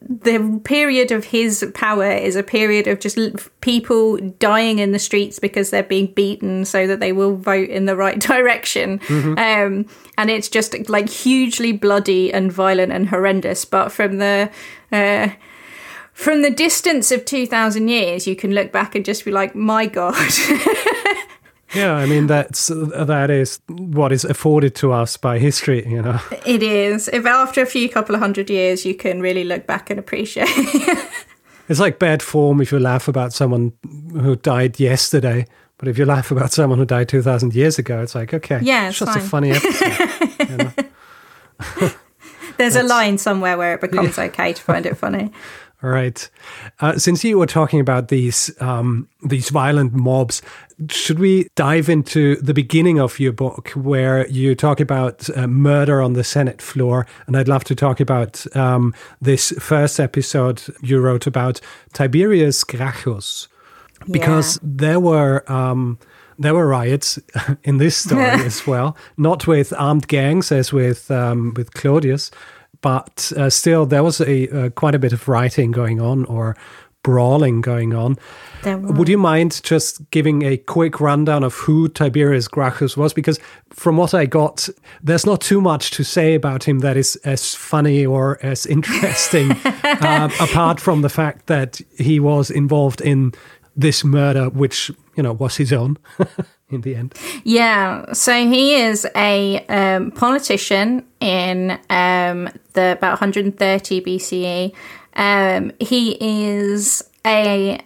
the 0.08 0.60
period 0.64 1.12
of 1.12 1.26
his 1.26 1.70
power 1.74 2.10
is 2.10 2.34
a 2.34 2.42
period 2.42 2.86
of 2.86 2.98
just 2.98 3.18
people 3.60 4.16
dying 4.38 4.78
in 4.78 4.92
the 4.92 4.98
streets 4.98 5.38
because 5.38 5.68
they're 5.68 5.82
being 5.82 6.06
beaten 6.06 6.64
so 6.64 6.86
that 6.86 6.98
they 6.98 7.12
will 7.12 7.36
vote 7.36 7.68
in 7.68 7.84
the 7.84 7.94
right 7.94 8.18
direction. 8.32 9.00
Mm-hmm. 9.00 9.38
Um, 9.38 9.86
and 10.16 10.30
it's 10.30 10.48
just 10.48 10.88
like 10.88 11.10
hugely 11.10 11.72
bloody 11.72 12.32
and 12.32 12.50
violent 12.50 12.90
and 12.90 13.08
horrendous. 13.08 13.66
But 13.66 13.90
from 13.90 14.16
the 14.16 14.50
uh, 14.90 15.28
from 16.14 16.40
the 16.42 16.50
distance 16.50 17.12
of 17.12 17.26
two 17.26 17.46
thousand 17.46 17.88
years, 17.88 18.26
you 18.26 18.34
can 18.34 18.52
look 18.52 18.72
back 18.72 18.94
and 18.94 19.04
just 19.04 19.24
be 19.26 19.30
like, 19.30 19.54
"My 19.54 19.86
God." 19.86 20.16
Yeah, 21.74 21.94
I 21.94 22.06
mean 22.06 22.26
that's 22.26 22.68
that 22.68 23.30
is 23.30 23.60
what 23.68 24.10
is 24.12 24.24
afforded 24.24 24.74
to 24.76 24.92
us 24.92 25.16
by 25.16 25.38
history, 25.38 25.86
you 25.86 26.00
know. 26.00 26.18
It 26.46 26.62
is. 26.62 27.08
If 27.08 27.26
after 27.26 27.60
a 27.60 27.66
few 27.66 27.88
couple 27.88 28.14
of 28.14 28.20
hundred 28.20 28.48
years 28.48 28.86
you 28.86 28.94
can 28.94 29.20
really 29.20 29.44
look 29.44 29.66
back 29.66 29.90
and 29.90 29.98
appreciate. 29.98 30.48
it's 31.68 31.80
like 31.80 31.98
bad 31.98 32.22
form 32.22 32.60
if 32.60 32.72
you 32.72 32.78
laugh 32.78 33.08
about 33.08 33.32
someone 33.32 33.72
who 34.12 34.36
died 34.36 34.80
yesterday, 34.80 35.46
but 35.78 35.88
if 35.88 35.96
you 35.96 36.04
laugh 36.04 36.30
about 36.30 36.52
someone 36.52 36.78
who 36.78 36.84
died 36.84 37.08
2000 37.08 37.54
years 37.54 37.78
ago, 37.78 38.02
it's 38.02 38.14
like, 38.14 38.34
okay, 38.34 38.58
yeah, 38.62 38.88
it's, 38.88 38.98
just 38.98 39.12
fine. 39.12 39.22
a 39.22 39.26
funny 39.26 39.50
episode. 39.52 40.74
There's 42.56 42.74
That's, 42.74 42.84
a 42.84 42.88
line 42.88 43.18
somewhere 43.18 43.56
where 43.56 43.74
it 43.74 43.80
becomes 43.80 44.18
yeah. 44.18 44.24
okay 44.24 44.52
to 44.52 44.60
find 44.60 44.84
it 44.84 44.96
funny. 44.96 45.30
All 45.80 45.90
right. 45.90 46.28
Uh, 46.80 46.98
since 46.98 47.22
you 47.22 47.38
were 47.38 47.46
talking 47.46 47.78
about 47.78 48.08
these 48.08 48.50
um, 48.60 49.08
these 49.22 49.50
violent 49.50 49.92
mobs, 49.92 50.42
should 50.90 51.20
we 51.20 51.48
dive 51.54 51.88
into 51.88 52.34
the 52.36 52.52
beginning 52.52 52.98
of 52.98 53.20
your 53.20 53.32
book, 53.32 53.70
where 53.70 54.26
you 54.26 54.56
talk 54.56 54.80
about 54.80 55.30
uh, 55.36 55.46
murder 55.46 56.02
on 56.02 56.14
the 56.14 56.24
Senate 56.24 56.60
floor? 56.60 57.06
And 57.28 57.36
I'd 57.36 57.46
love 57.46 57.62
to 57.64 57.76
talk 57.76 58.00
about 58.00 58.44
um, 58.56 58.92
this 59.20 59.52
first 59.60 60.00
episode 60.00 60.62
you 60.82 60.98
wrote 60.98 61.28
about 61.28 61.60
Tiberius 61.92 62.64
Gracchus, 62.64 63.46
because 64.10 64.56
yeah. 64.56 64.60
there 64.64 65.00
were. 65.00 65.50
Um, 65.50 65.98
there 66.40 66.54
were 66.54 66.68
riots 66.68 67.18
in 67.64 67.78
this 67.78 67.96
story 67.96 68.22
as 68.24 68.64
well, 68.64 68.96
not 69.16 69.48
with 69.48 69.72
armed 69.72 70.06
gangs 70.06 70.52
as 70.52 70.72
with 70.72 71.10
um, 71.10 71.52
with 71.56 71.74
Claudius, 71.74 72.30
but 72.80 73.32
uh, 73.36 73.50
still 73.50 73.86
there 73.86 74.02
was 74.02 74.20
a 74.20 74.48
uh, 74.48 74.70
quite 74.70 74.94
a 74.94 74.98
bit 74.98 75.12
of 75.12 75.28
writing 75.28 75.70
going 75.70 76.00
on 76.00 76.24
or 76.26 76.56
brawling 77.02 77.60
going 77.60 77.94
on. 77.94 78.16
Would 78.64 79.08
you 79.08 79.18
mind 79.18 79.60
just 79.62 80.10
giving 80.10 80.42
a 80.42 80.56
quick 80.56 81.00
rundown 81.00 81.44
of 81.44 81.54
who 81.54 81.88
Tiberius 81.88 82.48
Gracchus 82.48 82.96
was? 82.96 83.12
Because 83.14 83.38
from 83.70 83.96
what 83.96 84.14
I 84.14 84.26
got, 84.26 84.68
there's 85.02 85.24
not 85.24 85.40
too 85.40 85.60
much 85.60 85.92
to 85.92 86.04
say 86.04 86.34
about 86.34 86.64
him 86.64 86.80
that 86.80 86.96
is 86.96 87.16
as 87.24 87.54
funny 87.54 88.04
or 88.04 88.38
as 88.44 88.66
interesting, 88.66 89.52
uh, 89.52 90.28
apart 90.40 90.80
from 90.80 91.02
the 91.02 91.08
fact 91.08 91.46
that 91.46 91.80
he 91.96 92.18
was 92.18 92.50
involved 92.50 93.00
in 93.00 93.32
this 93.76 94.04
murder, 94.04 94.50
which 94.50 94.90
you 95.16 95.22
know 95.22 95.32
was 95.32 95.56
his 95.56 95.72
own. 95.72 95.96
in 96.70 96.82
the 96.82 96.94
end. 96.94 97.14
Yeah, 97.44 98.12
so 98.12 98.32
he 98.32 98.74
is 98.74 99.06
a 99.14 99.64
um, 99.68 100.10
politician 100.10 101.04
in 101.20 101.78
um, 101.90 102.48
the 102.74 102.92
about 102.92 103.20
130 103.20 104.00
BCE. 104.00 104.74
Um, 105.14 105.72
he 105.80 106.16
is 106.20 107.02
a 107.26 107.80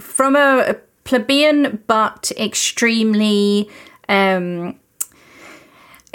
from 0.00 0.36
a 0.36 0.76
plebeian 1.04 1.82
but 1.86 2.32
extremely 2.38 3.68
um, 4.08 4.78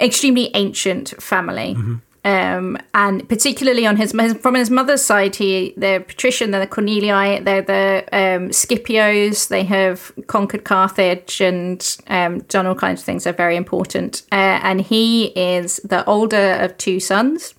extremely 0.00 0.50
ancient 0.54 1.14
family. 1.22 1.74
Mm-hmm. 1.74 1.94
Um, 2.24 2.76
and 2.94 3.26
particularly 3.28 3.86
on 3.86 3.96
his 3.96 4.12
from 4.12 4.54
his 4.54 4.70
mother's 4.70 5.02
side, 5.02 5.36
he 5.36 5.72
they're 5.76 6.00
patrician, 6.00 6.50
they're 6.50 6.60
the 6.60 6.66
Cornelii, 6.66 7.44
they're 7.44 7.62
the 7.62 8.04
um, 8.12 8.48
Scipios. 8.50 9.48
They 9.48 9.64
have 9.64 10.12
conquered 10.26 10.64
Carthage 10.64 11.40
and 11.40 11.96
um, 12.08 12.40
done 12.40 12.66
all 12.66 12.74
kinds 12.74 13.00
of 13.00 13.06
things. 13.06 13.24
They're 13.24 13.32
very 13.32 13.56
important. 13.56 14.22
Uh, 14.32 14.60
and 14.62 14.80
he 14.80 15.26
is 15.26 15.76
the 15.84 16.04
older 16.06 16.54
of 16.60 16.76
two 16.76 17.00
sons. 17.00 17.54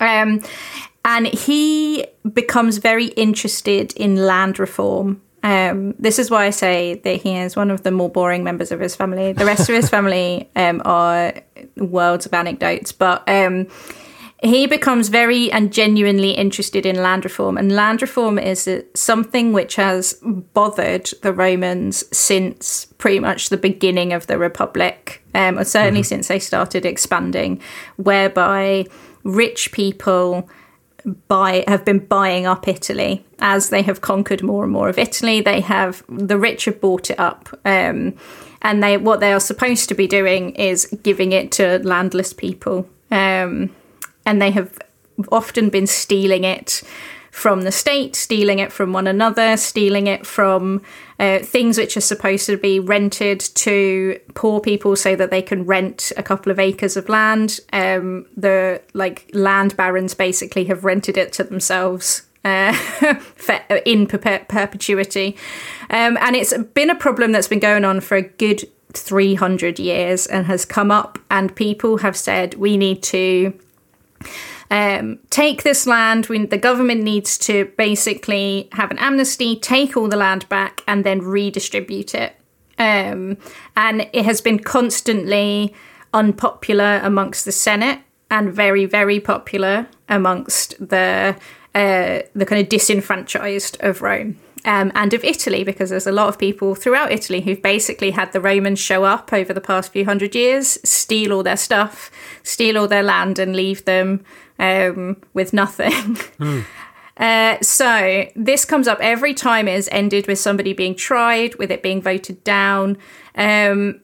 Um, 0.00 0.42
and 1.04 1.28
he 1.28 2.06
becomes 2.32 2.78
very 2.78 3.06
interested 3.06 3.92
in 3.94 4.16
land 4.16 4.58
reform 4.58 5.22
um, 5.46 5.94
this 5.96 6.18
is 6.18 6.28
why 6.28 6.46
I 6.46 6.50
say 6.50 6.94
that 7.04 7.22
he 7.22 7.36
is 7.36 7.54
one 7.54 7.70
of 7.70 7.84
the 7.84 7.92
more 7.92 8.10
boring 8.10 8.42
members 8.42 8.72
of 8.72 8.80
his 8.80 8.96
family. 8.96 9.32
The 9.32 9.44
rest 9.44 9.68
of 9.68 9.76
his 9.76 9.88
family 9.96 10.50
um, 10.56 10.82
are 10.84 11.34
worlds 11.76 12.26
of 12.26 12.34
anecdotes, 12.34 12.90
but 12.90 13.22
um, 13.28 13.68
he 14.42 14.66
becomes 14.66 15.08
very 15.08 15.52
and 15.52 15.72
genuinely 15.72 16.32
interested 16.32 16.84
in 16.84 17.00
land 17.00 17.22
reform. 17.22 17.56
And 17.56 17.70
land 17.70 18.02
reform 18.02 18.40
is 18.40 18.68
something 18.94 19.52
which 19.52 19.76
has 19.76 20.18
bothered 20.52 21.10
the 21.22 21.32
Romans 21.32 22.02
since 22.10 22.86
pretty 22.98 23.20
much 23.20 23.48
the 23.48 23.56
beginning 23.56 24.12
of 24.12 24.26
the 24.26 24.38
Republic, 24.38 25.22
um, 25.32 25.60
or 25.60 25.64
certainly 25.64 26.00
mm-hmm. 26.00 26.08
since 26.08 26.26
they 26.26 26.40
started 26.40 26.84
expanding, 26.84 27.60
whereby 27.94 28.86
rich 29.22 29.70
people 29.70 30.50
buy 31.28 31.64
have 31.68 31.84
been 31.84 32.00
buying 32.00 32.46
up 32.46 32.66
Italy 32.68 33.24
as 33.38 33.70
they 33.70 33.82
have 33.82 34.00
conquered 34.00 34.42
more 34.42 34.64
and 34.64 34.72
more 34.72 34.88
of 34.88 34.98
Italy. 34.98 35.40
They 35.40 35.60
have 35.60 36.02
the 36.08 36.38
rich 36.38 36.64
have 36.64 36.80
bought 36.80 37.10
it 37.10 37.18
up, 37.18 37.48
um, 37.64 38.14
and 38.62 38.82
they 38.82 38.96
what 38.96 39.20
they 39.20 39.32
are 39.32 39.40
supposed 39.40 39.88
to 39.88 39.94
be 39.94 40.06
doing 40.06 40.50
is 40.56 40.86
giving 41.02 41.32
it 41.32 41.52
to 41.52 41.78
landless 41.84 42.32
people, 42.32 42.88
um, 43.10 43.74
and 44.24 44.42
they 44.42 44.50
have 44.50 44.78
often 45.30 45.68
been 45.68 45.86
stealing 45.86 46.44
it 46.44 46.82
from 47.36 47.64
the 47.64 47.70
state, 47.70 48.16
stealing 48.16 48.60
it 48.60 48.72
from 48.72 48.94
one 48.94 49.06
another, 49.06 49.58
stealing 49.58 50.06
it 50.06 50.26
from 50.26 50.80
uh, 51.18 51.38
things 51.40 51.76
which 51.76 51.94
are 51.94 52.00
supposed 52.00 52.46
to 52.46 52.56
be 52.56 52.80
rented 52.80 53.38
to 53.40 54.18
poor 54.32 54.58
people 54.58 54.96
so 54.96 55.14
that 55.14 55.30
they 55.30 55.42
can 55.42 55.66
rent 55.66 56.12
a 56.16 56.22
couple 56.22 56.50
of 56.50 56.58
acres 56.58 56.96
of 56.96 57.10
land. 57.10 57.60
Um, 57.74 58.24
the 58.38 58.80
like 58.94 59.28
land 59.34 59.76
barons 59.76 60.14
basically 60.14 60.64
have 60.64 60.82
rented 60.82 61.18
it 61.18 61.34
to 61.34 61.44
themselves 61.44 62.22
uh, 62.42 62.74
in 63.84 64.06
per- 64.06 64.46
perpetuity. 64.48 65.36
Um, 65.90 66.16
and 66.22 66.36
it's 66.36 66.56
been 66.72 66.88
a 66.88 66.96
problem 66.96 67.32
that's 67.32 67.48
been 67.48 67.60
going 67.60 67.84
on 67.84 68.00
for 68.00 68.16
a 68.16 68.22
good 68.22 68.64
300 68.94 69.78
years 69.78 70.26
and 70.26 70.46
has 70.46 70.64
come 70.64 70.90
up, 70.90 71.18
and 71.30 71.54
people 71.54 71.98
have 71.98 72.16
said 72.16 72.54
we 72.54 72.78
need 72.78 73.02
to 73.02 73.52
um, 74.70 75.18
take 75.30 75.62
this 75.62 75.86
land. 75.86 76.26
We, 76.26 76.46
the 76.46 76.58
government 76.58 77.02
needs 77.02 77.38
to 77.38 77.66
basically 77.76 78.68
have 78.72 78.90
an 78.90 78.98
amnesty, 78.98 79.56
take 79.56 79.96
all 79.96 80.08
the 80.08 80.16
land 80.16 80.48
back, 80.48 80.82
and 80.86 81.04
then 81.04 81.20
redistribute 81.20 82.14
it. 82.14 82.34
Um, 82.78 83.38
and 83.76 84.08
it 84.12 84.24
has 84.24 84.40
been 84.40 84.58
constantly 84.58 85.74
unpopular 86.12 87.00
amongst 87.02 87.44
the 87.44 87.52
Senate 87.52 88.00
and 88.30 88.52
very, 88.52 88.84
very 88.84 89.20
popular 89.20 89.86
amongst 90.08 90.76
the 90.78 91.36
uh, 91.74 92.22
the 92.34 92.46
kind 92.46 92.62
of 92.62 92.70
disenfranchised 92.70 93.76
of 93.80 94.00
Rome 94.00 94.38
um, 94.64 94.90
and 94.94 95.12
of 95.12 95.22
Italy, 95.22 95.62
because 95.62 95.90
there's 95.90 96.06
a 96.06 96.12
lot 96.12 96.28
of 96.28 96.38
people 96.38 96.74
throughout 96.74 97.12
Italy 97.12 97.42
who've 97.42 97.60
basically 97.60 98.12
had 98.12 98.32
the 98.32 98.40
Romans 98.40 98.78
show 98.78 99.04
up 99.04 99.30
over 99.32 99.52
the 99.52 99.60
past 99.60 99.92
few 99.92 100.06
hundred 100.06 100.34
years, 100.34 100.78
steal 100.88 101.32
all 101.32 101.42
their 101.42 101.56
stuff, 101.56 102.10
steal 102.42 102.78
all 102.78 102.88
their 102.88 103.02
land, 103.02 103.38
and 103.38 103.54
leave 103.54 103.84
them 103.84 104.24
um, 104.58 105.22
with 105.34 105.52
nothing. 105.52 106.16
Mm. 106.38 106.66
Uh, 107.18 107.56
so 107.62 108.26
this 108.36 108.66
comes 108.66 108.86
up 108.86 108.98
every 109.00 109.32
time 109.32 109.68
it 109.68 109.72
has 109.72 109.88
ended 109.90 110.26
with 110.26 110.38
somebody 110.38 110.74
being 110.74 110.94
tried, 110.94 111.54
with 111.54 111.70
it 111.70 111.82
being 111.82 112.02
voted 112.02 112.44
down. 112.44 112.98
Um, 113.34 114.02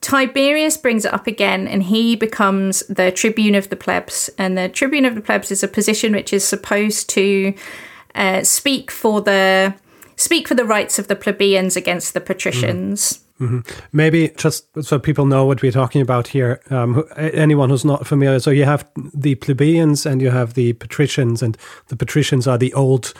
Tiberius 0.00 0.76
brings 0.76 1.04
it 1.04 1.12
up 1.12 1.26
again, 1.26 1.66
and 1.66 1.82
he 1.82 2.14
becomes 2.14 2.80
the 2.88 3.10
tribune 3.10 3.54
of 3.54 3.70
the 3.70 3.76
plebs. 3.76 4.30
And 4.38 4.56
the 4.56 4.68
tribune 4.68 5.04
of 5.04 5.14
the 5.14 5.20
plebs 5.20 5.50
is 5.50 5.62
a 5.62 5.68
position 5.68 6.12
which 6.12 6.32
is 6.32 6.46
supposed 6.46 7.08
to 7.10 7.54
uh, 8.14 8.42
speak 8.44 8.90
for 8.90 9.20
the 9.20 9.74
speak 10.16 10.48
for 10.48 10.54
the 10.54 10.64
rights 10.64 10.98
of 10.98 11.08
the 11.08 11.16
plebeians 11.16 11.76
against 11.76 12.12
the 12.12 12.20
patricians. 12.20 13.14
Mm. 13.14 13.27
Mm-hmm. 13.40 13.60
Maybe 13.92 14.30
just 14.36 14.66
so 14.82 14.98
people 14.98 15.24
know 15.26 15.46
what 15.46 15.62
we're 15.62 15.72
talking 15.72 16.02
about 16.02 16.28
here, 16.28 16.60
um, 16.70 17.04
anyone 17.16 17.70
who's 17.70 17.84
not 17.84 18.06
familiar. 18.06 18.40
So 18.40 18.50
you 18.50 18.64
have 18.64 18.88
the 19.14 19.36
plebeians 19.36 20.06
and 20.06 20.20
you 20.20 20.30
have 20.30 20.54
the 20.54 20.72
patricians, 20.74 21.42
and 21.42 21.56
the 21.86 21.96
patricians 21.96 22.48
are 22.48 22.58
the 22.58 22.74
old 22.74 23.14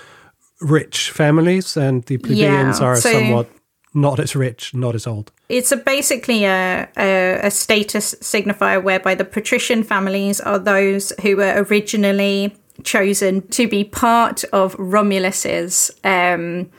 rich 0.60 1.10
families, 1.10 1.76
and 1.76 2.04
the 2.04 2.18
plebeians 2.18 2.80
yeah, 2.80 2.86
are 2.86 2.96
so 2.96 3.12
somewhat 3.12 3.48
not 3.94 4.20
as 4.20 4.34
rich, 4.36 4.74
not 4.74 4.94
as 4.94 5.06
old. 5.06 5.32
It's 5.48 5.72
a 5.72 5.76
basically 5.76 6.44
a, 6.44 6.88
a, 6.96 7.40
a 7.44 7.50
status 7.50 8.14
signifier 8.16 8.82
whereby 8.82 9.14
the 9.14 9.24
patrician 9.24 9.82
families 9.82 10.40
are 10.40 10.58
those 10.58 11.12
who 11.22 11.36
were 11.36 11.64
originally 11.68 12.54
chosen 12.84 13.46
to 13.48 13.66
be 13.68 13.84
part 13.84 14.44
of 14.52 14.74
Romulus's. 14.76 15.90
Um, 16.04 16.70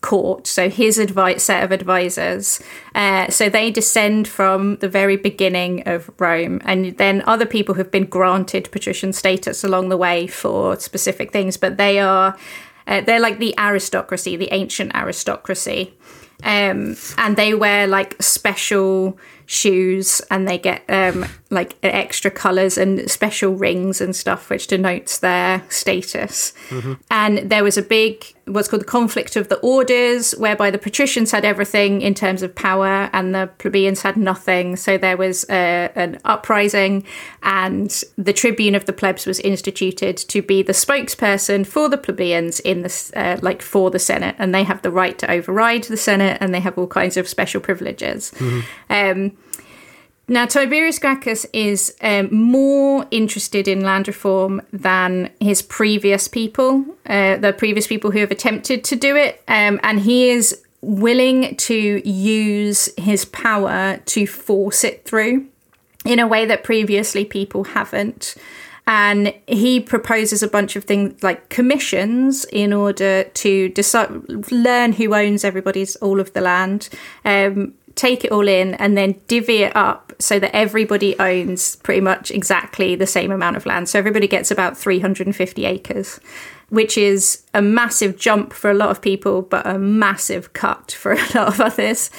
court, 0.00 0.46
so 0.46 0.68
his 0.68 0.98
advice 0.98 1.44
set 1.44 1.62
of 1.64 1.72
advisors. 1.72 2.60
Uh, 2.94 3.28
so 3.28 3.48
they 3.48 3.70
descend 3.70 4.28
from 4.28 4.76
the 4.76 4.88
very 4.88 5.16
beginning 5.16 5.82
of 5.86 6.10
Rome, 6.18 6.60
and 6.64 6.96
then 6.98 7.22
other 7.26 7.46
people 7.46 7.74
have 7.76 7.90
been 7.90 8.04
granted 8.04 8.70
patrician 8.70 9.12
status 9.12 9.64
along 9.64 9.88
the 9.88 9.96
way 9.96 10.26
for 10.26 10.78
specific 10.78 11.32
things, 11.32 11.56
but 11.56 11.76
they 11.76 11.98
are 11.98 12.36
uh, 12.86 13.02
they're 13.02 13.20
like 13.20 13.38
the 13.38 13.54
aristocracy, 13.58 14.36
the 14.36 14.48
ancient 14.52 14.94
aristocracy, 14.94 15.94
um, 16.42 16.96
and 17.18 17.36
they 17.36 17.54
wear 17.54 17.86
like 17.86 18.20
special 18.22 19.18
shoes 19.46 20.20
and 20.30 20.46
they 20.46 20.58
get 20.58 20.82
um, 20.88 21.26
like 21.50 21.76
extra 21.82 22.30
colors 22.30 22.76
and 22.76 23.10
special 23.10 23.54
rings 23.54 24.00
and 24.02 24.14
stuff 24.14 24.50
which 24.50 24.66
denotes 24.66 25.18
their 25.18 25.62
status 25.70 26.52
mm-hmm. 26.68 26.92
and 27.10 27.38
there 27.50 27.64
was 27.64 27.78
a 27.78 27.82
big 27.82 28.34
what's 28.44 28.68
called 28.68 28.82
the 28.82 28.86
conflict 28.86 29.34
of 29.34 29.48
the 29.48 29.56
orders 29.60 30.32
whereby 30.32 30.70
the 30.70 30.78
patricians 30.78 31.30
had 31.30 31.46
everything 31.46 32.02
in 32.02 32.14
terms 32.14 32.42
of 32.42 32.54
power 32.54 33.08
and 33.14 33.34
the 33.34 33.48
plebeians 33.58 34.02
had 34.02 34.16
nothing 34.16 34.76
so 34.76 34.98
there 34.98 35.16
was 35.16 35.46
a, 35.48 35.90
an 35.94 36.18
uprising 36.26 37.02
and 37.42 38.04
the 38.18 38.32
tribune 38.32 38.74
of 38.74 38.84
the 38.84 38.92
plebs 38.92 39.24
was 39.24 39.40
instituted 39.40 40.18
to 40.18 40.42
be 40.42 40.62
the 40.62 40.72
spokesperson 40.72 41.66
for 41.66 41.88
the 41.88 41.98
plebeians 41.98 42.60
in 42.60 42.82
the 42.82 43.12
uh, 43.16 43.38
like 43.40 43.62
for 43.62 43.90
the 43.90 43.98
senate 43.98 44.36
and 44.38 44.54
they 44.54 44.64
have 44.64 44.82
the 44.82 44.90
right 44.90 45.18
to 45.18 45.30
override 45.30 45.84
the 45.84 45.96
senate 45.96 46.36
and 46.42 46.54
they 46.54 46.60
have 46.60 46.76
all 46.76 46.86
kinds 46.86 47.16
of 47.16 47.26
special 47.26 47.60
privileges 47.60 48.32
mm-hmm. 48.36 48.60
um, 48.90 49.36
now, 50.30 50.44
Tiberius 50.44 50.98
Gracchus 50.98 51.46
is 51.54 51.96
um, 52.02 52.28
more 52.30 53.06
interested 53.10 53.66
in 53.66 53.80
land 53.80 54.08
reform 54.08 54.60
than 54.74 55.30
his 55.40 55.62
previous 55.62 56.28
people, 56.28 56.84
uh, 57.06 57.38
the 57.38 57.54
previous 57.54 57.86
people 57.86 58.10
who 58.10 58.18
have 58.18 58.30
attempted 58.30 58.84
to 58.84 58.96
do 58.96 59.16
it. 59.16 59.42
Um, 59.48 59.80
and 59.82 60.00
he 60.00 60.28
is 60.28 60.62
willing 60.82 61.56
to 61.56 62.08
use 62.08 62.90
his 62.98 63.24
power 63.24 63.96
to 64.04 64.26
force 64.26 64.84
it 64.84 65.06
through 65.06 65.46
in 66.04 66.18
a 66.18 66.26
way 66.26 66.44
that 66.44 66.62
previously 66.62 67.24
people 67.24 67.64
haven't. 67.64 68.34
And 68.86 69.32
he 69.46 69.80
proposes 69.80 70.42
a 70.42 70.48
bunch 70.48 70.76
of 70.76 70.84
things 70.84 71.22
like 71.22 71.48
commissions 71.48 72.44
in 72.52 72.74
order 72.74 73.24
to 73.24 73.68
decide, 73.70 74.10
learn 74.52 74.92
who 74.92 75.14
owns 75.14 75.42
everybody's 75.42 75.96
all 75.96 76.20
of 76.20 76.34
the 76.34 76.40
land, 76.42 76.90
um, 77.24 77.74
take 77.94 78.24
it 78.24 78.32
all 78.32 78.48
in, 78.48 78.74
and 78.74 78.96
then 78.96 79.20
divvy 79.26 79.62
it 79.62 79.74
up 79.74 80.07
so 80.18 80.38
that 80.38 80.54
everybody 80.54 81.18
owns 81.18 81.76
pretty 81.76 82.00
much 82.00 82.30
exactly 82.30 82.96
the 82.96 83.06
same 83.06 83.30
amount 83.30 83.56
of 83.56 83.66
land. 83.66 83.88
So 83.88 83.98
everybody 83.98 84.26
gets 84.26 84.50
about 84.50 84.76
350 84.76 85.64
acres, 85.64 86.18
which 86.70 86.98
is 86.98 87.44
a 87.54 87.62
massive 87.62 88.18
jump 88.18 88.52
for 88.52 88.70
a 88.70 88.74
lot 88.74 88.90
of 88.90 89.00
people, 89.00 89.42
but 89.42 89.66
a 89.66 89.78
massive 89.78 90.52
cut 90.52 90.92
for 90.92 91.12
a 91.12 91.16
lot 91.34 91.48
of 91.48 91.60
others. 91.60 92.10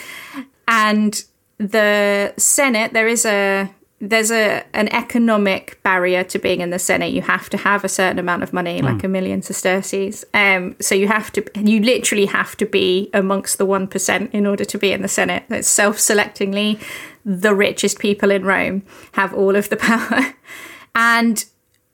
And 0.67 1.23
the 1.57 2.33
Senate, 2.37 2.93
there 2.93 3.07
is 3.07 3.25
a 3.25 3.69
there's 4.01 4.31
a 4.31 4.63
an 4.73 4.87
economic 4.93 5.81
barrier 5.83 6.23
to 6.23 6.39
being 6.39 6.61
in 6.61 6.69
the 6.69 6.79
Senate. 6.79 7.11
You 7.11 7.21
have 7.21 7.49
to 7.49 7.57
have 7.57 7.83
a 7.83 7.89
certain 7.89 8.17
amount 8.17 8.43
of 8.43 8.53
money, 8.53 8.81
like 8.81 9.03
a 9.03 9.07
million 9.07 9.41
sesterces. 9.41 10.23
Um, 10.33 10.75
so 10.79 10.95
you 10.95 11.07
have 11.07 11.31
to, 11.33 11.45
you 11.55 11.81
literally 11.81 12.25
have 12.27 12.55
to 12.57 12.65
be 12.65 13.09
amongst 13.13 13.57
the 13.57 13.65
one 13.65 13.87
percent 13.87 14.33
in 14.33 14.45
order 14.47 14.63
to 14.63 14.77
be 14.77 14.93
in 14.93 15.01
the 15.01 15.07
Senate. 15.07 15.43
It's 15.49 15.67
self-selectingly 15.67 16.79
the 17.25 17.53
richest 17.53 17.99
people 17.99 18.31
in 18.31 18.45
Rome 18.45 18.83
have 19.13 19.33
all 19.33 19.55
of 19.55 19.69
the 19.69 19.77
power, 19.77 20.33
and 20.95 21.43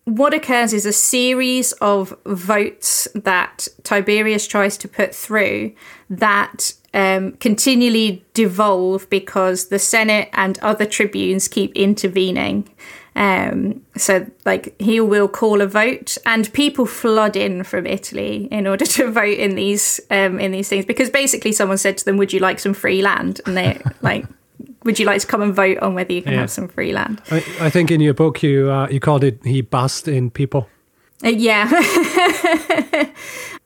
what 0.05 0.35
occurs 0.35 0.71
is 0.71 0.85
a 0.85 0.93
series 0.93 1.71
of 1.73 2.15
votes 2.27 3.07
that 3.15 3.67
Tiberius 3.81 4.45
tries 4.45 4.77
to 4.77 4.87
put 4.87 5.15
through 5.15 5.73
that 6.11 6.73
um, 6.95 7.33
continually 7.33 8.23
devolve 8.33 9.07
because 9.09 9.67
the 9.67 9.77
Senate 9.77 10.29
and 10.33 10.57
other 10.59 10.85
tribunes 10.85 11.49
keep 11.49 11.75
intervening. 11.75 12.69
Um, 13.17 13.81
so, 13.97 14.25
like, 14.45 14.79
he 14.79 14.99
will 15.01 15.27
call 15.27 15.61
a 15.61 15.67
vote, 15.67 16.17
and 16.25 16.51
people 16.53 16.85
flood 16.85 17.35
in 17.35 17.63
from 17.63 17.85
Italy 17.85 18.47
in 18.49 18.65
order 18.65 18.85
to 18.97 19.11
vote 19.11 19.37
in 19.37 19.55
these 19.55 19.99
um, 20.09 20.39
in 20.39 20.51
these 20.53 20.69
things 20.69 20.85
because 20.85 21.09
basically 21.09 21.51
someone 21.51 21.77
said 21.77 21.97
to 21.97 22.05
them, 22.05 22.17
"Would 22.17 22.33
you 22.33 22.39
like 22.39 22.59
some 22.59 22.73
free 22.73 23.01
land?" 23.01 23.41
And 23.45 23.57
they 23.57 23.81
like 24.01 24.25
would 24.85 24.99
you 24.99 25.05
like 25.05 25.19
to 25.19 25.27
come 25.27 25.41
and 25.41 25.53
vote 25.53 25.79
on 25.79 25.95
whether 25.95 26.13
you 26.13 26.21
can 26.21 26.33
yeah. 26.33 26.41
have 26.41 26.51
some 26.51 26.67
free 26.67 26.93
land? 26.93 27.21
I, 27.31 27.37
I, 27.59 27.69
think 27.69 27.89
in 27.91 27.99
your 27.99 28.13
book 28.13 28.41
you 28.43 28.71
uh, 28.71 28.87
you 28.89 28.99
called 28.99 29.23
it 29.23 29.43
he 29.43 29.61
bust 29.61 30.07
in 30.07 30.29
people. 30.29 30.69
Uh, 31.23 31.29
yeah. 31.29 31.69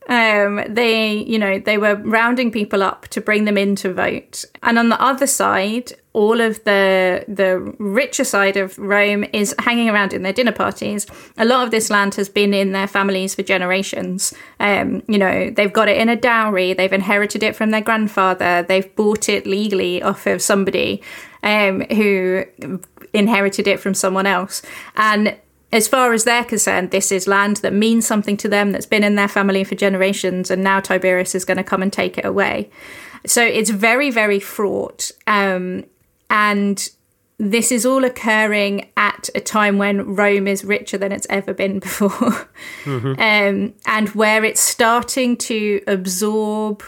um, 0.10 0.64
they, 0.68 1.14
you 1.14 1.38
know, 1.38 1.60
they 1.60 1.78
were 1.78 1.96
rounding 1.96 2.52
people 2.52 2.82
up 2.82 3.08
to 3.10 3.22
bring 3.22 3.46
them 3.46 3.58
in 3.58 3.76
to 3.78 3.94
vote. 3.94 4.44
And 4.64 4.80
on 4.80 4.90
the 4.90 5.00
other 5.00 5.28
side, 5.28 5.94
all 6.14 6.42
of 6.42 6.64
the 6.64 7.24
the 7.28 7.60
richer 7.78 8.24
side 8.24 8.58
of 8.58 8.78
Rome 8.80 9.24
is 9.32 9.54
hanging 9.60 9.88
around 9.88 10.12
in 10.12 10.24
their 10.24 10.34
dinner 10.34 10.52
parties. 10.52 11.06
A 11.38 11.46
lot 11.46 11.64
of 11.64 11.70
this 11.70 11.92
land 11.92 12.16
has 12.16 12.28
been 12.28 12.56
in 12.56 12.72
their 12.72 12.88
families 12.88 13.36
for 13.36 13.44
generations. 13.44 14.34
Um, 14.60 15.04
you 15.08 15.20
know, 15.20 15.52
they've 15.52 15.72
got 15.72 15.88
it 15.88 15.98
in 15.98 16.10
a 16.10 16.16
dowry. 16.16 16.74
They've 16.74 16.92
inherited 16.92 17.44
it 17.44 17.56
from 17.56 17.70
their 17.70 17.82
grandfather. 17.82 18.64
They've 18.64 18.94
bought 18.96 19.30
it 19.30 19.46
legally 19.46 20.02
off 20.02 20.26
of 20.26 20.42
somebody 20.42 21.04
um, 21.44 21.82
who 21.82 22.46
inherited 23.14 23.68
it 23.68 23.80
from 23.80 23.94
someone 23.94 24.26
else. 24.26 24.64
And 24.96 25.38
as 25.72 25.88
far 25.88 26.14
as 26.14 26.24
they're 26.24 26.44
concerned, 26.44 26.92
this 26.92 27.12
is 27.12 27.28
land 27.28 27.58
that 27.58 27.74
means 27.74 28.08
something 28.08 28.38
to 28.38 28.50
them, 28.50 28.72
that's 28.72 28.86
been 28.86 29.04
in 29.04 29.16
their 29.16 29.28
family 29.28 29.64
for 29.64 29.76
generations, 29.76 30.50
and 30.50 30.64
now 30.64 30.80
Tiberius 30.80 31.36
is 31.36 31.46
going 31.46 31.58
to 31.58 31.64
come 31.64 31.82
and 31.82 31.94
take 31.94 32.18
it 32.18 32.26
away. 32.26 32.70
So 33.26 33.44
it's 33.44 33.70
very, 33.70 34.10
very 34.10 34.40
fraught. 34.40 35.12
Um, 35.28 35.86
and 36.30 36.90
this 37.38 37.72
is 37.72 37.86
all 37.86 38.04
occurring 38.04 38.90
at 38.98 39.30
a 39.34 39.40
time 39.40 39.78
when 39.78 40.16
Rome 40.16 40.48
is 40.48 40.64
richer 40.66 40.98
than 40.98 41.12
it's 41.12 41.28
ever 41.30 41.54
been 41.54 41.80
before. 41.80 42.50
mm-hmm. 42.84 43.20
um, 43.20 43.74
and 43.86 44.10
where 44.10 44.44
it's 44.44 44.62
starting 44.62 45.38
to 45.38 45.82
absorb 45.88 46.84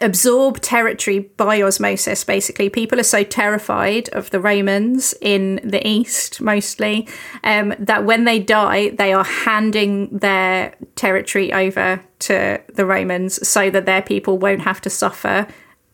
absorb 0.00 0.60
territory 0.60 1.20
by 1.20 1.62
osmosis 1.62 2.24
basically. 2.24 2.68
People 2.68 2.98
are 2.98 3.04
so 3.04 3.22
terrified 3.22 4.08
of 4.10 4.30
the 4.30 4.40
romans 4.40 5.14
in 5.20 5.60
the 5.62 5.86
east 5.86 6.40
mostly 6.40 7.08
um, 7.44 7.74
that 7.78 8.04
when 8.04 8.24
they 8.24 8.38
die 8.38 8.90
they 8.90 9.12
are 9.12 9.24
handing 9.24 10.08
their 10.18 10.74
territory 10.96 11.52
over 11.52 12.00
to 12.20 12.60
the 12.74 12.86
romans 12.86 13.46
so 13.46 13.70
that 13.70 13.86
their 13.86 14.02
people 14.02 14.38
won't 14.38 14.62
have 14.62 14.80
to 14.80 14.90
suffer 14.90 15.46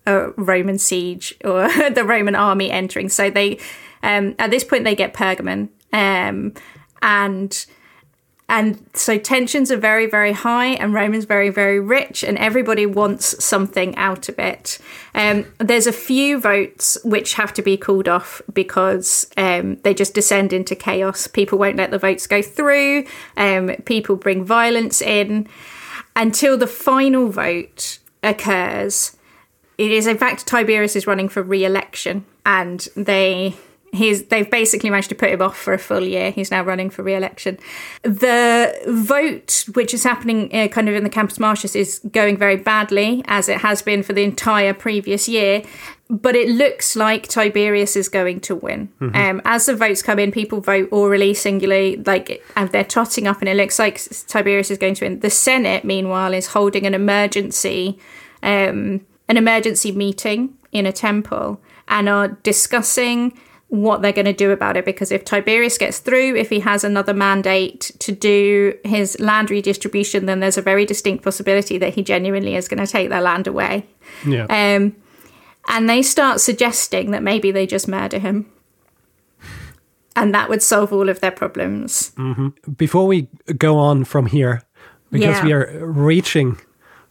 a 0.07 0.31
roman 0.31 0.79
siege 0.79 1.35
or 1.45 1.69
the 1.91 2.05
roman 2.05 2.35
army 2.35 2.71
entering. 2.71 3.09
So 3.09 3.31
they 3.31 3.59
um, 4.03 4.35
at 4.39 4.51
this 4.51 4.65
point 4.65 4.85
they 4.85 4.95
get 4.95 5.13
pergamon 5.13 5.69
um, 5.93 6.55
and 7.03 7.67
and 8.51 8.85
so 8.95 9.17
tensions 9.17 9.71
are 9.71 9.77
very, 9.77 10.07
very 10.07 10.33
high, 10.33 10.71
and 10.71 10.93
Roman's 10.93 11.25
very, 11.25 11.51
very 11.51 11.79
rich, 11.79 12.25
and 12.25 12.37
everybody 12.37 12.85
wants 12.85 13.43
something 13.43 13.95
out 13.95 14.29
of 14.29 14.41
it. 14.41 14.79
Um, 15.15 15.47
there's 15.59 15.87
a 15.87 15.93
few 15.93 16.41
votes 16.41 16.99
which 17.05 17.35
have 17.35 17.55
to 17.55 17.63
be 17.63 17.77
called 17.77 18.09
off 18.09 18.43
because 18.53 19.31
um, 19.37 19.77
they 19.85 19.95
just 19.95 20.15
descend 20.15 20.53
into 20.53 20.75
chaos. 20.75 21.29
People 21.29 21.59
won't 21.61 21.77
let 21.77 21.93
the 21.93 21.99
votes 21.99 22.27
go 22.27 22.43
through, 22.43 23.07
um, 23.37 23.69
people 23.85 24.17
bring 24.17 24.45
violence 24.45 25.01
in 25.01 25.49
until 26.17 26.59
the 26.59 26.67
final 26.67 27.29
vote 27.29 28.01
occurs. 28.25 29.17
It 29.79 29.93
is, 29.93 30.09
in 30.09 30.19
fact, 30.19 30.49
Tiberius 30.49 30.97
is 30.97 31.07
running 31.07 31.29
for 31.29 31.45
re 31.45 31.65
election, 31.65 32.25
and 32.45 32.81
they 32.97 33.55
He's 33.93 34.27
they've 34.27 34.49
basically 34.49 34.89
managed 34.89 35.09
to 35.09 35.17
put 35.17 35.31
him 35.31 35.43
off 35.43 35.59
for 35.59 35.73
a 35.73 35.79
full 35.79 36.05
year. 36.05 36.31
He's 36.31 36.51
now 36.51 36.63
running 36.63 36.91
for 36.91 37.03
re-election. 37.03 37.59
The 38.03 38.73
vote, 38.87 39.65
which 39.75 39.93
is 39.93 40.05
happening 40.05 40.55
uh, 40.55 40.69
kind 40.69 40.89
of 40.89 40.95
in 40.95 41.03
the 41.03 41.11
Campus 41.11 41.41
Martius, 41.41 41.75
is 41.75 42.01
going 42.13 42.37
very 42.37 42.57
badly, 42.57 43.25
as 43.27 43.49
it 43.49 43.59
has 43.59 43.83
been 43.83 44.03
for 44.03 44.13
the 44.13 44.23
entire 44.23 44.75
previous 44.75 45.29
year. 45.29 45.63
But 46.09 46.35
it 46.35 46.49
looks 46.49 46.97
like 46.97 47.29
Tiberius 47.29 47.95
is 47.97 48.09
going 48.09 48.41
to 48.41 48.57
win. 48.57 48.89
Mm-hmm. 49.01 49.17
Um, 49.17 49.43
as 49.45 49.67
the 49.67 49.77
votes 49.77 50.03
come 50.03 50.19
in, 50.19 50.33
people 50.33 50.61
vote 50.61 50.89
orally, 50.91 51.35
singularly, 51.35 51.97
like, 51.97 52.45
and 52.57 52.69
they're 52.71 52.85
totting 52.85 53.29
up, 53.29 53.41
and 53.41 53.49
it 53.49 53.57
looks 53.57 53.79
like 53.79 54.01
Tiberius 54.27 54.71
is 54.71 54.79
going 54.79 54.95
to 54.95 55.05
win. 55.05 55.21
The 55.21 55.31
Senate, 55.31 55.85
meanwhile, 55.85 56.35
is 56.35 56.49
holding 56.49 56.85
an 56.85 56.95
emergency, 56.95 57.99
um, 58.43 59.05
an 59.29 59.37
emergency 59.37 59.93
meeting 59.93 60.55
in 60.73 60.87
a 60.87 60.93
temple, 60.93 61.61
and 61.87 62.09
are 62.09 62.29
discussing 62.29 63.39
what 63.71 64.03
they're 64.03 64.13
going 64.13 64.27
to 64.27 64.33
do 64.33 64.51
about 64.51 64.77
it 64.77 64.85
because 64.85 65.13
if 65.13 65.25
Tiberius 65.25 65.79
gets 65.79 66.01
through, 66.01 66.35
if 66.35 66.51
he 66.51 66.59
has 66.61 66.83
another 66.83 67.15
mandate 67.15 67.93
to 68.01 68.13
do 68.13 68.77
his 68.85 69.19
land 69.21 69.49
redistribution, 69.49 70.27
then 70.27 70.41
there's 70.41 70.59
a 70.59 70.63
very 70.63 70.85
distinct 70.85 71.23
possibility 71.23 71.79
that 71.79 71.95
he 71.95 72.03
genuinely 72.03 72.57
is 72.57 72.67
going 72.67 72.85
to 72.85 72.87
take 72.87 73.09
their 73.09 73.21
land 73.21 73.47
away. 73.47 73.87
Yeah. 74.27 74.45
Um, 74.47 74.97
and 75.69 75.89
they 75.89 76.03
start 76.03 76.41
suggesting 76.41 77.13
that 77.13 77.23
maybe 77.23 77.53
they 77.53 77.65
just 77.65 77.87
murder 77.87 78.19
him. 78.19 78.51
And 80.17 80.35
that 80.35 80.49
would 80.49 80.63
solve 80.63 80.93
all 80.93 81.09
of 81.09 81.21
their 81.21 81.31
problems. 81.31 82.11
Mm-hmm. 82.17 82.73
Before 82.73 83.07
we 83.07 83.29
go 83.57 83.79
on 83.79 84.05
from 84.05 84.27
here, 84.27 84.63
because 85.13 85.37
yeah. 85.39 85.45
we 85.45 85.53
are 85.53 85.87
reaching 85.87 86.59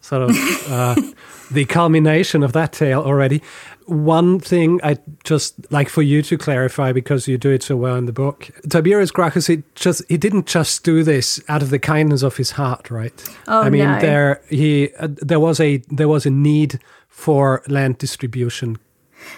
sort 0.02 0.24
of 0.24 0.32
uh, 0.70 0.96
the 1.52 1.66
culmination 1.66 2.44
of 2.44 2.52
that 2.54 2.74
tale 2.74 3.02
already, 3.02 3.42
one 3.90 4.40
thing 4.40 4.80
I 4.84 4.98
just 5.24 5.72
like 5.72 5.90
for 5.90 6.02
you 6.02 6.22
to 6.24 6.38
clarify 6.38 6.92
because 6.92 7.28
you 7.28 7.38
do 7.38 7.50
it 7.50 7.64
so 7.64 7.76
well 7.76 7.96
in 7.96 8.06
the 8.06 8.14
book. 8.14 8.50
Tiberius 8.70 9.12
Gracchus, 9.12 9.48
he 9.48 9.64
just 9.76 10.04
he 10.08 10.18
didn't 10.18 10.46
just 10.46 10.84
do 10.84 11.04
this 11.04 11.42
out 11.48 11.62
of 11.62 11.70
the 11.70 11.80
kindness 11.80 12.22
of 12.22 12.38
his 12.38 12.52
heart, 12.52 12.90
right? 12.92 13.14
Oh, 13.48 13.62
I 13.62 13.70
mean, 13.70 13.86
no. 13.86 14.00
there 14.00 14.42
he 14.50 14.90
uh, 15.00 15.08
there 15.10 15.40
was 15.40 15.60
a 15.60 15.78
there 15.90 16.08
was 16.08 16.26
a 16.26 16.30
need 16.30 16.80
for 17.08 17.64
land 17.68 17.98
distribution. 17.98 18.78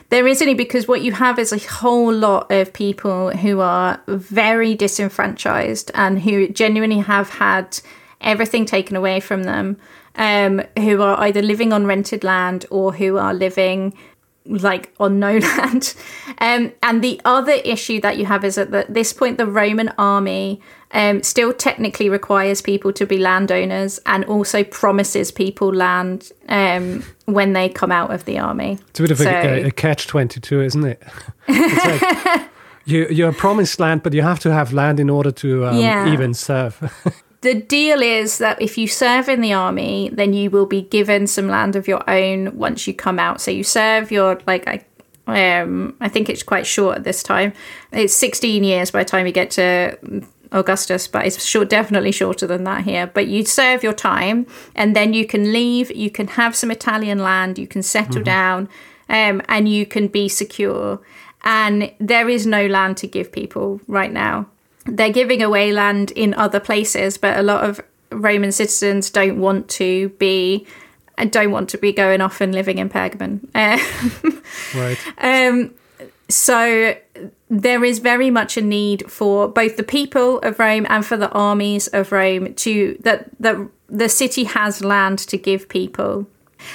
There 0.10 0.28
is 0.28 0.42
any 0.42 0.54
because 0.54 0.88
what 0.88 1.02
you 1.02 1.14
have 1.14 1.40
is 1.40 1.52
a 1.52 1.58
whole 1.58 2.14
lot 2.14 2.52
of 2.52 2.74
people 2.74 3.32
who 3.32 3.62
are 3.62 4.02
very 4.08 4.76
disenfranchised 4.76 5.92
and 5.96 6.22
who 6.22 6.50
genuinely 6.50 7.00
have 7.00 7.30
had 7.30 7.80
everything 8.20 8.66
taken 8.66 8.96
away 8.96 9.20
from 9.20 9.44
them. 9.44 9.78
Um, 10.14 10.62
who 10.78 11.02
are 11.02 11.18
either 11.22 11.42
living 11.42 11.72
on 11.72 11.86
rented 11.86 12.26
land 12.26 12.66
or 12.70 12.92
who 12.92 13.18
are 13.18 13.34
living 13.34 13.94
like 14.46 14.94
on 15.00 15.20
no 15.20 15.38
land. 15.38 15.94
Um, 16.40 16.74
and 16.82 17.04
the 17.04 17.22
other 17.26 17.54
issue 17.54 18.02
that 18.02 18.18
you 18.18 18.26
have 18.26 18.44
is 18.44 18.56
that 18.56 18.74
at 18.74 18.94
this 18.94 19.14
point, 19.14 19.38
the 19.38 19.46
Roman 19.46 19.90
army 19.98 20.62
um, 20.92 21.24
still 21.24 21.54
technically 21.54 22.10
requires 22.10 22.62
people 22.62 22.92
to 22.94 23.06
be 23.06 23.18
landowners 23.18 24.00
and 24.06 24.26
also 24.26 24.64
promises 24.64 25.32
people 25.32 25.74
land 25.74 26.32
um, 26.50 27.04
when 27.26 27.54
they 27.54 27.70
come 27.70 27.92
out 27.92 28.14
of 28.14 28.26
the 28.26 28.40
army. 28.40 28.78
It's 28.90 29.00
a 29.00 29.04
bit 29.04 29.12
of 29.12 29.18
so, 29.20 29.30
a, 29.30 29.64
a 29.66 29.72
catch 29.72 30.08
22, 30.08 30.62
isn't 30.62 30.86
it? 30.86 31.04
it's 31.48 32.32
like 32.32 32.50
you, 32.86 33.08
you're 33.10 33.34
promised 33.34 33.80
land, 33.80 34.04
but 34.04 34.14
you 34.14 34.22
have 34.22 34.40
to 34.40 34.52
have 34.52 34.74
land 34.74 35.00
in 35.00 35.10
order 35.10 35.32
to 35.32 35.68
um, 35.68 35.78
yeah. 35.78 36.12
even 36.12 36.34
serve. 36.34 36.92
the 37.42 37.56
deal 37.56 38.02
is 38.02 38.38
that 38.38 38.62
if 38.62 38.78
you 38.78 38.88
serve 38.88 39.28
in 39.28 39.42
the 39.42 39.54
army, 39.54 40.10
then 40.14 40.34
you 40.34 40.52
will 40.52 40.68
be 40.68 40.84
given 40.84 41.26
some 41.26 41.48
land 41.48 41.76
of 41.76 41.88
your 41.88 42.08
own 42.10 42.56
once 42.56 42.86
you 42.86 42.94
come 42.94 43.18
out. 43.18 43.42
So 43.42 43.50
you 43.50 43.64
serve 43.64 44.12
your 44.12 44.40
like 44.46 44.68
I 44.68 44.86
um 45.28 45.96
I 46.00 46.08
think 46.08 46.30
it's 46.30 46.44
quite 46.44 46.68
short 46.68 46.98
at 46.98 47.04
this 47.04 47.24
time. 47.24 47.54
It's 47.92 48.14
16 48.14 48.64
years 48.64 48.92
by 48.92 49.04
the 49.04 49.10
time 49.10 49.26
you 49.26 49.32
get 49.32 49.50
to 49.52 50.24
Augustus, 50.52 51.08
but 51.08 51.26
it's 51.26 51.44
short, 51.44 51.70
definitely 51.70 52.12
shorter 52.12 52.46
than 52.46 52.64
that 52.66 52.84
here. 52.84 53.08
But 53.08 53.28
you 53.28 53.44
serve 53.46 53.82
your 53.82 53.94
time, 53.94 54.46
and 54.76 54.96
then 54.96 55.14
you 55.14 55.26
can 55.26 55.52
leave. 55.52 55.96
You 55.96 56.12
can 56.12 56.28
have 56.28 56.56
some 56.56 56.70
Italian 56.70 57.20
land. 57.20 57.58
You 57.58 57.68
can 57.68 57.82
settle 57.82 58.16
mm-hmm. 58.16 58.24
down, 58.24 58.70
um, 59.10 59.42
and 59.48 59.68
you 59.68 59.86
can 59.86 60.08
be 60.08 60.30
secure. 60.30 61.00
And 61.44 61.92
there 62.00 62.30
is 62.30 62.46
no 62.46 62.68
land 62.68 62.98
to 62.98 63.08
give 63.08 63.32
people 63.32 63.82
right 63.88 64.12
now 64.12 64.48
they're 64.86 65.12
giving 65.12 65.42
away 65.42 65.72
land 65.72 66.12
in 66.12 66.34
other 66.34 66.60
places, 66.60 67.18
but 67.18 67.38
a 67.38 67.44
lot 67.44 67.64
of 67.64 67.82
Roman 68.12 68.52
citizens 68.52 69.10
don't 69.10 69.40
want 69.40 69.70
to 69.70 70.10
be 70.10 70.66
don't 71.30 71.52
want 71.52 71.70
to 71.70 71.78
be 71.78 71.92
going 71.92 72.20
off 72.20 72.42
and 72.42 72.54
living 72.54 72.80
in 72.80 72.90
Pergamon. 72.90 73.48
right. 74.76 74.98
Um, 75.20 75.74
so 76.30 76.96
there 77.50 77.84
is 77.84 78.00
very 78.00 78.32
much 78.32 78.58
a 78.58 78.62
need 78.62 79.10
for 79.12 79.48
both 79.48 79.78
the 79.78 79.84
people 79.84 80.40
of 80.40 80.58
Rome 80.58 80.88
and 80.90 81.06
for 81.06 81.18
the 81.18 81.30
armies 81.30 81.88
of 81.90 82.12
Rome 82.12 82.54
to 82.56 82.98
that 83.02 83.30
that 83.40 83.58
the 83.88 84.10
city 84.10 84.46
has 84.46 84.84
land 84.84 85.20
to 85.20 85.38
give 85.38 85.70
people. 85.70 86.28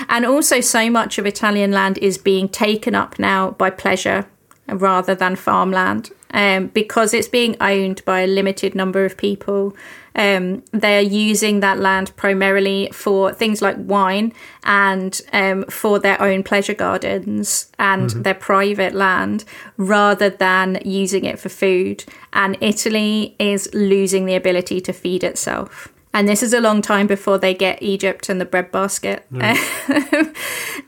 And 0.08 0.26
also 0.26 0.60
so 0.60 0.90
much 0.90 1.16
of 1.18 1.26
Italian 1.26 1.72
land 1.72 1.98
is 1.98 2.18
being 2.18 2.48
taken 2.48 2.94
up 2.94 3.18
now 3.18 3.52
by 3.52 3.70
pleasure 3.70 4.26
rather 4.68 5.14
than 5.14 5.36
farmland 5.36 6.10
um, 6.32 6.68
because 6.68 7.14
it's 7.14 7.28
being 7.28 7.56
owned 7.60 8.04
by 8.04 8.20
a 8.20 8.26
limited 8.26 8.74
number 8.74 9.04
of 9.04 9.16
people. 9.16 9.76
Um, 10.14 10.64
they're 10.72 11.02
using 11.02 11.60
that 11.60 11.78
land 11.78 12.16
primarily 12.16 12.88
for 12.92 13.34
things 13.34 13.60
like 13.60 13.76
wine 13.78 14.32
and 14.64 15.20
um, 15.32 15.64
for 15.64 15.98
their 15.98 16.20
own 16.22 16.42
pleasure 16.42 16.72
gardens 16.72 17.70
and 17.78 18.08
mm-hmm. 18.08 18.22
their 18.22 18.34
private 18.34 18.94
land 18.94 19.44
rather 19.76 20.30
than 20.30 20.80
using 20.84 21.26
it 21.26 21.38
for 21.38 21.50
food. 21.50 22.04
And 22.32 22.56
Italy 22.62 23.36
is 23.38 23.68
losing 23.74 24.24
the 24.24 24.36
ability 24.36 24.80
to 24.82 24.92
feed 24.94 25.22
itself 25.22 25.92
and 26.16 26.26
this 26.26 26.42
is 26.42 26.54
a 26.54 26.62
long 26.62 26.80
time 26.80 27.06
before 27.06 27.36
they 27.36 27.52
get 27.52 27.82
Egypt 27.82 28.30
and 28.30 28.40
the 28.40 28.46
breadbasket. 28.46 29.26
Mm. 29.30 30.34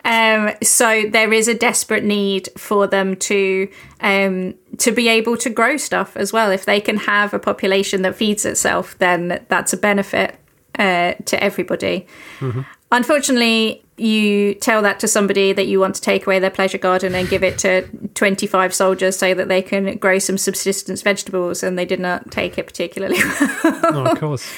um, 0.07 0.55
so 0.63 1.05
there 1.07 1.35
is 1.35 1.49
a 1.49 1.55
desperate 1.55 2.03
need 2.03 2.49
for 2.57 2.87
them 2.87 3.15
to 3.17 3.69
um, 4.01 4.55
to 4.79 4.93
be 4.93 5.09
able 5.09 5.37
to 5.37 5.51
grow 5.51 5.77
stuff 5.77 6.17
as 6.17 6.33
well. 6.33 6.51
If 6.51 6.65
they 6.65 6.81
can 6.81 6.97
have 6.99 7.35
a 7.35 7.39
population 7.39 8.03
that 8.03 8.17
feeds 8.17 8.45
itself, 8.45 8.97
then 8.99 9.45
that's 9.49 9.73
a 9.73 9.77
benefit 9.77 10.37
uh, 10.79 11.15
to 11.25 11.43
everybody. 11.43 12.07
Mm-hmm. 12.39 12.63
Unfortunately, 12.91 13.83
you 13.97 14.55
tell 14.55 14.81
that 14.83 15.01
to 15.01 15.09
somebody 15.09 15.53
that 15.53 15.67
you 15.67 15.81
want 15.81 15.95
to 15.97 16.01
take 16.01 16.27
away 16.27 16.39
their 16.39 16.51
pleasure 16.51 16.79
garden 16.79 17.15
and 17.15 17.29
give 17.29 17.43
it 17.43 17.59
to 17.59 17.87
25 18.15 18.73
soldiers 18.73 19.17
so 19.17 19.35
that 19.35 19.49
they 19.49 19.61
can 19.61 19.99
grow 19.99 20.19
some 20.19 20.39
subsistence 20.39 21.03
vegetables, 21.03 21.63
and 21.63 21.79
they 21.79 21.85
did 21.85 22.01
not 22.01 22.31
take 22.31 22.57
it 22.57 22.67
particularly 22.67 23.19
well. 23.65 23.81
oh, 23.85 24.05
of 24.13 24.19
course 24.19 24.51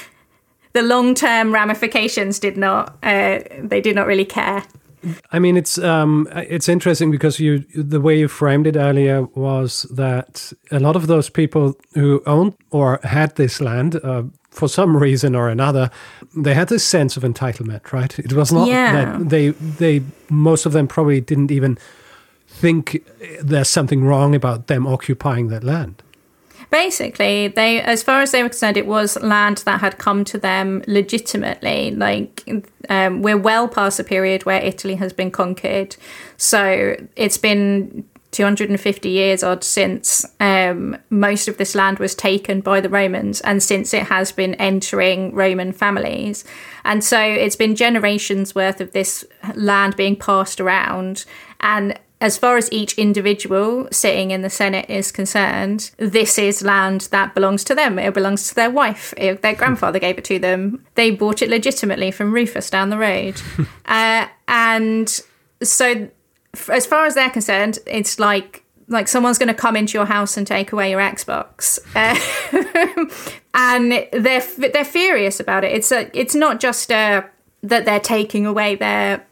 the 0.73 0.81
long 0.81 1.13
term 1.13 1.53
ramifications 1.53 2.39
did 2.39 2.57
not 2.57 2.97
uh, 3.03 3.39
they 3.59 3.81
did 3.81 3.95
not 3.95 4.07
really 4.07 4.25
care. 4.25 4.63
I 5.31 5.39
mean, 5.39 5.57
it's 5.57 5.77
um, 5.77 6.27
it's 6.35 6.69
interesting 6.69 7.11
because 7.11 7.39
you 7.39 7.59
the 7.75 7.99
way 7.99 8.19
you 8.19 8.27
framed 8.27 8.67
it 8.67 8.75
earlier 8.75 9.23
was 9.35 9.83
that 9.95 10.53
a 10.71 10.79
lot 10.79 10.95
of 10.95 11.07
those 11.07 11.29
people 11.29 11.75
who 11.93 12.21
owned 12.25 12.53
or 12.69 12.99
had 13.03 13.35
this 13.35 13.61
land 13.61 13.95
uh, 14.03 14.23
for 14.51 14.67
some 14.67 14.95
reason 14.95 15.35
or 15.35 15.49
another, 15.49 15.89
they 16.35 16.53
had 16.53 16.69
this 16.69 16.83
sense 16.83 17.17
of 17.17 17.23
entitlement, 17.23 17.91
right? 17.91 18.19
It 18.19 18.33
was 18.33 18.51
not 18.51 18.67
yeah. 18.67 18.93
that 18.93 19.29
they 19.29 19.49
they 19.49 20.03
most 20.29 20.65
of 20.65 20.73
them 20.73 20.87
probably 20.87 21.21
didn't 21.21 21.51
even 21.51 21.77
think 22.47 23.03
there's 23.41 23.69
something 23.69 24.03
wrong 24.03 24.35
about 24.35 24.67
them 24.67 24.85
occupying 24.85 25.47
that 25.47 25.63
land 25.63 26.03
basically 26.71 27.49
they 27.49 27.81
as 27.81 28.01
far 28.01 28.21
as 28.21 28.31
they 28.31 28.41
were 28.41 28.49
concerned 28.49 28.77
it 28.77 28.87
was 28.87 29.21
land 29.21 29.57
that 29.59 29.81
had 29.81 29.97
come 29.97 30.23
to 30.23 30.37
them 30.37 30.81
legitimately 30.87 31.91
like 31.91 32.49
um, 32.89 33.21
we're 33.21 33.37
well 33.37 33.67
past 33.67 33.97
the 33.97 34.03
period 34.03 34.45
where 34.45 34.61
italy 34.61 34.95
has 34.95 35.13
been 35.13 35.29
conquered 35.29 35.95
so 36.37 36.95
it's 37.15 37.37
been 37.37 38.03
250 38.31 39.09
years 39.09 39.43
odd 39.43 39.63
since 39.63 40.25
um, 40.39 40.97
most 41.09 41.47
of 41.47 41.57
this 41.57 41.75
land 41.75 41.99
was 41.99 42.15
taken 42.15 42.61
by 42.61 42.79
the 42.79 42.89
Romans 42.89 43.41
and 43.41 43.61
since 43.61 43.93
it 43.93 44.03
has 44.03 44.31
been 44.31 44.55
entering 44.55 45.33
Roman 45.35 45.73
families. 45.73 46.45
And 46.85 47.03
so 47.03 47.19
it's 47.19 47.57
been 47.57 47.75
generations 47.75 48.55
worth 48.55 48.79
of 48.79 48.93
this 48.93 49.25
land 49.53 49.97
being 49.97 50.15
passed 50.15 50.61
around. 50.61 51.25
And 51.59 51.99
as 52.21 52.37
far 52.37 52.55
as 52.55 52.71
each 52.71 52.93
individual 52.99 53.87
sitting 53.91 54.29
in 54.29 54.43
the 54.43 54.49
Senate 54.49 54.87
is 54.87 55.11
concerned, 55.11 55.89
this 55.97 56.37
is 56.37 56.61
land 56.61 57.09
that 57.11 57.33
belongs 57.33 57.63
to 57.63 57.73
them. 57.73 57.97
It 57.97 58.13
belongs 58.13 58.47
to 58.49 58.55
their 58.55 58.69
wife. 58.69 59.11
If 59.17 59.41
their 59.41 59.55
grandfather 59.55 59.97
gave 59.97 60.19
it 60.19 60.25
to 60.25 60.37
them, 60.37 60.85
they 60.93 61.09
bought 61.09 61.41
it 61.41 61.49
legitimately 61.49 62.11
from 62.11 62.31
Rufus 62.31 62.69
down 62.69 62.91
the 62.91 62.99
road. 62.99 63.41
uh, 63.85 64.27
and 64.47 65.19
so, 65.63 66.09
as 66.69 66.85
far 66.85 67.07
as 67.07 67.15
they're 67.15 67.31
concerned, 67.31 67.79
it's 67.87 68.19
like 68.19 68.63
like 68.87 69.07
someone's 69.07 69.37
going 69.37 69.47
to 69.47 69.53
come 69.53 69.75
into 69.75 69.97
your 69.97 70.05
house 70.05 70.37
and 70.37 70.45
take 70.45 70.71
away 70.71 70.91
your 70.91 70.99
Xbox, 70.99 71.79
uh, 71.95 72.15
and 73.55 73.91
they're 74.11 74.43
they're 74.69 74.85
furious 74.85 75.39
about 75.39 75.63
it. 75.63 75.71
It's 75.71 75.91
a, 75.91 76.09
it's 76.17 76.35
not 76.35 76.59
just 76.59 76.91
a, 76.91 76.95
uh, 76.95 77.21
that 77.63 77.85
they're 77.85 77.99
taking 77.99 78.45
away 78.45 78.75
their 78.75 79.25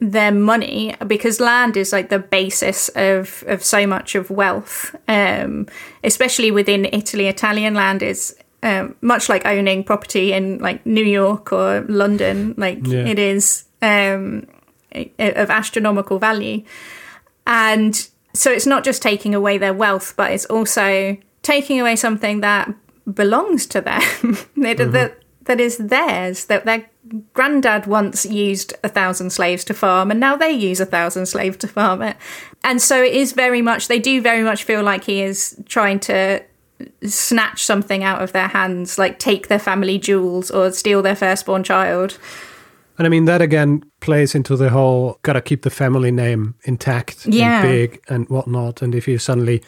their 0.00 0.32
money 0.32 0.94
because 1.06 1.40
land 1.40 1.76
is 1.76 1.92
like 1.92 2.08
the 2.08 2.18
basis 2.18 2.88
of 2.96 3.44
of 3.46 3.62
so 3.62 3.86
much 3.86 4.14
of 4.14 4.30
wealth 4.30 4.96
um, 5.08 5.66
especially 6.02 6.50
within 6.50 6.86
Italy 6.86 7.26
Italian 7.26 7.74
land 7.74 8.02
is 8.02 8.34
um, 8.62 8.96
much 9.02 9.28
like 9.28 9.44
owning 9.46 9.84
property 9.84 10.32
in 10.32 10.58
like 10.58 10.84
New 10.86 11.04
York 11.04 11.52
or 11.52 11.82
London 11.82 12.54
like 12.56 12.78
yeah. 12.86 13.04
it 13.04 13.18
is 13.18 13.64
um, 13.82 14.46
of 15.18 15.50
astronomical 15.50 16.18
value 16.18 16.62
and 17.46 18.08
so 18.32 18.50
it's 18.50 18.66
not 18.66 18.84
just 18.84 19.02
taking 19.02 19.34
away 19.34 19.58
their 19.58 19.74
wealth 19.74 20.14
but 20.16 20.32
it's 20.32 20.46
also 20.46 21.16
taking 21.42 21.78
away 21.78 21.94
something 21.94 22.40
that 22.40 22.72
belongs 23.12 23.66
to 23.66 23.82
them 23.82 24.00
mm-hmm. 24.86 24.92
that 24.92 25.18
that 25.44 25.60
is 25.60 25.76
theirs 25.76 26.46
that 26.46 26.64
their 26.64 26.88
granddad 27.32 27.86
once 27.86 28.24
used 28.26 28.74
a 28.84 28.88
thousand 28.88 29.30
slaves 29.30 29.64
to 29.64 29.74
farm 29.74 30.10
and 30.10 30.20
now 30.20 30.36
they 30.36 30.50
use 30.50 30.80
a 30.80 30.86
thousand 30.86 31.26
slaves 31.26 31.56
to 31.56 31.68
farm 31.68 32.02
it 32.02 32.16
and 32.64 32.80
so 32.80 33.02
it 33.02 33.12
is 33.12 33.32
very 33.32 33.62
much 33.62 33.88
they 33.88 33.98
do 33.98 34.20
very 34.20 34.42
much 34.42 34.64
feel 34.64 34.82
like 34.82 35.04
he 35.04 35.20
is 35.22 35.60
trying 35.66 35.98
to 35.98 36.42
snatch 37.02 37.64
something 37.64 38.02
out 38.02 38.22
of 38.22 38.32
their 38.32 38.48
hands 38.48 38.98
like 38.98 39.18
take 39.18 39.48
their 39.48 39.58
family 39.58 39.98
jewels 39.98 40.50
or 40.50 40.72
steal 40.72 41.02
their 41.02 41.16
firstborn 41.16 41.62
child 41.62 42.18
and 43.00 43.06
I 43.06 43.08
mean 43.08 43.24
that 43.24 43.40
again 43.40 43.82
plays 44.00 44.34
into 44.34 44.56
the 44.56 44.68
whole 44.68 45.18
gotta 45.22 45.40
keep 45.40 45.62
the 45.62 45.70
family 45.70 46.10
name 46.10 46.54
intact 46.64 47.24
yeah. 47.24 47.62
and 47.62 47.66
big 47.66 48.02
and 48.10 48.28
whatnot. 48.28 48.82
And 48.82 48.94
if 48.94 49.08
you 49.08 49.16
suddenly 49.16 49.62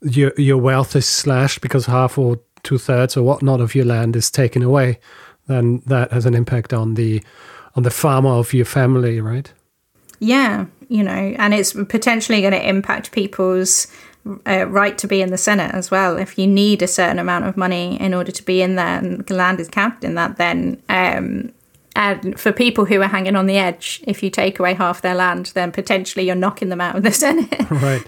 your 0.00 0.32
your 0.38 0.56
wealth 0.56 0.96
is 0.96 1.04
slashed 1.04 1.60
because 1.60 1.84
half 1.84 2.16
or 2.16 2.40
two 2.62 2.78
thirds 2.78 3.14
or 3.14 3.24
whatnot 3.24 3.60
of 3.60 3.74
your 3.74 3.84
land 3.84 4.16
is 4.16 4.30
taken 4.30 4.62
away, 4.62 4.98
then 5.46 5.82
that 5.86 6.12
has 6.12 6.26
an 6.26 6.34
impact 6.34 6.72
on 6.72 6.94
the 6.94 7.22
on 7.74 7.82
the 7.82 7.90
fama 7.90 8.38
of 8.38 8.52
your 8.52 8.66
family, 8.66 9.20
right? 9.20 9.52
Yeah, 10.18 10.66
you 10.88 11.02
know, 11.02 11.34
and 11.38 11.54
it's 11.54 11.72
potentially 11.72 12.40
going 12.40 12.52
to 12.52 12.68
impact 12.68 13.12
people's 13.12 13.88
uh, 14.46 14.66
right 14.68 14.96
to 14.98 15.08
be 15.08 15.20
in 15.20 15.30
the 15.30 15.38
Senate 15.38 15.74
as 15.74 15.90
well. 15.90 16.16
If 16.16 16.38
you 16.38 16.46
need 16.46 16.82
a 16.82 16.86
certain 16.86 17.18
amount 17.18 17.46
of 17.46 17.56
money 17.56 18.00
in 18.00 18.14
order 18.14 18.30
to 18.30 18.42
be 18.42 18.62
in 18.62 18.76
there, 18.76 18.98
and 18.98 19.26
the 19.26 19.34
land 19.34 19.58
is 19.58 19.68
counted 19.68 20.04
in 20.04 20.14
that, 20.14 20.36
then 20.36 20.80
um, 20.88 21.52
and 21.94 22.38
for 22.38 22.52
people 22.52 22.84
who 22.84 23.00
are 23.02 23.08
hanging 23.08 23.36
on 23.36 23.46
the 23.46 23.58
edge, 23.58 24.02
if 24.06 24.22
you 24.22 24.30
take 24.30 24.58
away 24.58 24.74
half 24.74 25.02
their 25.02 25.14
land, 25.14 25.46
then 25.54 25.72
potentially 25.72 26.26
you're 26.26 26.34
knocking 26.34 26.68
them 26.68 26.80
out 26.80 26.96
of 26.96 27.02
the 27.02 27.12
Senate. 27.24 27.70
right. 27.70 28.06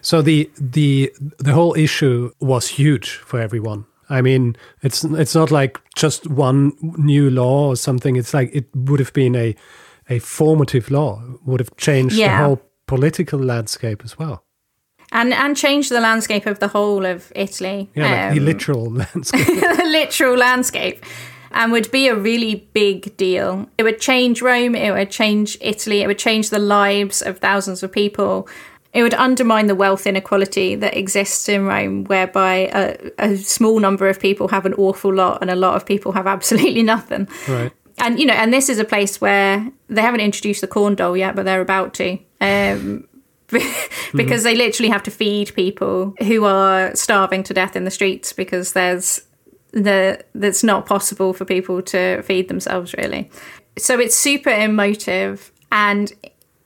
So 0.00 0.22
the 0.22 0.50
the 0.58 1.12
the 1.38 1.52
whole 1.52 1.74
issue 1.74 2.30
was 2.40 2.68
huge 2.68 3.10
for 3.10 3.40
everyone. 3.40 3.86
I 4.10 4.22
mean, 4.22 4.56
it's 4.82 5.04
it's 5.04 5.34
not 5.34 5.50
like 5.50 5.80
just 5.94 6.26
one 6.28 6.72
new 6.80 7.30
law 7.30 7.68
or 7.68 7.76
something. 7.76 8.16
It's 8.16 8.32
like 8.32 8.50
it 8.54 8.66
would 8.74 9.00
have 9.00 9.12
been 9.12 9.36
a 9.36 9.54
a 10.08 10.18
formative 10.18 10.90
law, 10.90 11.22
would 11.44 11.60
have 11.60 11.76
changed 11.76 12.16
yeah. 12.16 12.38
the 12.38 12.44
whole 12.44 12.62
political 12.86 13.38
landscape 13.38 14.02
as 14.04 14.18
well. 14.18 14.44
And 15.12 15.32
and 15.32 15.56
changed 15.56 15.90
the 15.90 16.00
landscape 16.00 16.46
of 16.46 16.58
the 16.58 16.68
whole 16.68 17.04
of 17.06 17.32
Italy. 17.34 17.90
Yeah, 17.94 18.10
like 18.10 18.30
um, 18.30 18.34
the 18.34 18.40
literal 18.40 18.90
landscape. 18.90 19.46
the 19.46 19.88
literal 19.90 20.36
landscape. 20.36 21.04
And 21.50 21.72
would 21.72 21.90
be 21.90 22.08
a 22.08 22.14
really 22.14 22.68
big 22.74 23.16
deal. 23.16 23.70
It 23.78 23.82
would 23.82 24.00
change 24.00 24.42
Rome, 24.42 24.74
it 24.74 24.92
would 24.92 25.10
change 25.10 25.56
Italy, 25.62 26.02
it 26.02 26.06
would 26.06 26.18
change 26.18 26.50
the 26.50 26.58
lives 26.58 27.22
of 27.22 27.38
thousands 27.38 27.82
of 27.82 27.90
people 27.90 28.46
it 28.98 29.02
would 29.02 29.14
undermine 29.14 29.68
the 29.68 29.76
wealth 29.76 30.08
inequality 30.08 30.74
that 30.74 30.96
exists 30.96 31.48
in 31.48 31.66
Rome, 31.66 32.02
whereby 32.06 32.68
a, 32.74 33.10
a, 33.20 33.36
small 33.36 33.78
number 33.78 34.08
of 34.08 34.18
people 34.18 34.48
have 34.48 34.66
an 34.66 34.74
awful 34.74 35.14
lot 35.14 35.38
and 35.40 35.50
a 35.50 35.54
lot 35.54 35.76
of 35.76 35.86
people 35.86 36.10
have 36.10 36.26
absolutely 36.36 36.82
nothing. 36.82 37.28
Right. 37.46 37.72
And 37.98 38.18
you 38.18 38.26
know, 38.26 38.34
and 38.34 38.52
this 38.52 38.68
is 38.68 38.80
a 38.80 38.84
place 38.84 39.20
where 39.20 39.70
they 39.88 40.02
haven't 40.02 40.20
introduced 40.20 40.62
the 40.62 40.66
corn 40.66 40.96
dole 40.96 41.16
yet, 41.16 41.36
but 41.36 41.44
they're 41.44 41.60
about 41.60 41.94
to. 41.94 42.18
Um, 42.40 43.06
because 44.14 44.42
they 44.42 44.56
literally 44.56 44.90
have 44.90 45.04
to 45.04 45.12
feed 45.12 45.54
people 45.54 46.14
who 46.24 46.44
are 46.44 46.94
starving 46.96 47.44
to 47.44 47.54
death 47.54 47.76
in 47.76 47.84
the 47.84 47.92
streets 47.92 48.32
because 48.32 48.72
there's 48.72 49.22
the 49.70 50.22
that's 50.34 50.64
not 50.64 50.86
possible 50.86 51.32
for 51.32 51.44
people 51.44 51.82
to 51.82 52.20
feed 52.22 52.48
themselves 52.48 52.94
really. 52.94 53.30
So 53.78 54.00
it's 54.00 54.16
super 54.16 54.50
emotive 54.50 55.52
and 55.70 56.12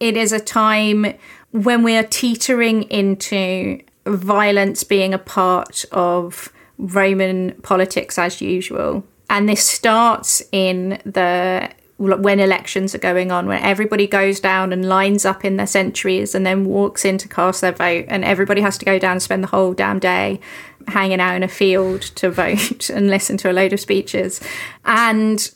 it 0.00 0.16
is 0.16 0.32
a 0.32 0.40
time 0.40 1.14
when 1.52 1.82
we 1.82 1.96
are 1.96 2.02
teetering 2.02 2.84
into 2.84 3.80
violence 4.06 4.84
being 4.84 5.14
a 5.14 5.18
part 5.18 5.84
of 5.92 6.52
Roman 6.78 7.52
politics 7.62 8.18
as 8.18 8.40
usual. 8.40 9.04
And 9.30 9.48
this 9.48 9.64
starts 9.64 10.42
in 10.50 11.00
the 11.04 11.70
when 11.98 12.40
elections 12.40 12.96
are 12.96 12.98
going 12.98 13.30
on, 13.30 13.46
when 13.46 13.62
everybody 13.62 14.08
goes 14.08 14.40
down 14.40 14.72
and 14.72 14.88
lines 14.88 15.24
up 15.24 15.44
in 15.44 15.56
their 15.56 15.68
centuries 15.68 16.34
and 16.34 16.44
then 16.44 16.64
walks 16.64 17.04
in 17.04 17.16
to 17.18 17.28
cast 17.28 17.60
their 17.60 17.70
vote, 17.70 18.06
and 18.08 18.24
everybody 18.24 18.60
has 18.60 18.76
to 18.78 18.84
go 18.84 18.98
down 18.98 19.12
and 19.12 19.22
spend 19.22 19.44
the 19.44 19.48
whole 19.48 19.72
damn 19.72 20.00
day 20.00 20.40
hanging 20.88 21.20
out 21.20 21.36
in 21.36 21.44
a 21.44 21.48
field 21.48 22.02
to 22.02 22.28
vote 22.28 22.90
and 22.90 23.08
listen 23.08 23.36
to 23.36 23.50
a 23.50 23.52
load 23.52 23.72
of 23.72 23.78
speeches. 23.78 24.40
And 24.84 25.48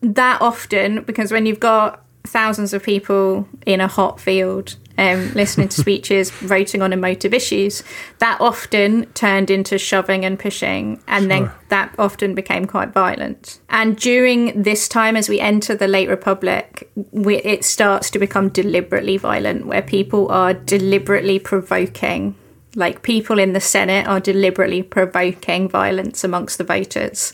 that 0.00 0.40
often, 0.42 1.02
because 1.02 1.30
when 1.30 1.46
you've 1.46 1.60
got 1.60 2.04
thousands 2.24 2.72
of 2.72 2.82
people 2.82 3.46
in 3.64 3.80
a 3.80 3.86
hot 3.86 4.18
field 4.18 4.76
um, 4.98 5.32
listening 5.34 5.68
to 5.68 5.80
speeches, 5.80 6.30
voting 6.40 6.82
on 6.82 6.92
emotive 6.92 7.34
issues, 7.34 7.82
that 8.18 8.40
often 8.40 9.06
turned 9.14 9.50
into 9.50 9.78
shoving 9.78 10.24
and 10.24 10.38
pushing, 10.38 11.02
and 11.06 11.22
sure. 11.22 11.28
then 11.28 11.50
that 11.68 11.94
often 11.98 12.34
became 12.34 12.66
quite 12.66 12.92
violent. 12.92 13.60
And 13.68 13.96
during 13.96 14.62
this 14.62 14.88
time, 14.88 15.16
as 15.16 15.28
we 15.28 15.40
enter 15.40 15.74
the 15.74 15.88
late 15.88 16.08
Republic, 16.08 16.90
we, 17.12 17.36
it 17.36 17.64
starts 17.64 18.10
to 18.10 18.18
become 18.18 18.48
deliberately 18.48 19.16
violent, 19.16 19.66
where 19.66 19.82
people 19.82 20.28
are 20.30 20.54
deliberately 20.54 21.38
provoking. 21.38 22.34
Like 22.76 23.02
people 23.02 23.38
in 23.38 23.52
the 23.52 23.60
Senate 23.60 24.06
are 24.08 24.18
deliberately 24.18 24.82
provoking 24.82 25.68
violence 25.68 26.24
amongst 26.24 26.58
the 26.58 26.64
voters 26.64 27.32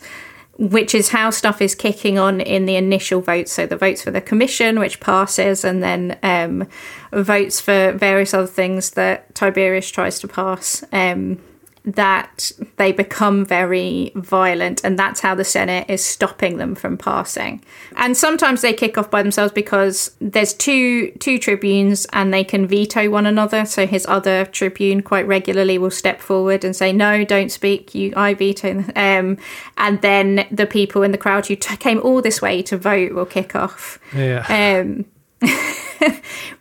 which 0.61 0.95
is 0.95 1.09
how 1.09 1.31
stuff 1.31 1.63
is 1.63 1.75
kicking 1.75 2.19
on 2.19 2.39
in 2.39 2.67
the 2.67 2.77
initial 2.77 3.23
votes. 3.23 3.51
So 3.51 3.65
the 3.65 3.79
votes 3.79 4.03
for 4.03 4.11
the 4.11 4.21
commission, 4.21 4.79
which 4.79 5.01
passes, 5.01 5.65
and 5.65 5.83
then 5.83 6.19
um, 6.23 6.69
votes 7.13 7.63
for 7.63 7.93
various 7.93 8.35
other 8.35 8.47
things 8.47 8.91
that 8.91 9.35
Tiberius 9.35 9.91
tries 9.91 10.21
to 10.21 10.29
pass. 10.29 10.85
Um, 10.93 11.41
that 11.85 12.53
they 12.77 12.93
become 12.93 13.45
very 13.45 14.13
violent 14.15 14.85
and 14.85 14.99
that's 14.99 15.21
how 15.21 15.35
the 15.35 15.45
senate 15.45 15.89
is 15.89 16.05
stopping 16.05 16.59
them 16.59 16.75
from 16.75 16.99
passing. 16.99 17.63
And 17.97 18.17
sometimes 18.17 18.61
they 18.61 18.73
kick 18.73 18.99
off 18.99 19.11
by 19.11 19.23
themselves 19.23 19.53
because 19.53 20.15
there's 20.21 20.53
two 20.53 21.11
two 21.13 21.39
tribunes 21.39 22.07
and 22.13 22.35
they 22.35 22.45
can 22.45 22.67
veto 22.67 23.09
one 23.09 23.25
another. 23.25 23.65
So 23.65 23.87
his 23.87 24.05
other 24.07 24.45
tribune 24.45 25.03
quite 25.03 25.27
regularly 25.27 25.79
will 25.79 25.91
step 25.91 26.21
forward 26.21 26.65
and 26.65 26.77
say 26.77 26.93
no 26.93 27.25
don't 27.25 27.51
speak. 27.51 27.95
You 27.95 28.13
i 28.15 28.35
veto 28.35 28.85
um, 28.95 29.39
and 29.79 30.03
then 30.03 30.47
the 30.51 30.67
people 30.67 31.03
in 31.03 31.13
the 31.13 31.19
crowd 31.19 31.47
who 31.47 31.57
t- 31.57 31.77
came 31.77 32.01
all 32.01 32.21
this 32.21 32.43
way 32.43 32.63
to 32.63 32.77
vote 32.77 33.13
will 33.13 33.27
kick 33.27 33.57
off. 33.57 33.99
Yeah. 34.15 34.45
Um, 34.51 35.07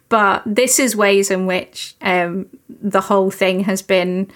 but 0.10 0.44
this 0.46 0.80
is 0.80 0.96
ways 0.96 1.30
in 1.30 1.46
which 1.46 1.96
um, 2.02 2.48
the 2.70 3.02
whole 3.02 3.32
thing 3.32 3.62
has 3.62 3.82
been 3.82 4.32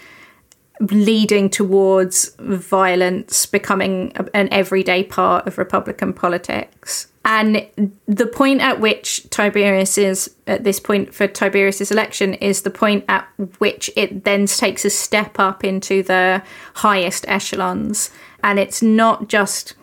leading 0.91 1.49
towards 1.49 2.35
violence 2.39 3.45
becoming 3.45 4.11
an 4.33 4.49
everyday 4.51 5.03
part 5.03 5.47
of 5.47 5.57
Republican 5.57 6.13
politics. 6.13 7.07
And 7.25 7.65
the 8.05 8.27
point 8.27 8.59
at 8.61 8.81
which 8.81 9.29
Tiberius 9.29 9.97
is 9.97 10.35
at 10.45 10.65
this 10.65 10.79
point 10.81 11.13
for 11.13 11.25
Tiberius's 11.25 11.89
election 11.89 12.33
is 12.35 12.63
the 12.63 12.69
point 12.69 13.05
at 13.07 13.25
which 13.59 13.89
it 13.95 14.25
then 14.25 14.45
takes 14.45 14.83
a 14.83 14.89
step 14.89 15.39
up 15.39 15.63
into 15.63 16.03
the 16.03 16.43
highest 16.73 17.25
echelons. 17.29 18.11
And 18.43 18.59
it's 18.59 18.81
not 18.81 19.29
just 19.29 19.73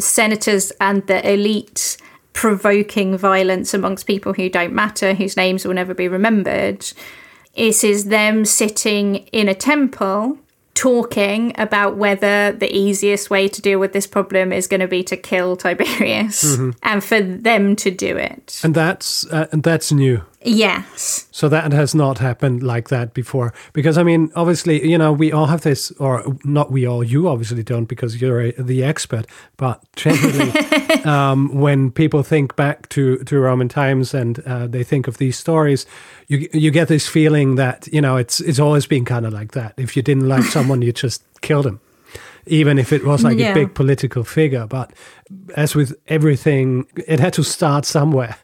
senators 0.00 0.72
and 0.80 1.06
the 1.06 1.32
elite 1.32 1.98
provoking 2.32 3.16
violence 3.16 3.74
amongst 3.74 4.06
people 4.06 4.32
who 4.32 4.48
don't 4.48 4.72
matter, 4.72 5.14
whose 5.14 5.36
names 5.36 5.64
will 5.64 5.74
never 5.74 5.94
be 5.94 6.08
remembered 6.08 6.92
it 7.54 7.84
is 7.84 8.06
them 8.06 8.44
sitting 8.44 9.16
in 9.32 9.48
a 9.48 9.54
temple 9.54 10.38
talking 10.74 11.52
about 11.58 11.96
whether 11.96 12.52
the 12.52 12.74
easiest 12.74 13.28
way 13.28 13.46
to 13.46 13.60
deal 13.60 13.78
with 13.78 13.92
this 13.92 14.06
problem 14.06 14.52
is 14.52 14.66
going 14.66 14.80
to 14.80 14.88
be 14.88 15.02
to 15.04 15.16
kill 15.16 15.56
Tiberius 15.56 16.56
mm-hmm. 16.56 16.70
and 16.82 17.04
for 17.04 17.20
them 17.20 17.76
to 17.76 17.90
do 17.90 18.16
it. 18.16 18.60
And 18.64 18.74
that's 18.74 19.26
uh, 19.26 19.48
and 19.52 19.62
that's 19.62 19.92
new. 19.92 20.22
Yes. 20.44 21.28
So 21.30 21.48
that 21.48 21.72
has 21.72 21.94
not 21.94 22.18
happened 22.18 22.62
like 22.62 22.88
that 22.88 23.14
before. 23.14 23.52
Because, 23.72 23.98
I 23.98 24.02
mean, 24.02 24.30
obviously, 24.34 24.88
you 24.88 24.98
know, 24.98 25.12
we 25.12 25.32
all 25.32 25.46
have 25.46 25.62
this, 25.62 25.90
or 25.92 26.36
not 26.44 26.70
we 26.70 26.86
all, 26.86 27.04
you 27.04 27.28
obviously 27.28 27.62
don't 27.62 27.86
because 27.86 28.20
you're 28.20 28.40
a, 28.40 28.52
the 28.52 28.82
expert, 28.84 29.26
but 29.56 29.82
generally, 29.96 30.50
um, 31.04 31.54
when 31.54 31.90
people 31.90 32.22
think 32.22 32.56
back 32.56 32.88
to, 32.90 33.18
to 33.24 33.38
Roman 33.38 33.68
times 33.68 34.14
and 34.14 34.40
uh, 34.40 34.66
they 34.66 34.84
think 34.84 35.08
of 35.08 35.18
these 35.18 35.38
stories, 35.38 35.86
you, 36.28 36.48
you 36.52 36.70
get 36.70 36.88
this 36.88 37.08
feeling 37.08 37.56
that, 37.56 37.86
you 37.92 38.00
know, 38.00 38.16
it's, 38.16 38.40
it's 38.40 38.58
always 38.58 38.86
been 38.86 39.04
kind 39.04 39.26
of 39.26 39.32
like 39.32 39.52
that. 39.52 39.74
If 39.76 39.96
you 39.96 40.02
didn't 40.02 40.28
like 40.28 40.44
someone, 40.44 40.82
you 40.82 40.92
just 40.92 41.22
killed 41.40 41.66
him 41.66 41.80
even 42.46 42.78
if 42.78 42.92
it 42.92 43.04
was 43.04 43.22
like 43.22 43.38
yeah. 43.38 43.52
a 43.52 43.54
big 43.54 43.74
political 43.74 44.24
figure. 44.24 44.66
But 44.66 44.92
as 45.54 45.74
with 45.74 45.94
everything, 46.08 46.86
it 47.06 47.20
had 47.20 47.32
to 47.34 47.44
start 47.44 47.84
somewhere. 47.84 48.36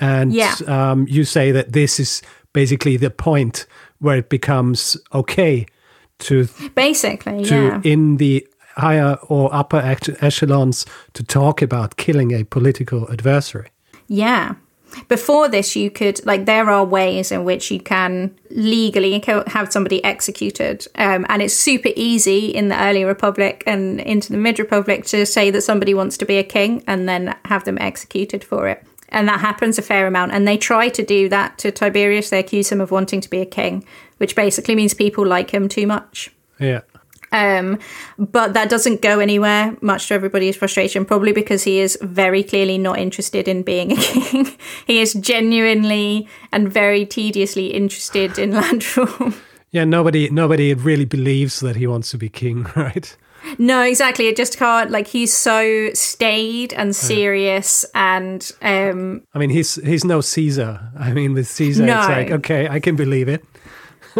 And 0.00 0.32
yeah. 0.32 0.54
um, 0.66 1.06
you 1.08 1.24
say 1.24 1.52
that 1.52 1.72
this 1.72 1.98
is 1.98 2.22
basically 2.52 2.96
the 2.96 3.10
point 3.10 3.66
where 3.98 4.16
it 4.16 4.28
becomes 4.28 4.96
okay 5.12 5.66
to 6.18 6.48
basically 6.74 7.44
to 7.44 7.54
yeah. 7.54 7.80
in 7.84 8.16
the 8.16 8.46
higher 8.76 9.18
or 9.28 9.54
upper 9.54 9.78
echelons 10.20 10.86
to 11.14 11.22
talk 11.22 11.62
about 11.62 11.96
killing 11.96 12.32
a 12.32 12.44
political 12.44 13.10
adversary. 13.10 13.68
Yeah. 14.06 14.54
Before 15.08 15.48
this, 15.48 15.76
you 15.76 15.90
could, 15.90 16.24
like, 16.24 16.46
there 16.46 16.70
are 16.70 16.84
ways 16.84 17.30
in 17.30 17.44
which 17.44 17.70
you 17.70 17.80
can 17.80 18.34
legally 18.50 19.22
have 19.48 19.70
somebody 19.70 20.02
executed. 20.04 20.86
Um, 20.94 21.26
and 21.28 21.42
it's 21.42 21.54
super 21.54 21.90
easy 21.96 22.46
in 22.46 22.68
the 22.68 22.80
early 22.80 23.04
Republic 23.04 23.62
and 23.66 24.00
into 24.00 24.32
the 24.32 24.38
mid 24.38 24.58
Republic 24.58 25.04
to 25.06 25.26
say 25.26 25.50
that 25.50 25.62
somebody 25.62 25.92
wants 25.92 26.16
to 26.18 26.24
be 26.24 26.38
a 26.38 26.44
king 26.44 26.82
and 26.86 27.08
then 27.08 27.34
have 27.44 27.64
them 27.64 27.76
executed 27.78 28.44
for 28.44 28.68
it 28.68 28.86
and 29.16 29.26
that 29.28 29.40
happens 29.40 29.78
a 29.78 29.82
fair 29.82 30.06
amount. 30.06 30.32
And 30.32 30.46
they 30.46 30.58
try 30.58 30.90
to 30.90 31.02
do 31.02 31.30
that 31.30 31.56
to 31.58 31.72
Tiberius. 31.72 32.28
They 32.28 32.38
accuse 32.38 32.70
him 32.70 32.82
of 32.82 32.90
wanting 32.90 33.22
to 33.22 33.30
be 33.30 33.40
a 33.40 33.46
king, 33.46 33.82
which 34.18 34.36
basically 34.36 34.74
means 34.74 34.92
people 34.92 35.26
like 35.26 35.50
him 35.50 35.70
too 35.70 35.86
much. 35.86 36.30
Yeah. 36.60 36.82
Um, 37.32 37.78
but 38.18 38.52
that 38.52 38.68
doesn't 38.68 39.00
go 39.00 39.18
anywhere, 39.18 39.74
much 39.80 40.08
to 40.08 40.14
everybody's 40.14 40.54
frustration, 40.54 41.06
probably 41.06 41.32
because 41.32 41.64
he 41.64 41.80
is 41.80 41.98
very 42.02 42.42
clearly 42.42 42.76
not 42.76 42.98
interested 42.98 43.48
in 43.48 43.62
being 43.62 43.92
a 43.92 43.96
king. 44.12 44.54
he 44.86 45.00
is 45.00 45.14
genuinely 45.14 46.28
and 46.52 46.70
very 46.70 47.06
tediously 47.06 47.68
interested 47.68 48.38
in 48.38 48.50
land 48.60 48.84
reform. 48.96 49.34
Yeah, 49.70 49.84
nobody 49.84 50.28
nobody 50.28 50.74
really 50.74 51.06
believes 51.06 51.60
that 51.60 51.76
he 51.76 51.86
wants 51.86 52.10
to 52.10 52.18
be 52.18 52.28
king, 52.28 52.66
right? 52.76 53.16
No, 53.58 53.82
exactly. 53.82 54.28
It 54.28 54.36
just 54.36 54.58
can't. 54.58 54.90
Like 54.90 55.06
he's 55.06 55.32
so 55.32 55.90
staid 55.94 56.72
and 56.74 56.94
serious, 56.94 57.84
yeah. 57.94 58.16
and 58.16 58.52
um, 58.62 59.22
I 59.34 59.38
mean, 59.38 59.50
he's 59.50 59.76
he's 59.76 60.04
no 60.04 60.20
Caesar. 60.20 60.80
I 60.98 61.12
mean, 61.12 61.34
with 61.34 61.48
Caesar, 61.48 61.84
no. 61.84 61.98
it's 61.98 62.08
like 62.08 62.30
okay, 62.30 62.68
I 62.68 62.80
can 62.80 62.96
believe 62.96 63.28
it. 63.28 63.44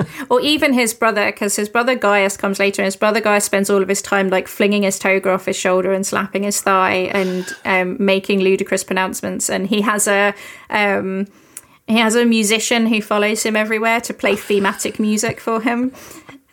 or 0.30 0.40
even 0.40 0.72
his 0.72 0.94
brother, 0.94 1.26
because 1.26 1.56
his 1.56 1.68
brother 1.68 1.94
Gaius 1.94 2.36
comes 2.36 2.58
later, 2.58 2.82
and 2.82 2.86
his 2.86 2.96
brother 2.96 3.20
Gaius 3.20 3.44
spends 3.44 3.70
all 3.70 3.82
of 3.82 3.88
his 3.88 4.02
time 4.02 4.28
like 4.28 4.48
flinging 4.48 4.82
his 4.82 4.98
toga 4.98 5.30
off 5.30 5.46
his 5.46 5.56
shoulder 5.56 5.92
and 5.92 6.06
slapping 6.06 6.42
his 6.42 6.60
thigh 6.60 7.10
and 7.12 7.46
um, 7.64 7.96
making 8.04 8.40
ludicrous 8.40 8.84
pronouncements. 8.84 9.48
And 9.48 9.66
he 9.66 9.80
has 9.82 10.06
a 10.06 10.34
um, 10.70 11.26
he 11.86 11.96
has 11.96 12.14
a 12.14 12.24
musician 12.24 12.86
who 12.86 13.00
follows 13.00 13.42
him 13.44 13.56
everywhere 13.56 14.00
to 14.02 14.14
play 14.14 14.36
thematic 14.36 14.98
music 14.98 15.40
for 15.40 15.60
him, 15.60 15.92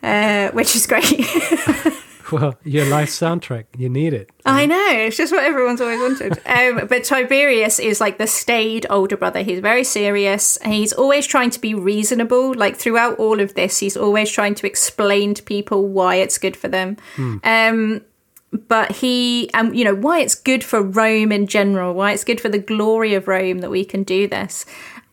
uh, 0.02 0.50
which 0.50 0.74
is 0.76 0.86
great. 0.86 1.04
well, 2.32 2.54
your 2.64 2.86
life 2.86 3.10
soundtrack, 3.10 3.66
you 3.76 3.88
need 3.88 4.14
it. 4.14 4.30
I 4.44 4.66
know, 4.66 4.88
it's 4.90 5.16
just 5.16 5.32
what 5.32 5.44
everyone's 5.44 5.80
always 5.80 6.00
wanted. 6.00 6.40
Um, 6.54 6.86
but 6.86 7.02
Tiberius 7.04 7.78
is 7.80 8.00
like 8.00 8.18
the 8.18 8.26
staid 8.26 8.86
older 8.88 9.16
brother. 9.16 9.42
He's 9.42 9.58
very 9.58 9.82
serious. 9.82 10.56
He's 10.64 10.92
always 10.92 11.26
trying 11.26 11.50
to 11.50 11.60
be 11.60 11.74
reasonable. 11.74 12.54
Like 12.54 12.76
throughout 12.76 13.18
all 13.18 13.40
of 13.40 13.54
this, 13.54 13.80
he's 13.80 13.96
always 13.96 14.30
trying 14.30 14.54
to 14.56 14.66
explain 14.66 15.34
to 15.34 15.42
people 15.42 15.88
why 15.88 16.16
it's 16.16 16.38
good 16.38 16.56
for 16.56 16.68
them. 16.68 16.96
Hmm. 17.16 17.36
Um, 17.42 18.02
but 18.68 18.92
he, 18.92 19.50
um, 19.54 19.74
you 19.74 19.84
know, 19.84 19.94
why 19.94 20.20
it's 20.20 20.36
good 20.36 20.62
for 20.62 20.80
Rome 20.80 21.32
in 21.32 21.46
general, 21.46 21.92
why 21.94 22.12
it's 22.12 22.24
good 22.24 22.40
for 22.40 22.48
the 22.48 22.58
glory 22.58 23.14
of 23.14 23.26
Rome 23.26 23.58
that 23.58 23.70
we 23.70 23.84
can 23.84 24.04
do 24.04 24.28
this. 24.28 24.64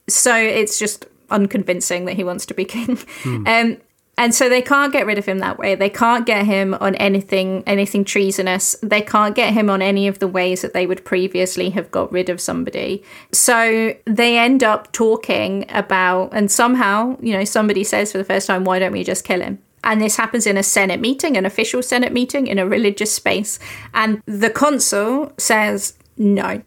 So 0.07 0.35
it's 0.35 0.77
just 0.77 1.05
unconvincing 1.31 2.05
that 2.05 2.13
he 2.15 2.23
wants 2.23 2.45
to 2.47 2.53
be 2.53 2.65
king. 2.65 2.97
Hmm. 3.23 3.47
Um, 3.47 3.77
and 4.17 4.35
so 4.35 4.49
they 4.49 4.61
can't 4.61 4.93
get 4.93 5.05
rid 5.05 5.17
of 5.17 5.25
him 5.25 5.39
that 5.39 5.57
way 5.57 5.75
they 5.75 5.89
can't 5.89 6.25
get 6.25 6.45
him 6.45 6.73
on 6.75 6.95
anything 6.95 7.63
anything 7.65 8.03
treasonous 8.03 8.75
they 8.81 9.01
can't 9.01 9.35
get 9.35 9.53
him 9.53 9.69
on 9.69 9.81
any 9.81 10.07
of 10.07 10.19
the 10.19 10.27
ways 10.27 10.61
that 10.61 10.73
they 10.73 10.85
would 10.85 11.03
previously 11.05 11.69
have 11.69 11.89
got 11.91 12.11
rid 12.11 12.29
of 12.29 12.39
somebody 12.39 13.03
so 13.31 13.93
they 14.05 14.37
end 14.37 14.63
up 14.63 14.91
talking 14.91 15.65
about 15.69 16.29
and 16.33 16.51
somehow 16.51 17.17
you 17.21 17.33
know 17.33 17.43
somebody 17.43 17.83
says 17.83 18.11
for 18.11 18.17
the 18.17 18.23
first 18.23 18.47
time 18.47 18.63
why 18.63 18.79
don't 18.79 18.91
we 18.91 19.03
just 19.03 19.23
kill 19.23 19.41
him 19.41 19.59
and 19.83 20.01
this 20.01 20.15
happens 20.15 20.45
in 20.45 20.57
a 20.57 20.63
Senate 20.63 20.99
meeting, 20.99 21.35
an 21.37 21.45
official 21.45 21.81
Senate 21.81 22.13
meeting 22.13 22.47
in 22.47 22.59
a 22.59 22.67
religious 22.67 23.11
space. 23.11 23.57
And 23.93 24.21
the 24.25 24.49
consul 24.49 25.33
says, 25.37 25.97
no, 26.17 26.61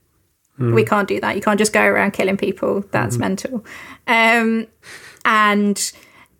mm. 0.59 0.75
we 0.75 0.85
can't 0.85 1.07
do 1.07 1.21
that. 1.21 1.37
You 1.37 1.43
can't 1.43 1.59
just 1.59 1.73
go 1.73 1.83
around 1.83 2.13
killing 2.13 2.37
people. 2.37 2.85
That's 2.91 3.17
mm. 3.17 3.21
mental. 3.21 3.65
Um, 4.07 4.67
and 5.25 5.93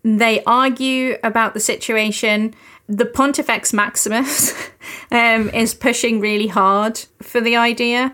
they 0.05 0.43
argue 0.43 1.17
about 1.23 1.55
the 1.55 1.59
situation. 1.59 2.53
The 2.87 3.07
Pontifex 3.07 3.73
Maximus 3.73 4.53
um, 5.11 5.49
is 5.49 5.73
pushing 5.73 6.19
really 6.19 6.47
hard 6.47 7.03
for 7.23 7.41
the 7.41 7.55
idea. 7.55 8.13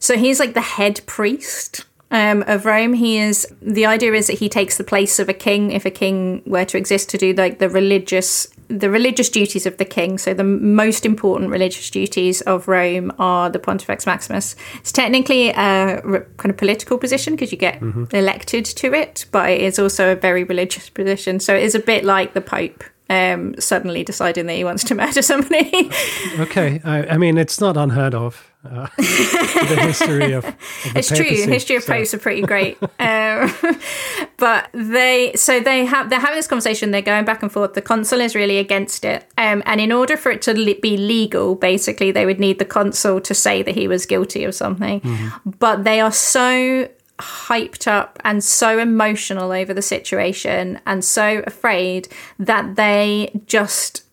So 0.00 0.16
he's 0.16 0.40
like 0.40 0.54
the 0.54 0.60
head 0.60 1.00
priest 1.06 1.84
um, 2.10 2.42
of 2.48 2.66
Rome. 2.66 2.94
He 2.94 3.18
is 3.18 3.46
the 3.62 3.86
idea 3.86 4.12
is 4.14 4.26
that 4.26 4.40
he 4.40 4.48
takes 4.48 4.76
the 4.76 4.82
place 4.82 5.20
of 5.20 5.28
a 5.28 5.32
king 5.32 5.70
if 5.70 5.86
a 5.86 5.90
king 5.90 6.42
were 6.46 6.64
to 6.64 6.76
exist 6.76 7.08
to 7.10 7.18
do 7.18 7.32
like 7.32 7.60
the 7.60 7.68
religious 7.68 8.48
the 8.70 8.88
religious 8.88 9.28
duties 9.28 9.66
of 9.66 9.76
the 9.78 9.84
king. 9.84 10.16
So 10.16 10.32
the 10.32 10.44
most 10.44 11.04
important 11.04 11.50
religious 11.50 11.90
duties 11.90 12.40
of 12.42 12.68
Rome 12.68 13.12
are 13.18 13.50
the 13.50 13.58
Pontifex 13.58 14.06
Maximus. 14.06 14.56
It's 14.76 14.92
technically 14.92 15.50
a 15.50 16.00
kind 16.36 16.50
of 16.50 16.56
political 16.56 16.96
position 16.96 17.34
because 17.34 17.52
you 17.52 17.58
get 17.58 17.80
mm-hmm. 17.80 18.04
elected 18.14 18.64
to 18.64 18.94
it, 18.94 19.26
but 19.32 19.50
it 19.50 19.60
is 19.60 19.78
also 19.78 20.12
a 20.12 20.16
very 20.16 20.44
religious 20.44 20.88
position. 21.00 21.40
So 21.40 21.54
it 21.54 21.62
is 21.62 21.74
a 21.74 21.80
bit 21.80 22.04
like 22.04 22.34
the 22.34 22.40
Pope 22.40 22.84
um, 23.10 23.56
suddenly 23.58 24.04
deciding 24.04 24.46
that 24.46 24.54
he 24.54 24.64
wants 24.64 24.84
to 24.84 24.94
murder 25.02 25.20
somebody. 25.20 25.90
okay, 26.38 26.80
I, 26.84 27.06
I, 27.08 27.18
mean 27.18 27.36
it's 27.36 27.60
not 27.60 27.76
unheard 27.76 28.14
of. 28.14 28.49
Uh, 28.62 28.86
the 28.98 29.78
history 29.80 30.32
of, 30.32 30.44
of 30.44 30.54
the 30.92 30.92
it's 30.98 31.08
true. 31.08 31.24
History 31.24 31.76
of 31.76 31.82
so. 31.82 31.94
popes 31.94 32.12
are 32.12 32.18
pretty 32.18 32.42
great, 32.42 32.76
um, 32.98 33.50
but 34.36 34.68
they 34.74 35.32
so 35.34 35.60
they 35.60 35.86
have 35.86 36.10
they're 36.10 36.20
having 36.20 36.36
this 36.36 36.46
conversation. 36.46 36.90
They're 36.90 37.00
going 37.00 37.24
back 37.24 37.42
and 37.42 37.50
forth. 37.50 37.72
The 37.72 37.80
consul 37.80 38.20
is 38.20 38.34
really 38.34 38.58
against 38.58 39.06
it, 39.06 39.26
um, 39.38 39.62
and 39.64 39.80
in 39.80 39.92
order 39.92 40.14
for 40.18 40.30
it 40.30 40.42
to 40.42 40.52
le- 40.52 40.78
be 40.80 40.98
legal, 40.98 41.54
basically 41.54 42.10
they 42.10 42.26
would 42.26 42.38
need 42.38 42.58
the 42.58 42.66
consul 42.66 43.18
to 43.22 43.34
say 43.34 43.62
that 43.62 43.74
he 43.74 43.88
was 43.88 44.04
guilty 44.04 44.44
of 44.44 44.54
something. 44.54 45.00
Mm-hmm. 45.00 45.50
But 45.58 45.84
they 45.84 46.00
are 46.00 46.12
so 46.12 46.86
hyped 47.18 47.86
up 47.86 48.18
and 48.24 48.44
so 48.44 48.78
emotional 48.78 49.52
over 49.52 49.72
the 49.72 49.82
situation 49.82 50.80
and 50.86 51.04
so 51.04 51.42
afraid 51.46 52.08
that 52.38 52.76
they 52.76 53.30
just 53.46 54.04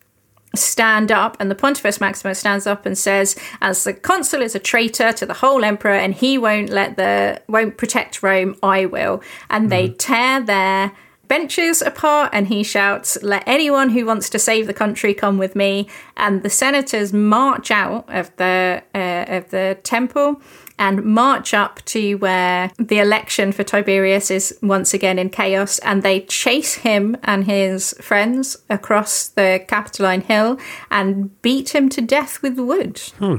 stand 0.54 1.12
up 1.12 1.36
and 1.38 1.50
the 1.50 1.54
pontifex 1.54 2.00
maximus 2.00 2.38
stands 2.38 2.66
up 2.66 2.86
and 2.86 2.96
says 2.96 3.38
as 3.60 3.84
the 3.84 3.92
consul 3.92 4.42
is 4.42 4.54
a 4.54 4.58
traitor 4.58 5.12
to 5.12 5.26
the 5.26 5.34
whole 5.34 5.64
emperor 5.64 5.92
and 5.92 6.14
he 6.14 6.38
won't 6.38 6.70
let 6.70 6.96
the 6.96 7.40
won't 7.48 7.76
protect 7.76 8.22
rome 8.22 8.56
i 8.62 8.86
will 8.86 9.22
and 9.50 9.64
mm-hmm. 9.64 9.70
they 9.70 9.88
tear 9.90 10.40
their 10.40 10.92
benches 11.28 11.82
apart 11.82 12.30
and 12.32 12.48
he 12.48 12.62
shouts 12.62 13.22
let 13.22 13.42
anyone 13.46 13.90
who 13.90 14.06
wants 14.06 14.30
to 14.30 14.38
save 14.38 14.66
the 14.66 14.74
country 14.74 15.12
come 15.12 15.36
with 15.36 15.54
me 15.54 15.86
and 16.16 16.42
the 16.42 16.50
senators 16.50 17.12
march 17.12 17.70
out 17.70 18.04
of 18.08 18.34
the 18.36 18.82
uh, 18.94 19.24
of 19.28 19.50
the 19.50 19.78
temple 19.82 20.40
and 20.78 21.04
march 21.04 21.54
up 21.54 21.84
to 21.86 22.14
where 22.14 22.70
the 22.78 22.98
election 22.98 23.52
for 23.52 23.64
Tiberius 23.64 24.30
is 24.30 24.56
once 24.62 24.94
again 24.94 25.18
in 25.18 25.30
chaos, 25.30 25.78
and 25.80 26.02
they 26.02 26.20
chase 26.22 26.74
him 26.74 27.16
and 27.22 27.44
his 27.44 27.94
friends 28.00 28.56
across 28.70 29.28
the 29.28 29.64
Capitoline 29.68 30.22
Hill 30.22 30.58
and 30.90 31.40
beat 31.42 31.74
him 31.74 31.88
to 31.90 32.00
death 32.00 32.42
with 32.42 32.58
wood. 32.58 32.98
Hmm. 33.18 33.36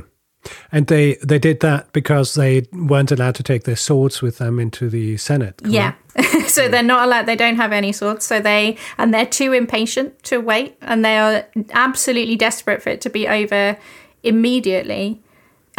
And 0.71 0.87
they 0.87 1.15
they 1.15 1.39
did 1.39 1.59
that 1.61 1.91
because 1.91 2.33
they 2.33 2.67
weren't 2.71 3.11
allowed 3.11 3.35
to 3.35 3.43
take 3.43 3.63
their 3.63 3.75
swords 3.75 4.21
with 4.21 4.37
them 4.37 4.59
into 4.59 4.89
the 4.89 5.17
Senate. 5.17 5.57
Correct? 5.57 5.73
Yeah. 5.73 5.93
so 6.47 6.67
they're 6.67 6.81
not 6.81 7.05
allowed 7.05 7.25
they 7.25 7.35
don't 7.35 7.55
have 7.55 7.71
any 7.71 7.91
swords 7.91 8.25
so 8.25 8.39
they 8.39 8.75
and 8.97 9.13
they're 9.13 9.25
too 9.25 9.53
impatient 9.53 10.21
to 10.23 10.39
wait 10.39 10.75
and 10.81 11.05
they 11.05 11.17
are 11.17 11.45
absolutely 11.71 12.35
desperate 12.35 12.81
for 12.81 12.89
it 12.89 12.99
to 13.01 13.09
be 13.09 13.27
over 13.27 13.77
immediately 14.23 15.21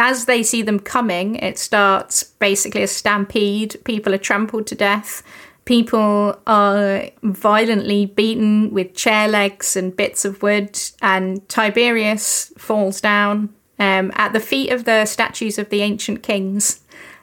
as 0.01 0.25
they 0.25 0.41
see 0.41 0.63
them 0.63 0.79
coming, 0.79 1.35
it 1.35 1.59
starts 1.59 2.23
basically 2.23 2.81
a 2.81 2.87
stampede. 2.87 3.79
People 3.83 4.15
are 4.15 4.17
trampled 4.17 4.65
to 4.65 4.75
death. 4.75 5.21
People 5.65 6.39
are 6.47 7.03
violently 7.21 8.07
beaten 8.07 8.73
with 8.73 8.95
chair 8.95 9.27
legs 9.27 9.75
and 9.75 9.95
bits 9.95 10.25
of 10.25 10.41
wood, 10.41 10.79
and 11.03 11.47
Tiberius 11.47 12.51
falls 12.57 12.99
down 12.99 13.53
um, 13.77 14.11
at 14.15 14.33
the 14.33 14.39
feet 14.39 14.71
of 14.71 14.85
the 14.85 15.05
statues 15.05 15.59
of 15.59 15.69
the 15.69 15.83
ancient 15.83 16.23
kings 16.23 16.79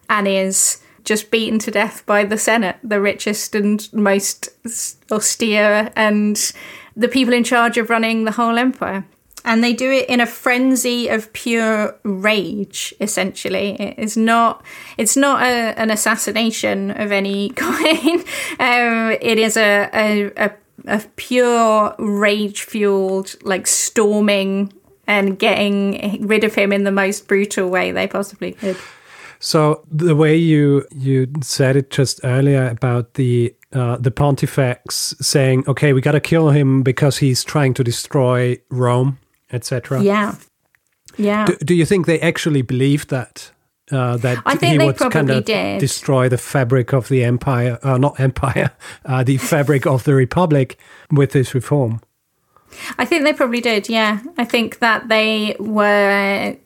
and 0.08 0.28
is 0.28 0.80
just 1.02 1.32
beaten 1.32 1.58
to 1.58 1.72
death 1.72 2.06
by 2.06 2.22
the 2.22 2.38
Senate, 2.38 2.76
the 2.84 3.00
richest 3.00 3.56
and 3.56 3.92
most 3.92 4.50
austere, 5.10 5.90
and 5.96 6.52
the 6.96 7.08
people 7.08 7.34
in 7.34 7.42
charge 7.42 7.76
of 7.76 7.90
running 7.90 8.24
the 8.24 8.32
whole 8.32 8.56
empire 8.56 9.04
and 9.48 9.64
they 9.64 9.72
do 9.72 9.90
it 9.90 10.08
in 10.10 10.20
a 10.20 10.26
frenzy 10.26 11.08
of 11.08 11.32
pure 11.32 11.98
rage 12.04 12.94
essentially. 13.00 13.80
It 13.80 13.98
is 13.98 14.14
not 14.14 14.62
it's 14.98 15.16
not 15.16 15.42
a, 15.42 15.74
an 15.80 15.90
assassination 15.90 16.90
of 16.90 17.10
any 17.10 17.48
kind. 17.56 18.20
Um, 18.60 19.16
it 19.22 19.38
is 19.38 19.56
a, 19.56 19.88
a, 19.94 20.32
a, 20.36 20.50
a 20.86 21.00
pure 21.16 21.94
rage 21.98 22.62
fueled 22.62 23.36
like 23.42 23.66
storming 23.66 24.70
and 25.06 25.38
getting 25.38 26.26
rid 26.26 26.44
of 26.44 26.54
him 26.54 26.70
in 26.70 26.84
the 26.84 26.92
most 26.92 27.26
brutal 27.26 27.70
way 27.70 27.90
they 27.90 28.06
possibly 28.06 28.52
could. 28.52 28.76
So 29.40 29.82
the 29.90 30.14
way 30.14 30.36
you 30.36 30.86
you 30.94 31.26
said 31.40 31.74
it 31.74 31.90
just 31.90 32.20
earlier 32.22 32.68
about 32.68 33.14
the 33.14 33.54
uh, 33.72 33.96
the 33.96 34.10
pontifex 34.10 35.14
saying, 35.20 35.64
"Okay, 35.66 35.94
we 35.94 36.02
got 36.02 36.12
to 36.12 36.20
kill 36.20 36.50
him 36.50 36.82
because 36.82 37.18
he's 37.18 37.44
trying 37.44 37.72
to 37.74 37.84
destroy 37.84 38.58
Rome," 38.68 39.18
etc. 39.52 40.02
Yeah, 40.02 40.34
yeah. 41.16 41.46
Do, 41.46 41.56
do, 41.56 41.74
you 41.74 41.84
think 41.84 42.06
they 42.06 42.20
actually 42.20 42.62
believed 42.62 43.10
that? 43.10 43.52
Uh, 43.90 44.18
that 44.18 44.42
I 44.44 44.54
think 44.54 44.80
he 44.80 44.86
would 44.86 44.98
kind 44.98 45.30
of 45.30 45.46
did. 45.46 45.80
destroy 45.80 46.28
the 46.28 46.36
fabric 46.36 46.92
of 46.92 47.08
the 47.08 47.24
empire, 47.24 47.78
uh, 47.82 47.96
not 47.96 48.20
empire, 48.20 48.72
uh, 49.06 49.24
the 49.24 49.38
fabric 49.38 49.86
of 49.86 50.04
the 50.04 50.14
republic 50.14 50.78
with 51.10 51.32
this 51.32 51.54
reform. 51.54 52.02
I 52.98 53.04
think 53.04 53.24
they 53.24 53.32
probably 53.32 53.60
did. 53.60 53.88
Yeah, 53.88 54.20
I 54.36 54.44
think 54.44 54.80
that 54.80 55.08
they 55.08 55.56
were 55.58 56.56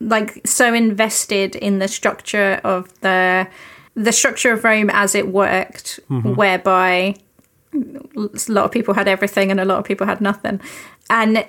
like 0.00 0.40
so 0.46 0.74
invested 0.74 1.56
in 1.56 1.78
the 1.78 1.88
structure 1.88 2.60
of 2.64 3.00
the 3.00 3.46
the 3.94 4.12
structure 4.12 4.52
of 4.52 4.64
Rome 4.64 4.90
as 4.90 5.14
it 5.14 5.28
worked, 5.28 6.00
mm-hmm. 6.10 6.34
whereby 6.34 7.16
a 7.74 8.38
lot 8.48 8.64
of 8.64 8.72
people 8.72 8.94
had 8.94 9.08
everything 9.08 9.50
and 9.50 9.60
a 9.60 9.64
lot 9.64 9.78
of 9.78 9.84
people 9.84 10.06
had 10.06 10.20
nothing, 10.20 10.60
and 11.08 11.46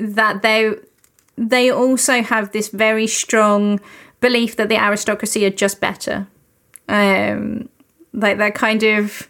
that 0.00 0.42
they 0.42 0.74
they 1.36 1.70
also 1.70 2.22
have 2.22 2.52
this 2.52 2.68
very 2.68 3.06
strong 3.06 3.80
belief 4.20 4.56
that 4.56 4.68
the 4.68 4.76
aristocracy 4.76 5.44
are 5.46 5.50
just 5.50 5.80
better. 5.80 6.26
Um, 6.88 7.68
like 8.12 8.38
that 8.38 8.54
kind 8.54 8.82
of 8.82 9.28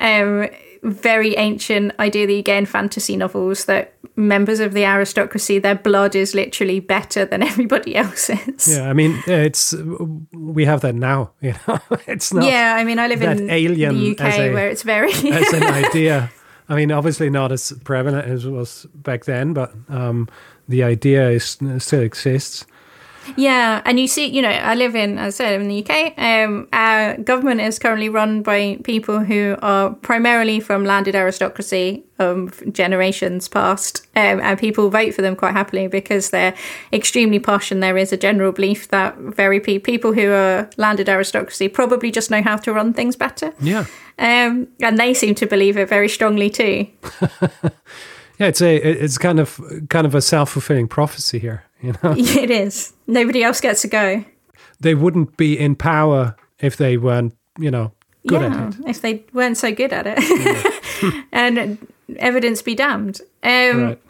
um, 0.00 0.48
very 0.82 1.36
ancient 1.36 1.92
idea 1.98 2.26
that 2.26 2.32
you 2.32 2.42
get 2.42 2.58
in 2.58 2.66
fantasy 2.66 3.16
novels 3.16 3.64
that 3.66 3.94
members 4.16 4.60
of 4.60 4.72
the 4.72 4.84
aristocracy, 4.84 5.58
their 5.58 5.74
blood 5.74 6.14
is 6.14 6.34
literally 6.34 6.80
better 6.80 7.24
than 7.24 7.42
everybody 7.50 7.94
else's. 7.94 8.68
Yeah, 8.68 8.88
I 8.88 8.92
mean, 8.92 9.22
it's 9.26 9.74
we 10.32 10.64
have 10.64 10.80
that 10.82 10.94
now. 10.94 11.32
You 11.40 11.54
know, 11.66 11.78
it's 12.06 12.32
not. 12.32 12.44
Yeah, 12.44 12.74
I 12.76 12.84
mean, 12.84 12.98
I 12.98 13.06
live 13.06 13.22
in 13.22 13.50
alien 13.50 13.94
the 13.94 14.12
UK 14.12 14.38
a, 14.38 14.52
where 14.52 14.68
it's 14.68 14.82
very 14.82 15.12
as 15.12 15.52
an 15.52 15.62
idea. 15.84 16.30
I 16.68 16.74
mean, 16.74 16.90
obviously 16.90 17.30
not 17.30 17.52
as 17.52 17.72
prevalent 17.84 18.26
as 18.26 18.44
it 18.44 18.50
was 18.50 18.86
back 18.94 19.24
then, 19.24 19.52
but 19.52 19.72
um, 19.88 20.28
the 20.68 20.82
idea 20.82 21.30
is 21.30 21.58
still 21.78 22.00
exists. 22.00 22.66
Yeah, 23.36 23.82
and 23.84 23.98
you 23.98 24.06
see, 24.06 24.26
you 24.26 24.42
know, 24.42 24.48
I 24.48 24.74
live 24.74 24.94
in, 24.94 25.18
as 25.18 25.34
I 25.34 25.44
said, 25.44 25.60
in 25.60 25.68
the 25.68 25.84
UK. 25.84 26.14
Um, 26.18 26.68
our 26.72 27.16
government 27.18 27.60
is 27.60 27.78
currently 27.78 28.08
run 28.08 28.42
by 28.42 28.78
people 28.84 29.20
who 29.20 29.56
are 29.62 29.90
primarily 29.90 30.60
from 30.60 30.84
landed 30.84 31.14
aristocracy 31.14 32.04
of 32.18 32.62
generations 32.72 33.48
past, 33.48 34.06
um, 34.16 34.40
and 34.40 34.58
people 34.58 34.88
vote 34.88 35.14
for 35.14 35.22
them 35.22 35.36
quite 35.36 35.52
happily 35.52 35.86
because 35.86 36.30
they're 36.30 36.54
extremely 36.92 37.38
posh, 37.38 37.70
and 37.70 37.82
there 37.82 37.98
is 37.98 38.12
a 38.12 38.16
general 38.16 38.52
belief 38.52 38.88
that 38.88 39.16
very 39.18 39.60
pe- 39.60 39.78
people 39.78 40.12
who 40.12 40.30
are 40.30 40.70
landed 40.76 41.08
aristocracy 41.08 41.68
probably 41.68 42.10
just 42.10 42.30
know 42.30 42.42
how 42.42 42.56
to 42.56 42.72
run 42.72 42.92
things 42.92 43.16
better. 43.16 43.52
Yeah, 43.60 43.84
um, 44.18 44.68
and 44.80 44.98
they 44.98 45.12
seem 45.12 45.34
to 45.36 45.46
believe 45.46 45.76
it 45.76 45.88
very 45.88 46.08
strongly 46.08 46.48
too. 46.48 46.86
yeah, 48.38 48.46
it's 48.46 48.62
a 48.62 48.76
it's 48.76 49.18
kind 49.18 49.38
of 49.38 49.60
kind 49.90 50.06
of 50.06 50.14
a 50.14 50.22
self 50.22 50.50
fulfilling 50.50 50.88
prophecy 50.88 51.38
here. 51.38 51.65
You 51.86 51.92
know, 52.02 52.14
it 52.16 52.50
is. 52.50 52.94
Nobody 53.06 53.44
else 53.44 53.60
gets 53.60 53.82
to 53.82 53.88
go. 53.88 54.24
They 54.80 54.94
wouldn't 54.94 55.36
be 55.36 55.56
in 55.56 55.76
power 55.76 56.34
if 56.58 56.76
they 56.76 56.96
weren't, 56.96 57.34
you 57.58 57.70
know, 57.70 57.92
good 58.26 58.42
yeah, 58.42 58.66
at 58.66 58.74
it. 58.74 58.80
If 58.88 59.00
they 59.02 59.24
weren't 59.32 59.56
so 59.56 59.72
good 59.72 59.92
at 59.92 60.06
it, 60.08 60.18
yeah. 61.02 61.22
and 61.32 61.78
evidence 62.18 62.60
be 62.60 62.74
damned. 62.74 63.20
Um, 63.44 63.82
right. 63.82 64.02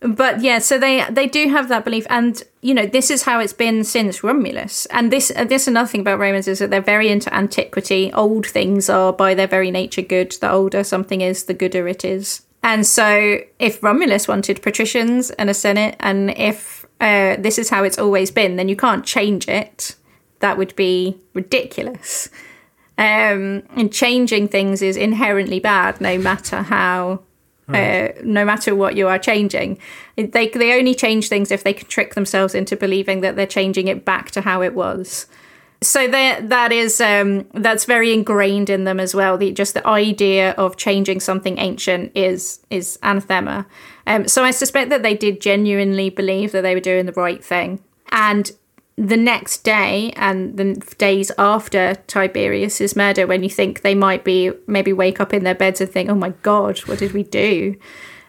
But 0.00 0.40
yeah, 0.40 0.58
so 0.58 0.78
they 0.78 1.06
they 1.10 1.28
do 1.28 1.48
have 1.50 1.68
that 1.68 1.84
belief, 1.84 2.06
and 2.08 2.42
you 2.62 2.74
know 2.74 2.86
this 2.86 3.10
is 3.10 3.22
how 3.22 3.38
it's 3.40 3.52
been 3.52 3.84
since 3.84 4.24
Romulus. 4.24 4.86
And 4.86 5.12
this 5.12 5.30
uh, 5.36 5.44
this 5.44 5.68
another 5.68 5.88
thing 5.88 6.00
about 6.00 6.18
Romans 6.18 6.48
is 6.48 6.58
that 6.60 6.70
they're 6.70 6.80
very 6.80 7.08
into 7.08 7.32
antiquity. 7.32 8.10
Old 8.12 8.46
things 8.46 8.88
are 8.88 9.12
by 9.12 9.34
their 9.34 9.46
very 9.46 9.70
nature 9.70 10.02
good. 10.02 10.32
The 10.40 10.50
older 10.50 10.82
something 10.82 11.20
is, 11.20 11.44
the 11.44 11.54
gooder 11.54 11.86
it 11.86 12.04
is. 12.04 12.42
And 12.64 12.86
so, 12.86 13.40
if 13.58 13.82
Romulus 13.82 14.26
wanted 14.26 14.62
patricians 14.62 15.30
and 15.30 15.50
a 15.50 15.54
senate, 15.54 15.96
and 16.00 16.30
if 16.36 16.81
uh, 17.02 17.36
this 17.38 17.58
is 17.58 17.68
how 17.68 17.84
it's 17.84 17.98
always 17.98 18.30
been, 18.30 18.56
then 18.56 18.68
you 18.68 18.76
can't 18.76 19.04
change 19.04 19.48
it. 19.48 19.96
That 20.38 20.56
would 20.56 20.74
be 20.76 21.18
ridiculous. 21.34 22.30
Um, 22.96 23.64
and 23.76 23.92
changing 23.92 24.48
things 24.48 24.80
is 24.80 24.96
inherently 24.96 25.58
bad, 25.60 26.00
no 26.00 26.16
matter 26.16 26.62
how 26.62 27.22
uh, 27.68 28.08
no 28.22 28.44
matter 28.44 28.74
what 28.74 28.96
you 28.96 29.08
are 29.08 29.18
changing. 29.18 29.78
They 30.16 30.48
they 30.48 30.78
only 30.78 30.94
change 30.94 31.28
things 31.28 31.50
if 31.50 31.64
they 31.64 31.72
can 31.72 31.88
trick 31.88 32.14
themselves 32.14 32.54
into 32.54 32.76
believing 32.76 33.20
that 33.22 33.36
they're 33.36 33.46
changing 33.46 33.88
it 33.88 34.04
back 34.04 34.30
to 34.32 34.42
how 34.42 34.62
it 34.62 34.74
was. 34.74 35.26
So 35.80 36.06
that 36.08 36.50
that 36.50 36.70
is 36.70 37.00
um, 37.00 37.46
that's 37.54 37.84
very 37.84 38.12
ingrained 38.12 38.70
in 38.70 38.84
them 38.84 39.00
as 39.00 39.14
well. 39.14 39.38
The 39.38 39.52
just 39.52 39.74
the 39.74 39.86
idea 39.86 40.52
of 40.52 40.76
changing 40.76 41.20
something 41.20 41.58
ancient 41.58 42.12
is 42.14 42.60
is 42.70 42.98
anathema. 43.02 43.66
Um, 44.06 44.26
so 44.28 44.44
I 44.44 44.50
suspect 44.50 44.90
that 44.90 45.02
they 45.02 45.14
did 45.14 45.40
genuinely 45.40 46.10
believe 46.10 46.52
that 46.52 46.62
they 46.62 46.74
were 46.74 46.80
doing 46.80 47.06
the 47.06 47.12
right 47.12 47.44
thing, 47.44 47.80
and 48.10 48.50
the 48.96 49.16
next 49.16 49.64
day 49.64 50.12
and 50.16 50.56
the 50.56 50.74
days 50.98 51.32
after 51.38 51.94
Tiberius's 52.06 52.94
murder, 52.94 53.26
when 53.26 53.42
you 53.42 53.48
think 53.48 53.80
they 53.80 53.94
might 53.94 54.22
be 54.22 54.52
maybe 54.66 54.92
wake 54.92 55.18
up 55.18 55.32
in 55.32 55.44
their 55.44 55.54
beds 55.54 55.80
and 55.80 55.90
think, 55.90 56.10
"Oh 56.10 56.14
my 56.14 56.34
God, 56.42 56.78
what 56.80 56.98
did 56.98 57.12
we 57.12 57.22
do?" 57.22 57.76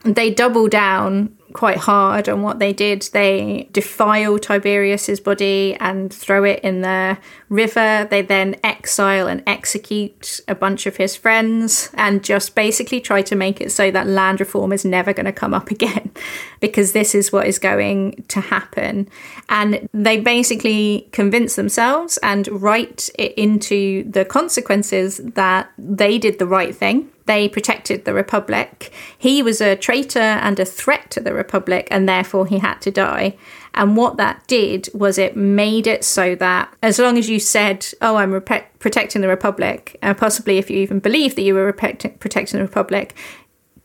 They 0.03 0.29
double 0.29 0.67
down 0.67 1.35
quite 1.53 1.77
hard 1.77 2.27
on 2.27 2.41
what 2.41 2.59
they 2.59 2.73
did. 2.73 3.03
They 3.13 3.69
defile 3.71 4.39
Tiberius's 4.39 5.19
body 5.19 5.77
and 5.79 6.13
throw 6.13 6.43
it 6.43 6.59
in 6.61 6.81
the 6.81 7.17
river. 7.49 8.07
They 8.09 8.21
then 8.21 8.55
exile 8.63 9.27
and 9.27 9.43
execute 9.47 10.41
a 10.47 10.55
bunch 10.55 10.85
of 10.85 10.97
his 10.97 11.15
friends 11.15 11.89
and 11.93 12.23
just 12.23 12.55
basically 12.55 12.99
try 12.99 13.21
to 13.21 13.35
make 13.35 13.61
it 13.61 13.71
so 13.71 13.91
that 13.91 14.07
land 14.07 14.39
reform 14.39 14.73
is 14.73 14.83
never 14.83 15.13
going 15.13 15.25
to 15.25 15.31
come 15.31 15.53
up 15.53 15.71
again 15.71 16.11
because 16.59 16.91
this 16.91 17.15
is 17.15 17.31
what 17.31 17.47
is 17.47 17.59
going 17.59 18.23
to 18.29 18.41
happen. 18.41 19.07
And 19.49 19.87
they 19.93 20.19
basically 20.19 21.07
convince 21.11 21.55
themselves 21.55 22.17
and 22.23 22.47
write 22.61 23.09
it 23.17 23.33
into 23.33 24.09
the 24.09 24.25
consequences 24.25 25.17
that 25.17 25.71
they 25.77 26.17
did 26.17 26.39
the 26.39 26.47
right 26.47 26.75
thing 26.75 27.09
they 27.25 27.47
protected 27.47 28.05
the 28.05 28.13
Republic. 28.13 28.91
He 29.17 29.41
was 29.41 29.61
a 29.61 29.75
traitor 29.75 30.19
and 30.19 30.59
a 30.59 30.65
threat 30.65 31.09
to 31.11 31.21
the 31.21 31.33
Republic, 31.43 31.87
and 31.91 32.07
therefore 32.07 32.45
he 32.47 32.59
had 32.59 32.79
to 32.81 32.91
die. 32.91 33.35
And 33.73 33.97
what 33.97 34.17
that 34.17 34.45
did 34.47 34.89
was 34.93 35.17
it 35.17 35.35
made 35.35 35.87
it 35.87 36.03
so 36.03 36.35
that 36.35 36.73
as 36.81 36.99
long 36.99 37.17
as 37.17 37.29
you 37.29 37.39
said, 37.39 37.85
Oh, 38.01 38.15
I'm 38.15 38.31
protecting 38.79 39.21
the 39.21 39.27
Republic, 39.27 39.97
and 40.01 40.17
possibly 40.17 40.57
if 40.57 40.69
you 40.69 40.77
even 40.77 40.99
believed 40.99 41.35
that 41.35 41.43
you 41.43 41.53
were 41.53 41.71
protecting 41.73 42.59
the 42.59 42.65
Republic, 42.65 43.15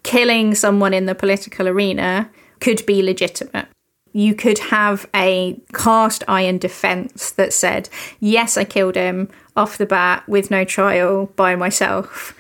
killing 0.03 0.55
someone 0.55 0.95
in 0.95 1.07
the 1.07 1.15
political 1.15 1.69
arena 1.69 2.31
could 2.61 2.85
be 2.87 3.03
legitimate. 3.03 3.69
You 4.13 4.35
could 4.35 4.59
have 4.59 5.07
a 5.15 5.61
cast 5.75 6.25
iron 6.27 6.59
defense 6.59 7.31
that 7.33 7.53
said, 7.53 7.89
Yes, 8.21 8.57
I 8.57 8.65
killed 8.65 8.97
him 8.97 9.29
off 9.57 9.79
the 9.79 9.87
bat 9.87 10.27
with 10.29 10.51
no 10.51 10.65
trial 10.65 11.27
by 11.37 11.57
myself 11.57 12.35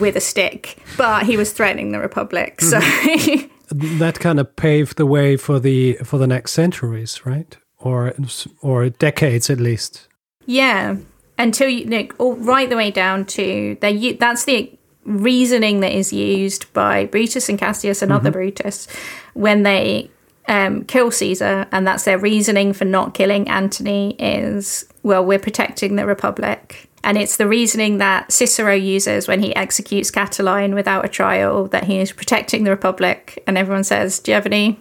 with 0.00 0.16
a 0.16 0.20
stick, 0.20 0.76
but 0.96 1.24
he 1.24 1.36
was 1.36 1.52
threatening 1.52 1.92
the 1.92 1.98
Republic. 1.98 2.60
So 2.60 2.78
mm-hmm. 2.78 3.46
that 3.70 4.20
kind 4.20 4.40
of 4.40 4.54
paved 4.56 4.96
the 4.96 5.06
way 5.06 5.36
for 5.36 5.58
the 5.58 5.94
for 6.04 6.18
the 6.18 6.26
next 6.26 6.52
centuries, 6.52 7.24
right? 7.24 7.56
Or 7.78 8.14
or 8.62 8.88
decades 8.88 9.50
at 9.50 9.60
least. 9.60 10.08
Yeah, 10.46 10.96
until 11.38 11.68
you 11.68 11.84
like 11.86 12.14
all 12.18 12.36
right 12.36 12.68
the 12.68 12.76
way 12.76 12.90
down 12.90 13.24
to 13.26 13.76
they. 13.80 14.12
That's 14.14 14.44
the 14.44 14.72
reasoning 15.04 15.80
that 15.80 15.92
is 15.92 16.12
used 16.12 16.72
by 16.72 17.06
Brutus 17.06 17.48
and 17.48 17.58
Cassius 17.58 18.02
and 18.02 18.10
mm-hmm. 18.10 18.16
other 18.16 18.30
Brutus 18.30 18.88
when 19.34 19.62
they 19.62 20.10
um, 20.48 20.84
kill 20.84 21.10
Caesar, 21.10 21.66
and 21.72 21.86
that's 21.86 22.04
their 22.04 22.18
reasoning 22.18 22.72
for 22.72 22.84
not 22.84 23.14
killing 23.14 23.48
Antony. 23.48 24.16
Is 24.18 24.86
well, 25.02 25.24
we're 25.24 25.38
protecting 25.38 25.96
the 25.96 26.06
Republic 26.06 26.88
and 27.08 27.16
it's 27.16 27.38
the 27.38 27.48
reasoning 27.48 27.96
that 27.98 28.30
Cicero 28.30 28.74
uses 28.74 29.26
when 29.26 29.40
he 29.40 29.56
executes 29.56 30.10
Catiline 30.10 30.74
without 30.74 31.06
a 31.06 31.08
trial 31.08 31.66
that 31.68 31.84
he 31.84 32.00
is 32.00 32.12
protecting 32.12 32.64
the 32.64 32.70
Republic. 32.70 33.42
And 33.46 33.56
everyone 33.56 33.84
says, 33.84 34.18
Do 34.18 34.30
you 34.30 34.34
have 34.34 34.44
any 34.44 34.78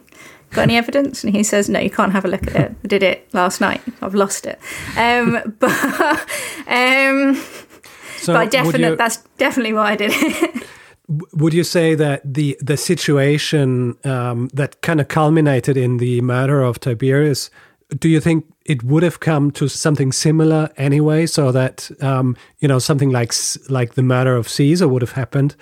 got 0.52 0.64
any 0.64 0.76
evidence? 0.76 1.24
And 1.24 1.34
he 1.34 1.42
says, 1.42 1.70
No, 1.70 1.80
you 1.80 1.90
can't 1.90 2.12
have 2.12 2.26
a 2.26 2.28
look 2.28 2.46
at 2.48 2.56
it. 2.58 2.76
I 2.84 2.88
did 2.88 3.02
it 3.02 3.34
last 3.34 3.62
night. 3.62 3.82
I've 4.02 4.14
lost 4.14 4.46
it. 4.46 4.60
Um, 4.98 5.56
but 5.60 5.72
um, 6.68 7.36
so 8.18 8.34
but 8.34 8.52
definitely, 8.52 8.98
that's 8.98 9.24
definitely 9.38 9.72
why 9.72 9.92
I 9.92 9.96
did 9.96 10.12
it. 10.14 10.68
would 11.32 11.54
you 11.54 11.64
say 11.64 11.96
that 11.96 12.22
the 12.26 12.58
the 12.60 12.76
situation 12.76 13.96
um, 14.04 14.50
that 14.54 14.82
kind 14.82 15.00
of 15.00 15.08
culminated 15.08 15.78
in 15.78 15.96
the 15.96 16.20
murder 16.20 16.62
of 16.62 16.82
Tiberius? 16.82 17.50
Do 17.98 18.10
you 18.10 18.20
think 18.20 18.44
it 18.68 18.84
would 18.84 19.02
have 19.02 19.22
come 19.22 19.50
to 19.52 19.68
something 19.68 20.12
similar 20.12 20.70
anyway, 20.78 21.26
so 21.26 21.52
that 21.52 21.90
um, 22.02 22.36
you 22.60 22.68
know 22.68 22.80
something 22.80 23.10
like 23.10 23.34
like 23.70 23.96
the 23.96 24.04
murder 24.04 24.36
of 24.36 24.48
Caesar 24.50 24.88
would 24.88 25.02
have 25.02 25.14
happened 25.14 25.56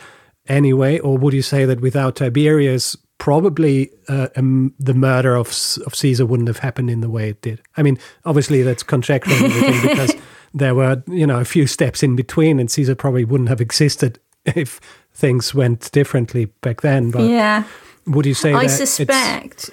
anyway, 0.48 1.00
or 1.00 1.18
would 1.18 1.34
you 1.34 1.44
say 1.44 1.66
that 1.66 1.82
without 1.82 2.16
Tiberius, 2.16 2.98
probably 3.20 3.92
uh, 4.10 4.28
um, 4.36 4.74
the 4.80 4.96
murder 4.96 5.36
of 5.36 5.48
of 5.86 5.96
Caesar 5.96 6.26
wouldn't 6.26 6.50
have 6.50 6.60
happened 6.60 6.90
in 6.90 7.02
the 7.02 7.10
way 7.10 7.30
it 7.30 7.42
did? 7.42 7.62
I 7.78 7.84
mean, 7.84 8.00
obviously 8.26 8.64
that's 8.64 8.84
conjecture 8.84 9.30
because 9.84 10.16
there 10.54 10.74
were 10.74 11.04
you 11.08 11.28
know 11.28 11.40
a 11.40 11.46
few 11.46 11.68
steps 11.68 12.02
in 12.02 12.16
between, 12.16 12.60
and 12.60 12.70
Caesar 12.72 12.96
probably 12.96 13.24
wouldn't 13.24 13.50
have 13.50 13.62
existed 13.62 14.20
if 14.46 14.82
things 15.14 15.54
went 15.54 15.92
differently 15.92 16.46
back 16.62 16.82
then. 16.82 17.12
But 17.12 17.30
yeah. 17.30 17.64
Would 18.08 18.28
you 18.28 18.36
say 18.36 18.54
I 18.54 18.68
suspect 18.68 19.72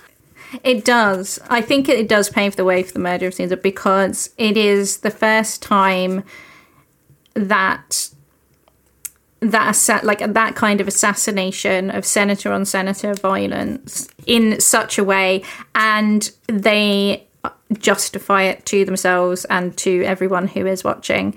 it 0.63 0.85
does. 0.85 1.39
I 1.49 1.61
think 1.61 1.89
it 1.89 2.09
does 2.09 2.31
pave 2.31 2.57
the 2.57 2.65
way 2.65 2.83
for 2.83 2.93
the 2.93 2.99
murder 2.99 3.27
of 3.27 3.35
Caesar 3.35 3.57
because 3.57 4.31
it 4.39 4.57
is 4.57 4.99
the 4.99 5.11
first 5.11 5.63
time 5.63 6.25
that 7.35 8.11
that 9.41 10.01
like 10.05 10.21
that 10.21 10.55
kind 10.55 10.81
of 10.81 10.87
assassination 10.87 11.91
of 11.91 12.07
senator 12.07 12.53
on 12.53 12.65
senator 12.65 13.13
violence 13.13 14.09
in 14.25 14.61
such 14.61 14.99
a 14.99 15.05
way 15.05 15.43
and 15.75 16.31
they 16.47 17.27
justify 17.77 18.43
it 18.43 18.65
to 18.65 18.85
themselves 18.85 19.45
and 19.47 19.77
to 19.77 20.05
everyone 20.05 20.47
who 20.47 20.65
is 20.65 20.85
watching 20.85 21.37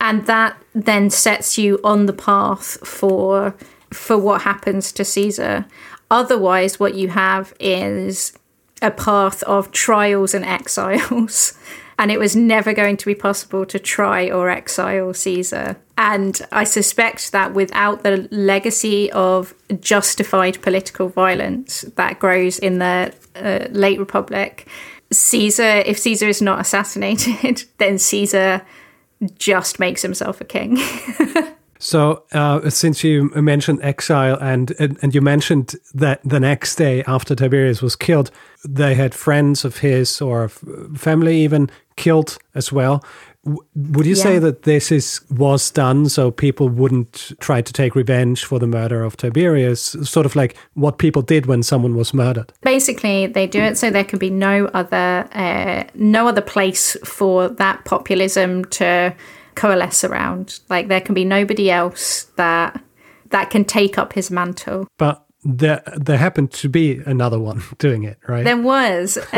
and 0.00 0.26
that 0.26 0.60
then 0.74 1.08
sets 1.08 1.56
you 1.56 1.78
on 1.84 2.06
the 2.06 2.12
path 2.12 2.84
for 2.84 3.54
for 3.92 4.18
what 4.18 4.42
happens 4.42 4.90
to 4.90 5.04
Caesar 5.04 5.64
otherwise 6.10 6.80
what 6.80 6.94
you 6.94 7.06
have 7.08 7.54
is 7.60 8.36
a 8.84 8.90
path 8.90 9.42
of 9.44 9.72
trials 9.72 10.34
and 10.34 10.44
exiles. 10.44 11.54
and 11.98 12.10
it 12.10 12.18
was 12.18 12.34
never 12.34 12.72
going 12.72 12.96
to 12.96 13.06
be 13.06 13.14
possible 13.14 13.64
to 13.66 13.78
try 13.78 14.30
or 14.30 14.50
exile 14.50 15.14
Caesar. 15.14 15.76
And 15.96 16.40
I 16.50 16.64
suspect 16.64 17.32
that 17.32 17.54
without 17.54 18.02
the 18.02 18.28
legacy 18.30 19.10
of 19.12 19.54
justified 19.80 20.60
political 20.60 21.08
violence 21.08 21.82
that 21.96 22.18
grows 22.18 22.58
in 22.58 22.78
the 22.78 23.14
uh, 23.36 23.68
late 23.70 23.98
Republic, 23.98 24.68
Caesar, 25.12 25.82
if 25.86 25.98
Caesar 25.98 26.28
is 26.28 26.42
not 26.42 26.60
assassinated, 26.60 27.64
then 27.78 27.98
Caesar 27.98 28.62
just 29.38 29.78
makes 29.78 30.02
himself 30.02 30.40
a 30.40 30.44
king. 30.44 30.78
So, 31.78 32.24
uh, 32.32 32.70
since 32.70 33.04
you 33.04 33.30
mentioned 33.34 33.80
exile 33.82 34.38
and, 34.40 34.72
and, 34.78 34.98
and 35.02 35.14
you 35.14 35.20
mentioned 35.20 35.74
that 35.94 36.20
the 36.24 36.40
next 36.40 36.76
day 36.76 37.02
after 37.06 37.34
Tiberius 37.34 37.82
was 37.82 37.96
killed, 37.96 38.30
they 38.64 38.94
had 38.94 39.14
friends 39.14 39.64
of 39.64 39.78
his 39.78 40.20
or 40.20 40.48
family 40.48 41.38
even 41.42 41.70
killed 41.96 42.38
as 42.54 42.72
well. 42.72 43.04
would 43.44 44.06
you 44.06 44.14
yeah. 44.14 44.22
say 44.22 44.38
that 44.38 44.62
this 44.62 44.90
is 44.90 45.20
was 45.30 45.70
done 45.70 46.08
so 46.08 46.30
people 46.30 46.68
wouldn't 46.68 47.32
try 47.40 47.60
to 47.60 47.72
take 47.72 47.94
revenge 47.94 48.44
for 48.44 48.58
the 48.58 48.66
murder 48.66 49.04
of 49.04 49.16
Tiberius, 49.16 49.96
sort 50.02 50.26
of 50.26 50.34
like 50.34 50.56
what 50.74 50.98
people 50.98 51.22
did 51.22 51.46
when 51.46 51.62
someone 51.62 51.96
was 51.96 52.14
murdered? 52.14 52.52
Basically, 52.62 53.26
they 53.26 53.46
do 53.46 53.60
it 53.60 53.76
so 53.76 53.90
there 53.90 54.04
can 54.04 54.18
be 54.18 54.30
no 54.30 54.66
other 54.66 55.28
uh, 55.32 55.84
no 55.94 56.26
other 56.26 56.40
place 56.40 56.96
for 57.04 57.48
that 57.48 57.84
populism 57.84 58.64
to 58.66 59.14
coalesce 59.54 60.04
around. 60.04 60.60
Like 60.68 60.88
there 60.88 61.00
can 61.00 61.14
be 61.14 61.24
nobody 61.24 61.70
else 61.70 62.24
that 62.36 62.82
that 63.30 63.50
can 63.50 63.64
take 63.64 63.98
up 63.98 64.12
his 64.12 64.30
mantle. 64.30 64.86
But 64.98 65.24
there 65.42 65.82
there 65.96 66.18
happened 66.18 66.52
to 66.52 66.68
be 66.68 67.00
another 67.06 67.38
one 67.38 67.62
doing 67.78 68.04
it, 68.04 68.18
right? 68.26 68.44
There 68.44 68.60
was. 68.60 69.18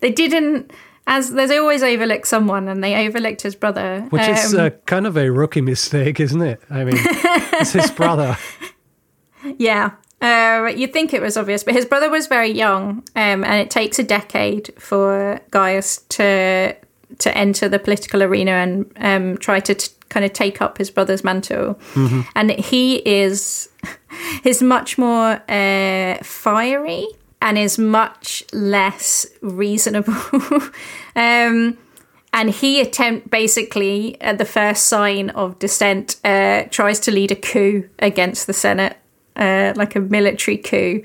they 0.00 0.10
didn't 0.10 0.72
as 1.06 1.32
there's 1.32 1.50
always 1.50 1.82
overlook 1.82 2.26
someone 2.26 2.68
and 2.68 2.82
they 2.82 3.06
overlooked 3.06 3.42
his 3.42 3.54
brother 3.54 4.06
which 4.10 4.22
um, 4.22 4.34
is 4.34 4.54
uh, 4.54 4.70
kind 4.86 5.06
of 5.06 5.16
a 5.16 5.30
rookie 5.30 5.60
mistake 5.60 6.18
isn't 6.18 6.42
it 6.42 6.60
i 6.70 6.84
mean 6.84 6.96
it's 6.96 7.72
his 7.72 7.90
brother 7.90 8.36
yeah 9.58 9.92
uh, 10.20 10.72
you'd 10.74 10.92
think 10.92 11.12
it 11.12 11.20
was 11.20 11.36
obvious 11.36 11.62
but 11.62 11.74
his 11.74 11.84
brother 11.84 12.10
was 12.10 12.26
very 12.26 12.50
young 12.50 13.04
um, 13.14 13.44
and 13.44 13.54
it 13.54 13.70
takes 13.70 13.98
a 13.98 14.02
decade 14.02 14.72
for 14.78 15.40
gaius 15.50 15.98
to 16.08 16.74
to 17.18 17.36
enter 17.36 17.68
the 17.68 17.78
political 17.78 18.22
arena 18.22 18.52
and 18.52 18.92
um, 18.96 19.38
try 19.38 19.60
to 19.60 19.74
t- 19.74 19.92
kind 20.08 20.24
of 20.24 20.32
take 20.32 20.62
up 20.62 20.78
his 20.78 20.90
brother's 20.90 21.24
mantle. 21.24 21.74
Mm-hmm. 21.94 22.20
And 22.34 22.50
he 22.52 22.96
is 23.08 23.68
is 24.44 24.62
much 24.62 24.98
more 24.98 25.42
uh, 25.48 26.18
fiery 26.22 27.06
and 27.42 27.58
is 27.58 27.78
much 27.78 28.44
less 28.52 29.26
reasonable. 29.40 30.14
um, 31.16 31.76
and 32.32 32.50
he 32.50 32.80
attempt 32.80 33.30
basically 33.30 34.20
at 34.20 34.38
the 34.38 34.44
first 34.44 34.86
sign 34.86 35.30
of 35.30 35.58
dissent 35.58 36.16
uh, 36.24 36.64
tries 36.70 37.00
to 37.00 37.10
lead 37.10 37.30
a 37.30 37.36
coup 37.36 37.88
against 37.98 38.46
the 38.46 38.52
Senate 38.52 38.96
uh, 39.36 39.72
like 39.76 39.94
a 39.94 40.00
military 40.00 40.56
coup, 40.56 41.02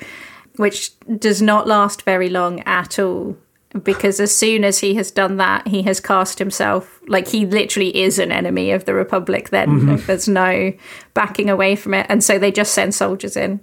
which 0.55 0.91
does 1.17 1.41
not 1.41 1.67
last 1.67 2.03
very 2.03 2.29
long 2.29 2.61
at 2.61 2.97
all. 2.99 3.37
Because 3.83 4.19
as 4.19 4.35
soon 4.35 4.63
as 4.65 4.79
he 4.79 4.95
has 4.95 5.11
done 5.11 5.37
that, 5.37 5.67
he 5.67 5.83
has 5.83 5.99
cast 5.99 6.39
himself 6.39 6.99
like 7.07 7.29
he 7.29 7.45
literally 7.45 7.95
is 8.03 8.19
an 8.19 8.31
enemy 8.31 8.71
of 8.71 8.85
the 8.85 8.93
Republic. 8.93 9.49
Then 9.49 9.69
mm-hmm. 9.69 10.05
there's 10.07 10.27
no 10.27 10.73
backing 11.13 11.49
away 11.49 11.75
from 11.75 11.93
it, 11.93 12.05
and 12.09 12.23
so 12.23 12.37
they 12.37 12.51
just 12.51 12.73
send 12.73 12.93
soldiers 12.93 13.37
in 13.37 13.61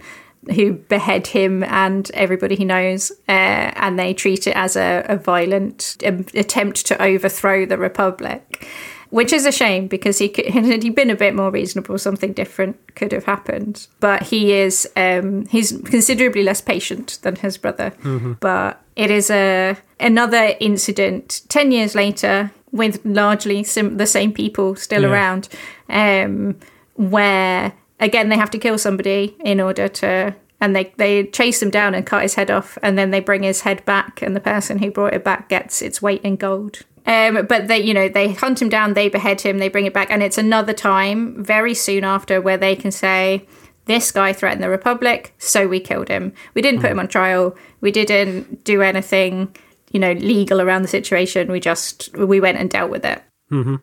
who 0.55 0.73
behead 0.73 1.27
him 1.27 1.63
and 1.65 2.11
everybody 2.15 2.57
he 2.57 2.65
knows, 2.65 3.11
uh, 3.29 3.33
and 3.77 3.99
they 3.99 4.15
treat 4.15 4.47
it 4.47 4.57
as 4.57 4.77
a, 4.77 5.05
a 5.09 5.17
violent 5.17 5.97
um, 6.07 6.25
attempt 6.35 6.87
to 6.87 7.03
overthrow 7.03 7.67
the 7.67 7.77
Republic 7.77 8.67
which 9.11 9.33
is 9.33 9.47
a 9.47 9.53
shame 9.53 9.87
because 9.87 10.19
he 10.19 10.29
could, 10.29 10.47
had 10.55 10.83
he 10.83 10.91
been 10.91 11.11
a 11.11 11.15
bit 11.15 11.35
more 11.35 11.51
reasonable, 11.51 11.99
something 11.99 12.33
different 12.33 12.95
could 12.95 13.13
have 13.13 13.25
happened. 13.25 13.87
But 14.01 14.25
he 14.25 14.53
is 14.53 14.89
um, 14.97 15.47
he's 15.47 15.73
considerably 15.73 16.43
less 16.43 16.61
patient 16.61 17.19
than 17.23 17.37
his 17.37 17.59
brother. 17.59 17.91
Mm-hmm. 18.03 18.35
But 18.41 18.83
it 18.97 19.11
is 19.11 19.31
a 19.31 19.77
another 20.01 20.55
incident 20.61 21.43
ten 21.49 21.71
years 21.71 21.95
later 21.95 22.53
with 22.71 23.05
largely 23.05 23.65
sim- 23.65 23.97
the 23.97 24.07
same 24.07 24.33
people 24.33 24.77
still 24.77 25.03
yeah. 25.03 25.09
around, 25.09 25.49
um, 25.89 26.57
where 26.95 27.73
again 28.01 28.29
they 28.29 28.37
have 28.37 28.51
to 28.51 28.59
kill 28.59 28.79
somebody 28.79 29.37
in 29.41 29.61
order 29.61 29.89
to 29.89 30.35
and 30.61 30.75
they, 30.75 30.93
they 30.97 31.25
chase 31.27 31.63
him 31.63 31.71
down 31.71 31.95
and 31.95 32.07
cut 32.07 32.23
his 32.23 32.35
head 32.35 32.51
off 32.51 32.79
and 32.83 32.99
then 32.99 33.11
they 33.11 33.21
bring 33.21 33.43
his 33.43 33.63
head 33.63 33.85
back 33.85 34.23
and 34.23 34.35
the 34.35 34.41
person 34.41 34.79
who 34.79 34.91
brought 34.91 35.15
it 35.15 35.25
back 35.25 35.49
gets 35.49 35.83
its 35.83 36.03
weight 36.03 36.23
in 36.23 36.37
gold 36.37 36.85
um, 37.09 37.47
but 37.47 37.69
they, 37.69 37.81
you 37.81 37.95
know, 37.95 38.11
they 38.11 38.35
hunt 38.35 38.61
him 38.61 38.69
down, 38.69 38.93
they 38.93 39.09
behead 39.09 39.41
him, 39.41 39.59
they 39.59 39.71
bring 39.71 39.87
it 39.87 39.95
back, 39.95 40.11
and 40.11 40.23
it's 40.23 40.37
another 40.37 40.75
time 40.75 41.43
very 41.43 41.73
soon 41.73 42.05
after 42.05 42.39
where 42.39 42.59
they 42.59 42.77
can 42.77 42.91
say, 42.91 43.47
"This 43.87 44.13
guy 44.13 44.35
threatened 44.35 44.63
the 44.63 44.69
Republic, 44.69 45.35
so 45.39 45.67
we 45.67 45.81
killed 45.81 46.09
him. 46.09 46.35
We 46.53 46.61
didn't 46.61 46.83
put 46.83 46.91
him 46.91 46.99
on 46.99 47.09
trial. 47.09 47.57
We 47.81 47.93
didn't 47.93 48.63
do 48.63 48.83
anything, 48.83 49.57
you 49.91 49.99
know, 49.99 50.13
legal 50.13 50.61
around 50.61 50.83
the 50.83 50.89
situation. 50.89 51.51
We 51.51 51.61
just 51.61 52.15
we 52.15 52.41
went 52.41 52.59
and 52.59 52.69
dealt 52.69 52.91
with 52.91 53.07
it." 53.07 53.23
Mm-hmm. 53.51 53.77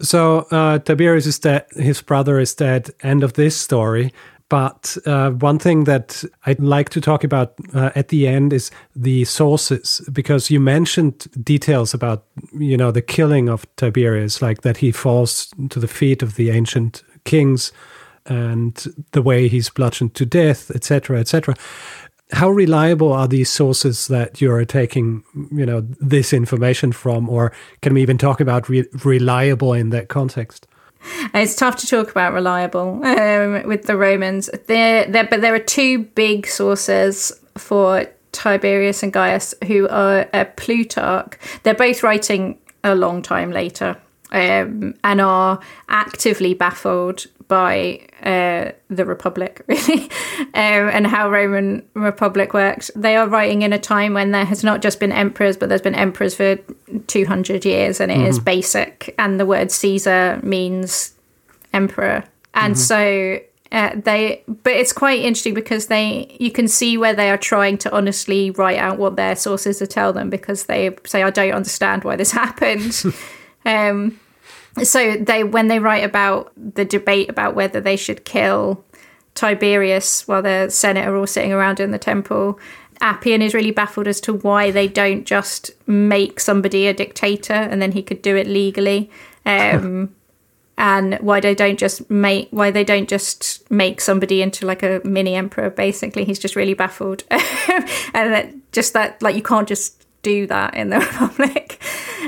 So 0.00 0.46
uh, 0.50 0.78
Tiberius 0.78 1.26
is 1.26 1.38
dead. 1.38 1.66
His 1.72 2.00
brother 2.00 2.40
is 2.40 2.54
dead. 2.54 2.88
End 3.02 3.22
of 3.22 3.34
this 3.34 3.58
story. 3.58 4.10
But 4.50 4.96
uh, 5.06 5.30
one 5.30 5.60
thing 5.60 5.84
that 5.84 6.24
I'd 6.44 6.58
like 6.58 6.88
to 6.90 7.00
talk 7.00 7.22
about 7.22 7.54
uh, 7.72 7.92
at 7.94 8.08
the 8.08 8.26
end 8.26 8.52
is 8.52 8.72
the 8.96 9.24
sources, 9.24 10.02
because 10.12 10.50
you 10.50 10.58
mentioned 10.58 11.28
details 11.42 11.94
about, 11.94 12.24
you 12.52 12.76
know, 12.76 12.90
the 12.90 13.00
killing 13.00 13.48
of 13.48 13.64
Tiberius, 13.76 14.42
like 14.42 14.62
that 14.62 14.78
he 14.78 14.90
falls 14.90 15.54
to 15.70 15.78
the 15.78 15.86
feet 15.86 16.20
of 16.20 16.34
the 16.34 16.50
ancient 16.50 17.04
kings 17.24 17.72
and 18.26 18.86
the 19.12 19.22
way 19.22 19.46
he's 19.46 19.70
bludgeoned 19.70 20.14
to 20.16 20.26
death, 20.26 20.72
etc., 20.72 21.20
etc. 21.20 21.54
How 22.32 22.50
reliable 22.50 23.12
are 23.12 23.28
these 23.28 23.50
sources 23.50 24.08
that 24.08 24.40
you're 24.40 24.64
taking, 24.64 25.22
you 25.52 25.64
know, 25.64 25.82
this 26.00 26.32
information 26.32 26.90
from, 26.90 27.28
or 27.28 27.52
can 27.82 27.94
we 27.94 28.02
even 28.02 28.18
talk 28.18 28.40
about 28.40 28.68
re- 28.68 28.88
reliable 29.04 29.74
in 29.74 29.90
that 29.90 30.08
context? 30.08 30.66
It's 31.34 31.54
tough 31.54 31.76
to 31.76 31.86
talk 31.86 32.10
about 32.10 32.32
reliable 32.32 33.04
um, 33.04 33.66
with 33.66 33.84
the 33.84 33.96
Romans. 33.96 34.50
There, 34.66 35.06
there, 35.06 35.24
but 35.24 35.40
there 35.40 35.54
are 35.54 35.58
two 35.58 36.00
big 36.00 36.46
sources 36.46 37.32
for 37.56 38.06
Tiberius 38.32 39.02
and 39.02 39.12
Gaius, 39.12 39.54
who 39.66 39.88
are 39.88 40.28
uh, 40.32 40.44
Plutarch. 40.56 41.38
They're 41.62 41.74
both 41.74 42.02
writing 42.02 42.58
a 42.84 42.94
long 42.94 43.22
time 43.22 43.50
later 43.50 43.96
um, 44.32 44.94
and 45.04 45.20
are 45.20 45.60
actively 45.88 46.54
baffled 46.54 47.26
by 47.50 48.00
uh, 48.22 48.70
the 48.88 49.04
Republic, 49.04 49.62
really, 49.68 50.04
um, 50.54 50.88
and 50.88 51.06
how 51.06 51.28
Roman 51.28 51.86
Republic 51.94 52.54
worked. 52.54 52.92
They 52.94 53.16
are 53.16 53.28
writing 53.28 53.62
in 53.62 53.72
a 53.72 53.78
time 53.78 54.14
when 54.14 54.30
there 54.30 54.44
has 54.44 54.62
not 54.62 54.80
just 54.80 55.00
been 55.00 55.12
emperors, 55.12 55.56
but 55.56 55.68
there's 55.68 55.82
been 55.82 55.96
emperors 55.96 56.34
for 56.34 56.56
200 57.08 57.64
years, 57.64 58.00
and 58.00 58.10
it 58.10 58.18
mm-hmm. 58.18 58.26
is 58.26 58.38
basic. 58.38 59.14
And 59.18 59.40
the 59.40 59.44
word 59.44 59.72
Caesar 59.72 60.40
means 60.44 61.12
emperor. 61.72 62.24
And 62.54 62.74
mm-hmm. 62.74 62.80
so 62.80 63.40
uh, 63.72 63.90
they 63.96 64.42
but 64.46 64.72
it's 64.72 64.92
quite 64.92 65.20
interesting 65.20 65.54
because 65.54 65.86
they 65.86 66.36
you 66.38 66.52
can 66.52 66.68
see 66.68 66.96
where 66.96 67.14
they 67.14 67.30
are 67.30 67.38
trying 67.38 67.78
to 67.78 67.92
honestly 67.92 68.52
write 68.52 68.78
out 68.78 68.98
what 68.98 69.16
their 69.16 69.36
sources 69.36 69.82
are 69.82 69.86
tell 69.86 70.12
them 70.12 70.28
because 70.28 70.66
they 70.66 70.96
say 71.06 71.22
i 71.22 71.30
don't 71.30 71.52
understand 71.52 72.02
why 72.02 72.16
this 72.16 72.32
happened 72.42 73.00
um 73.64 74.18
so 74.82 75.16
they 75.16 75.44
when 75.44 75.68
they 75.68 75.78
write 75.78 76.04
about 76.04 76.52
the 76.56 76.84
debate 76.84 77.28
about 77.28 77.54
whether 77.54 77.80
they 77.80 77.96
should 77.96 78.24
kill 78.24 78.84
Tiberius 79.34 80.26
while 80.28 80.42
the 80.42 80.68
Senate 80.70 81.06
are 81.06 81.16
all 81.16 81.26
sitting 81.26 81.52
around 81.52 81.80
in 81.80 81.90
the 81.90 81.98
temple, 81.98 82.58
Appian 83.00 83.42
is 83.42 83.54
really 83.54 83.70
baffled 83.70 84.06
as 84.06 84.20
to 84.22 84.34
why 84.34 84.70
they 84.70 84.88
don't 84.88 85.24
just 85.24 85.70
make 85.86 86.40
somebody 86.40 86.86
a 86.86 86.94
dictator 86.94 87.54
and 87.54 87.80
then 87.80 87.92
he 87.92 88.02
could 88.02 88.22
do 88.22 88.36
it 88.36 88.46
legally. 88.46 89.10
Um, 89.46 90.14
and 90.78 91.16
why 91.16 91.40
they 91.40 91.54
don't 91.54 91.78
just 91.78 92.08
make 92.10 92.48
why 92.52 92.70
they 92.70 92.84
don't 92.84 93.06
just 93.06 93.70
make 93.70 94.00
somebody 94.00 94.40
into 94.40 94.64
like 94.64 94.82
a 94.82 95.02
mini 95.04 95.34
emperor 95.34 95.68
basically 95.68 96.24
he's 96.24 96.38
just 96.38 96.56
really 96.56 96.72
baffled 96.72 97.22
and 97.30 98.32
that 98.32 98.50
just 98.72 98.94
that 98.94 99.20
like 99.20 99.36
you 99.36 99.42
can't 99.42 99.68
just 99.68 100.06
do 100.22 100.46
that 100.46 100.74
in 100.74 100.90
the 100.90 100.98
Republic. 101.12 101.79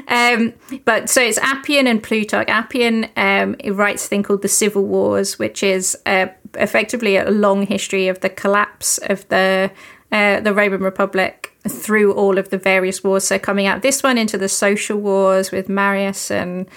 Um, 0.08 0.54
but 0.84 1.08
so 1.08 1.22
it's 1.22 1.38
Appian 1.38 1.86
and 1.86 2.02
Plutarch. 2.02 2.48
Appian 2.48 3.08
um, 3.16 3.56
writes 3.66 4.06
a 4.06 4.08
thing 4.08 4.22
called 4.22 4.42
the 4.42 4.48
Civil 4.48 4.84
Wars, 4.84 5.38
which 5.38 5.62
is 5.62 5.96
uh, 6.06 6.26
effectively 6.54 7.16
a 7.16 7.30
long 7.30 7.66
history 7.66 8.08
of 8.08 8.20
the 8.20 8.30
collapse 8.30 8.98
of 8.98 9.28
the 9.28 9.70
uh, 10.10 10.40
the 10.40 10.52
Roman 10.52 10.80
Republic 10.80 11.56
through 11.66 12.12
all 12.12 12.38
of 12.38 12.50
the 12.50 12.58
various 12.58 13.02
wars. 13.02 13.24
So 13.24 13.38
coming 13.38 13.66
out 13.66 13.82
this 13.82 14.02
one 14.02 14.18
into 14.18 14.36
the 14.36 14.48
social 14.48 14.98
wars 14.98 15.50
with 15.50 15.68
Marius 15.68 16.30
and 16.30 16.68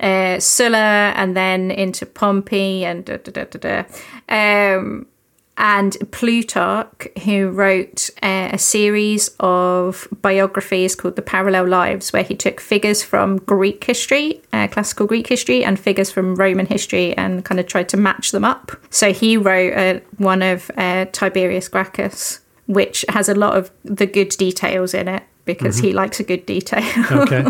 uh, 0.00 0.40
Sulla, 0.40 1.12
and 1.14 1.36
then 1.36 1.70
into 1.70 2.06
Pompey 2.06 2.84
and 2.84 3.04
da, 3.04 3.18
da, 3.18 3.44
da, 3.44 3.84
um, 4.28 5.06
and 5.60 5.94
Plutarch, 6.10 7.06
who 7.24 7.50
wrote 7.50 8.08
uh, 8.22 8.48
a 8.50 8.58
series 8.58 9.30
of 9.40 10.08
biographies 10.22 10.94
called 10.94 11.16
The 11.16 11.22
Parallel 11.22 11.68
Lives, 11.68 12.14
where 12.14 12.22
he 12.22 12.34
took 12.34 12.60
figures 12.62 13.02
from 13.02 13.36
Greek 13.36 13.84
history, 13.84 14.40
uh, 14.54 14.68
classical 14.68 15.06
Greek 15.06 15.26
history, 15.26 15.62
and 15.62 15.78
figures 15.78 16.10
from 16.10 16.34
Roman 16.34 16.64
history 16.64 17.14
and 17.14 17.44
kind 17.44 17.60
of 17.60 17.66
tried 17.66 17.90
to 17.90 17.98
match 17.98 18.30
them 18.30 18.42
up. 18.42 18.72
So 18.88 19.12
he 19.12 19.36
wrote 19.36 19.74
uh, 19.74 20.00
one 20.16 20.40
of 20.40 20.70
uh, 20.78 21.04
Tiberius 21.12 21.68
Gracchus, 21.68 22.40
which 22.66 23.04
has 23.10 23.28
a 23.28 23.34
lot 23.34 23.54
of 23.54 23.70
the 23.84 24.06
good 24.06 24.30
details 24.30 24.94
in 24.94 25.08
it 25.08 25.24
because 25.44 25.76
mm-hmm. 25.76 25.88
he 25.88 25.92
likes 25.92 26.18
a 26.20 26.24
good 26.24 26.46
detail. 26.46 26.82
Okay. 27.12 27.44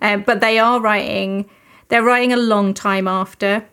Um, 0.00 0.22
but 0.26 0.40
they 0.40 0.60
are 0.60 0.80
writing, 0.80 1.50
they're 1.88 2.04
writing 2.04 2.32
a 2.32 2.36
long 2.36 2.74
time 2.74 3.08
after 3.08 3.66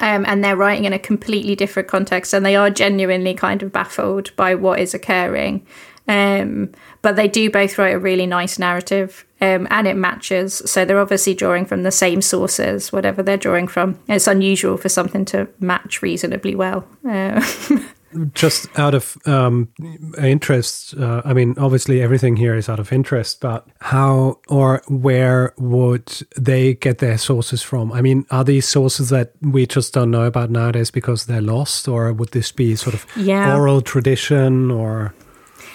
um, 0.00 0.24
and 0.26 0.42
they're 0.42 0.56
writing 0.56 0.84
in 0.84 0.92
a 0.92 0.98
completely 0.98 1.54
different 1.56 1.88
context, 1.88 2.32
and 2.32 2.44
they 2.44 2.56
are 2.56 2.70
genuinely 2.70 3.34
kind 3.34 3.62
of 3.62 3.72
baffled 3.72 4.34
by 4.36 4.54
what 4.54 4.80
is 4.80 4.94
occurring. 4.94 5.66
Um, 6.08 6.72
but 7.00 7.16
they 7.16 7.28
do 7.28 7.50
both 7.50 7.78
write 7.78 7.94
a 7.94 7.98
really 7.98 8.26
nice 8.26 8.58
narrative, 8.58 9.24
um, 9.40 9.66
and 9.70 9.86
it 9.86 9.96
matches. 9.96 10.62
So 10.66 10.84
they're 10.84 10.98
obviously 10.98 11.34
drawing 11.34 11.66
from 11.66 11.82
the 11.82 11.90
same 11.90 12.22
sources, 12.22 12.92
whatever 12.92 13.22
they're 13.22 13.36
drawing 13.36 13.68
from. 13.68 13.98
It's 14.08 14.26
unusual 14.26 14.76
for 14.76 14.88
something 14.88 15.24
to 15.26 15.48
match 15.60 16.02
reasonably 16.02 16.54
well. 16.54 16.86
Uh, 17.08 17.44
just 18.34 18.66
out 18.78 18.94
of 18.94 19.16
um, 19.26 19.68
interest, 20.18 20.94
uh, 20.94 21.22
I 21.24 21.32
mean, 21.32 21.54
obviously 21.58 22.02
everything 22.02 22.36
here 22.36 22.54
is 22.54 22.68
out 22.68 22.78
of 22.78 22.92
interest, 22.92 23.40
but 23.40 23.66
how 23.80 24.38
or 24.48 24.82
where 24.88 25.54
would 25.58 26.06
they 26.36 26.74
get 26.74 26.98
their 26.98 27.18
sources 27.18 27.62
from? 27.62 27.92
I 27.92 28.00
mean, 28.00 28.26
are 28.30 28.44
these 28.44 28.66
sources 28.66 29.08
that 29.10 29.32
we 29.40 29.66
just 29.66 29.94
don't 29.94 30.10
know 30.10 30.24
about 30.24 30.50
nowadays 30.50 30.90
because 30.90 31.26
they're 31.26 31.42
lost, 31.42 31.88
or 31.88 32.12
would 32.12 32.30
this 32.30 32.52
be 32.52 32.76
sort 32.76 32.94
of 32.94 33.06
yeah. 33.16 33.56
oral 33.56 33.80
tradition 33.82 34.70
or? 34.70 35.14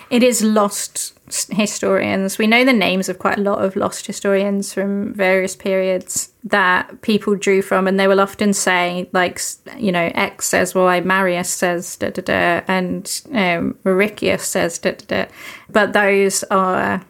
It 0.10 0.24
is 0.24 0.42
lost 0.42 1.14
historians. 1.50 2.38
We 2.38 2.48
know 2.48 2.64
the 2.64 2.72
names 2.72 3.10
of 3.10 3.20
quite 3.20 3.38
a 3.38 3.42
lot 3.42 3.64
of 3.64 3.76
lost 3.76 4.08
historians 4.08 4.74
from 4.74 5.14
various 5.14 5.56
periods 5.56 6.32
that 6.46 7.02
people 7.02 7.36
drew 7.36 7.62
from, 7.62 7.88
and 7.88 8.00
they 8.00 8.08
will 8.08 8.22
often 8.22 8.54
say, 8.54 9.10
like, 9.12 9.42
you 9.78 9.92
know, 9.92 10.10
X 10.16 10.48
says 10.48 10.74
why, 10.74 11.02
Marius 11.02 11.50
says 11.50 11.98
da 11.98 12.10
da 12.10 12.22
da, 12.22 12.62
and 12.68 13.22
um, 13.34 13.78
Mauricius 13.84 14.44
says 14.44 14.80
da 14.80 14.92
da 14.92 15.06
da. 15.26 15.32
But 15.70 15.94
those 15.94 16.44
are 16.46 17.04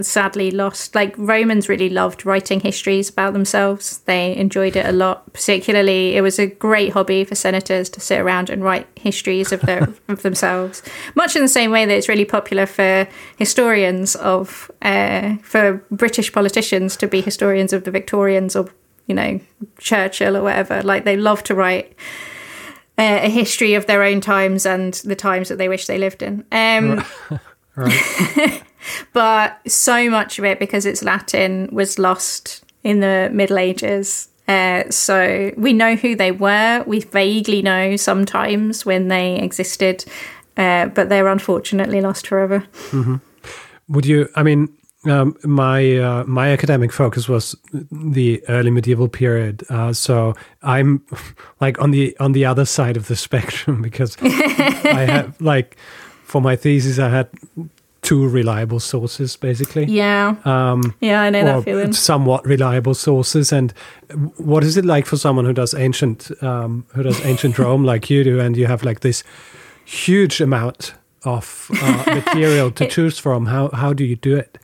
sadly 0.00 0.50
lost. 0.50 0.94
Like 0.94 1.14
Romans 1.16 1.68
really 1.68 1.88
loved 1.88 2.24
writing 2.24 2.60
histories 2.60 3.08
about 3.08 3.32
themselves. 3.32 3.98
They 3.98 4.36
enjoyed 4.36 4.76
it 4.76 4.86
a 4.86 4.92
lot. 4.92 5.32
Particularly, 5.32 6.16
it 6.16 6.20
was 6.20 6.38
a 6.38 6.46
great 6.46 6.92
hobby 6.92 7.24
for 7.24 7.34
senators 7.34 7.88
to 7.90 8.00
sit 8.00 8.20
around 8.20 8.50
and 8.50 8.62
write 8.62 8.86
histories 8.96 9.52
of 9.52 9.60
their 9.62 9.88
of 10.08 10.22
themselves. 10.22 10.82
Much 11.14 11.36
in 11.36 11.42
the 11.42 11.48
same 11.48 11.70
way 11.70 11.84
that 11.84 11.94
it's 11.94 12.08
really 12.08 12.24
popular 12.24 12.66
for 12.66 13.08
historians 13.36 14.16
of 14.16 14.70
uh, 14.82 15.36
for 15.42 15.84
British 15.90 16.32
politicians 16.32 16.96
to 16.96 17.06
be 17.06 17.20
historians 17.20 17.72
of 17.72 17.84
the 17.84 17.90
Victorians 17.90 18.54
or 18.56 18.68
you 19.06 19.14
know 19.14 19.40
Churchill 19.78 20.36
or 20.36 20.42
whatever. 20.42 20.82
Like 20.82 21.04
they 21.04 21.16
love 21.16 21.42
to 21.44 21.54
write 21.54 21.94
uh, 22.98 23.20
a 23.22 23.30
history 23.30 23.74
of 23.74 23.86
their 23.86 24.02
own 24.02 24.20
times 24.20 24.66
and 24.66 24.94
the 24.94 25.16
times 25.16 25.48
that 25.48 25.56
they 25.56 25.68
wish 25.68 25.86
they 25.86 25.98
lived 25.98 26.22
in. 26.22 26.44
Um, 26.52 27.04
Right. 27.78 28.62
but 29.12 29.58
so 29.66 30.10
much 30.10 30.38
of 30.38 30.44
it, 30.44 30.58
because 30.58 30.86
it's 30.86 31.02
Latin, 31.02 31.68
was 31.72 31.98
lost 31.98 32.64
in 32.82 33.00
the 33.00 33.30
Middle 33.32 33.58
Ages. 33.58 34.28
Uh, 34.46 34.88
so 34.90 35.52
we 35.56 35.72
know 35.72 35.94
who 35.94 36.16
they 36.16 36.32
were. 36.32 36.82
We 36.86 37.00
vaguely 37.00 37.60
know 37.60 37.96
sometimes 37.96 38.86
when 38.86 39.08
they 39.08 39.36
existed, 39.36 40.04
uh, 40.56 40.86
but 40.86 41.08
they're 41.08 41.28
unfortunately 41.28 42.00
lost 42.00 42.26
forever. 42.26 42.64
Would 43.88 44.06
you? 44.06 44.28
I 44.34 44.42
mean, 44.42 44.68
um, 45.06 45.36
my 45.44 45.96
uh, 45.96 46.24
my 46.24 46.50
academic 46.50 46.92
focus 46.92 47.28
was 47.28 47.56
the 47.72 48.42
early 48.48 48.70
medieval 48.70 49.08
period, 49.08 49.64
uh, 49.70 49.92
so 49.92 50.34
I'm 50.62 51.04
like 51.60 51.80
on 51.80 51.90
the 51.90 52.16
on 52.18 52.32
the 52.32 52.44
other 52.44 52.64
side 52.64 52.96
of 52.96 53.06
the 53.08 53.16
spectrum 53.26 53.80
because 53.82 54.16
I 54.20 55.06
have 55.08 55.40
like 55.40 55.76
for 56.24 56.40
my 56.40 56.56
thesis 56.56 56.98
I 56.98 57.08
had 57.08 57.28
two 58.08 58.26
reliable 58.26 58.80
sources 58.80 59.36
basically. 59.36 59.84
Yeah. 59.84 60.36
Um, 60.44 60.94
Yeah, 61.00 61.20
I 61.20 61.30
know 61.30 61.44
that 61.44 61.64
feeling. 61.64 61.92
somewhat 61.92 62.46
reliable 62.46 62.94
sources. 62.94 63.52
And 63.52 63.72
what 64.36 64.64
is 64.64 64.76
it 64.76 64.84
like 64.84 65.04
for 65.06 65.18
someone 65.18 65.44
who 65.44 65.52
does 65.52 65.74
ancient 65.74 66.30
um, 66.42 66.84
who 66.94 67.02
does 67.02 67.20
ancient 67.26 67.58
Rome 67.64 67.84
like 67.84 68.08
you 68.10 68.24
do, 68.24 68.40
and 68.40 68.56
you 68.56 68.66
have 68.66 68.82
like 68.82 69.00
this 69.00 69.22
huge 69.84 70.40
amount 70.40 70.94
of 71.24 71.70
uh, 71.82 72.04
material 72.14 72.70
to 72.70 72.86
choose 72.86 73.18
from? 73.18 73.46
How 73.46 73.68
how 73.74 73.92
do 73.92 74.04
you 74.04 74.16
do 74.16 74.36
it? 74.36 74.58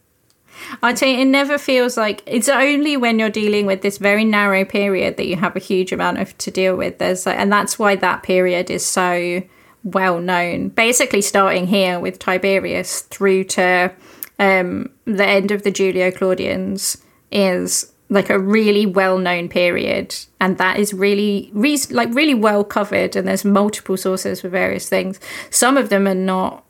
I'd 0.83 0.99
say 0.99 1.21
it 1.21 1.27
never 1.27 1.59
feels 1.59 1.97
like 1.97 2.23
it's 2.27 2.49
only 2.49 2.97
when 2.97 3.19
you're 3.19 3.29
dealing 3.43 3.67
with 3.67 3.83
this 3.83 3.99
very 3.99 4.25
narrow 4.25 4.65
period 4.65 5.17
that 5.17 5.27
you 5.27 5.37
have 5.37 5.57
a 5.57 5.61
huge 5.61 5.93
amount 5.93 6.19
of 6.19 6.33
to 6.39 6.51
deal 6.51 6.77
with. 6.77 6.99
There's 6.99 7.27
like, 7.27 7.39
and 7.39 7.53
that's 7.53 7.79
why 7.79 7.97
that 7.97 8.23
period 8.23 8.71
is 8.71 8.87
so 8.87 9.43
well 9.85 10.21
known. 10.21 10.71
Basically, 10.71 11.23
starting 11.23 11.67
here 11.67 12.01
with 12.01 12.19
Tiberius 12.19 13.03
through 13.03 13.45
to 13.45 13.93
um, 14.39 14.91
the 15.05 15.27
end 15.27 15.51
of 15.51 15.63
the 15.63 15.71
Julio 15.71 16.11
Claudians 16.11 17.01
is 17.31 17.93
like 18.09 18.31
a 18.31 18.39
really 18.39 18.87
well 18.87 19.19
known 19.19 19.49
period, 19.49 20.15
and 20.41 20.59
that 20.59 20.79
is 20.79 20.93
really 20.93 21.51
re- 21.53 21.79
like 21.91 22.13
really 22.15 22.35
well 22.35 22.65
covered. 22.65 23.17
And 23.17 23.29
there's 23.29 23.45
multiple 23.45 23.97
sources 23.97 24.41
for 24.41 24.49
various 24.49 24.89
things. 24.89 25.21
Some 25.51 25.77
of 25.77 25.89
them 25.89 26.09
are 26.09 26.15
not 26.15 26.65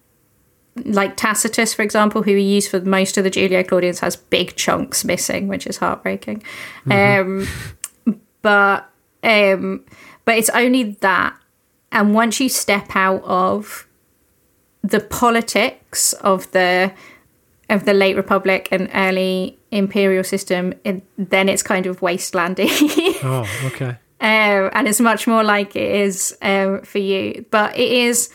like 0.85 1.17
Tacitus, 1.17 1.73
for 1.73 1.83
example, 1.83 2.23
who 2.23 2.33
we 2.33 2.43
use 2.43 2.67
for 2.67 2.81
most 2.81 3.17
of 3.17 3.25
the 3.25 3.31
Julio 3.31 3.63
Claudians, 3.63 4.01
has 4.01 4.17
big 4.17 4.57
chunks 4.57 5.05
missing, 5.05 5.49
which 5.49 5.67
is 5.67 5.77
heartbreaking. 5.77 6.43
Um, 6.91 7.47
but 8.43 8.91
um, 9.23 9.85
but 10.25 10.37
it's 10.37 10.51
only 10.51 10.83
that, 11.01 11.37
and 11.95 12.13
once 12.13 12.41
you 12.41 12.49
step 12.49 12.95
out 12.95 13.23
of 13.25 13.87
the 14.83 15.01
politics 15.01 16.13
of 16.15 16.51
the 16.51 16.93
of 17.71 17.87
the 17.87 17.95
late 17.95 18.17
republic 18.17 18.69
and 18.71 18.91
early 18.95 19.59
imperial 19.71 20.23
system, 20.23 20.75
it, 20.85 21.03
then 21.17 21.49
it's 21.49 21.63
kind 21.63 21.87
of 21.87 22.01
wastelandy. 22.01 22.69
Oh, 23.25 23.49
okay. 23.65 23.97
um, 24.21 24.71
and 24.75 24.87
it's 24.87 25.01
much 25.01 25.27
more 25.27 25.43
like 25.43 25.75
it 25.75 25.91
is 25.91 26.37
um, 26.43 26.83
for 26.83 26.99
you. 26.99 27.47
But 27.51 27.79
it 27.79 27.91
is, 27.91 28.29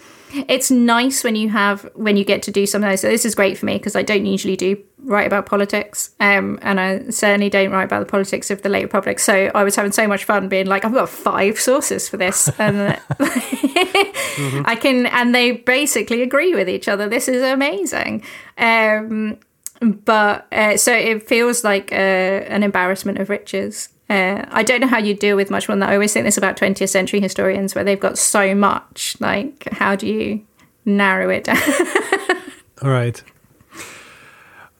it's 0.48 0.70
nice 0.70 1.24
when 1.24 1.36
you 1.36 1.50
have 1.50 1.90
when 1.96 2.18
you 2.18 2.24
get 2.24 2.44
to 2.44 2.52
do 2.52 2.66
something. 2.66 2.96
So 2.98 3.08
this 3.08 3.26
is 3.26 3.36
great 3.36 3.58
for 3.58 3.66
me 3.66 3.78
because 3.78 3.96
I 3.96 4.04
don't 4.04 4.26
usually 4.26 4.56
do 4.56 4.82
write 5.04 5.28
about 5.28 5.46
politics, 5.46 6.12
um, 6.20 6.60
and 6.62 6.80
I 6.80 7.10
certainly 7.10 7.50
don't 7.50 7.72
write 7.72 7.86
about 7.86 8.00
the 8.00 8.06
politics 8.06 8.52
of 8.52 8.62
the 8.62 8.70
late 8.70 8.84
republic. 8.84 9.20
So 9.20 9.52
I 9.56 9.64
was 9.64 9.76
having 9.76 9.92
so 9.92 10.08
much 10.08 10.26
fun 10.26 10.50
being 10.50 10.68
like, 10.68 10.86
I've 10.86 10.94
got 10.94 11.10
five 11.10 11.60
sources 11.60 12.08
for 12.08 12.18
this, 12.18 12.50
and 12.60 13.00
I 13.20 14.78
can, 14.80 15.08
and 15.08 15.34
they 15.34 15.52
basically 15.52 16.22
agree 16.22 16.54
with 16.54 16.70
each 16.70 16.88
other. 16.88 17.08
This 17.10 17.28
is 17.28 17.42
amazing. 17.42 18.24
Um, 18.58 19.38
but 19.82 20.48
uh, 20.52 20.78
so 20.78 20.94
it 20.94 21.28
feels 21.28 21.64
like 21.64 21.92
uh, 21.92 21.96
an 21.96 22.64
embarrassment 22.64 23.18
of 23.18 23.30
riches. 23.30 23.90
Uh, 24.10 24.44
I 24.50 24.64
don't 24.64 24.82
know 24.82 24.88
how 24.88 24.98
you 24.98 25.14
deal 25.14 25.36
with 25.36 25.52
much 25.52 25.68
more 25.68 25.74
than 25.74 25.82
that. 25.82 25.90
I 25.90 25.94
always 25.94 26.12
think 26.12 26.26
this 26.26 26.38
about 26.38 26.58
20th 26.58 26.90
century 26.90 27.22
historians 27.22 27.76
where 27.76 27.84
they've 27.84 28.00
got 28.00 28.18
so 28.18 28.56
much. 28.56 29.16
Like, 29.20 29.68
how 29.72 29.96
do 29.96 30.08
you 30.08 30.46
narrow 30.84 31.30
it 31.30 31.44
down? 31.44 31.58
All 32.82 32.90
right. 32.90 33.22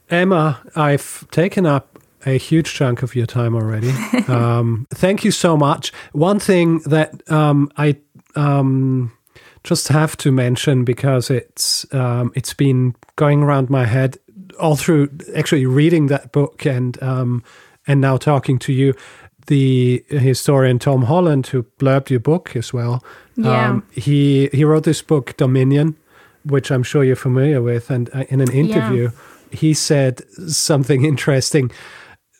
Emma, 0.10 0.60
I've 0.76 1.30
taken 1.30 1.68
up 1.68 2.00
a 2.26 2.38
huge 2.38 2.74
chunk 2.74 3.04
of 3.04 3.16
your 3.16 3.28
time 3.28 3.56
already. 3.56 3.92
um, 4.28 4.88
thank 4.92 5.24
you 5.24 5.32
so 5.32 5.56
much. 5.56 5.92
One 6.12 6.40
thing 6.40 6.80
that 6.80 7.30
um, 7.32 7.72
I 7.78 7.98
um, 8.36 9.12
just 9.64 9.90
have 9.90 10.18
to 10.18 10.32
mention 10.32 10.84
because 10.84 11.30
it's 11.30 11.86
um, 11.94 12.32
it's 12.36 12.54
been 12.54 12.96
going 13.16 13.44
around 13.44 13.70
my 13.70 13.86
head 13.86 14.18
all 14.60 14.76
through 14.76 15.10
actually 15.36 15.66
reading 15.66 16.08
that 16.08 16.32
book 16.32 16.66
and 16.66 17.02
um, 17.04 17.44
and 17.90 18.00
now 18.00 18.18
talking 18.18 18.60
to 18.60 18.72
you. 18.72 18.94
The 19.48 20.04
historian 20.10 20.78
Tom 20.80 21.04
Holland, 21.04 21.48
who 21.48 21.64
blurbed 21.80 22.10
your 22.12 22.20
book 22.20 22.56
as 22.56 22.72
well, 22.74 23.04
Yeah. 23.36 23.70
um, 23.70 23.84
he 23.92 24.50
he 24.54 24.64
wrote 24.64 24.84
this 24.84 25.02
book 25.02 25.36
Dominion, 25.38 25.96
which 26.44 26.72
I'm 26.72 26.84
sure 26.84 27.04
you're 27.04 27.16
familiar 27.16 27.62
with. 27.62 27.90
And 27.90 28.10
uh, 28.14 28.26
in 28.30 28.42
an 28.42 28.52
interview, 28.52 29.10
he 29.52 29.74
said 29.74 30.22
something 30.50 31.04
interesting 31.14 31.72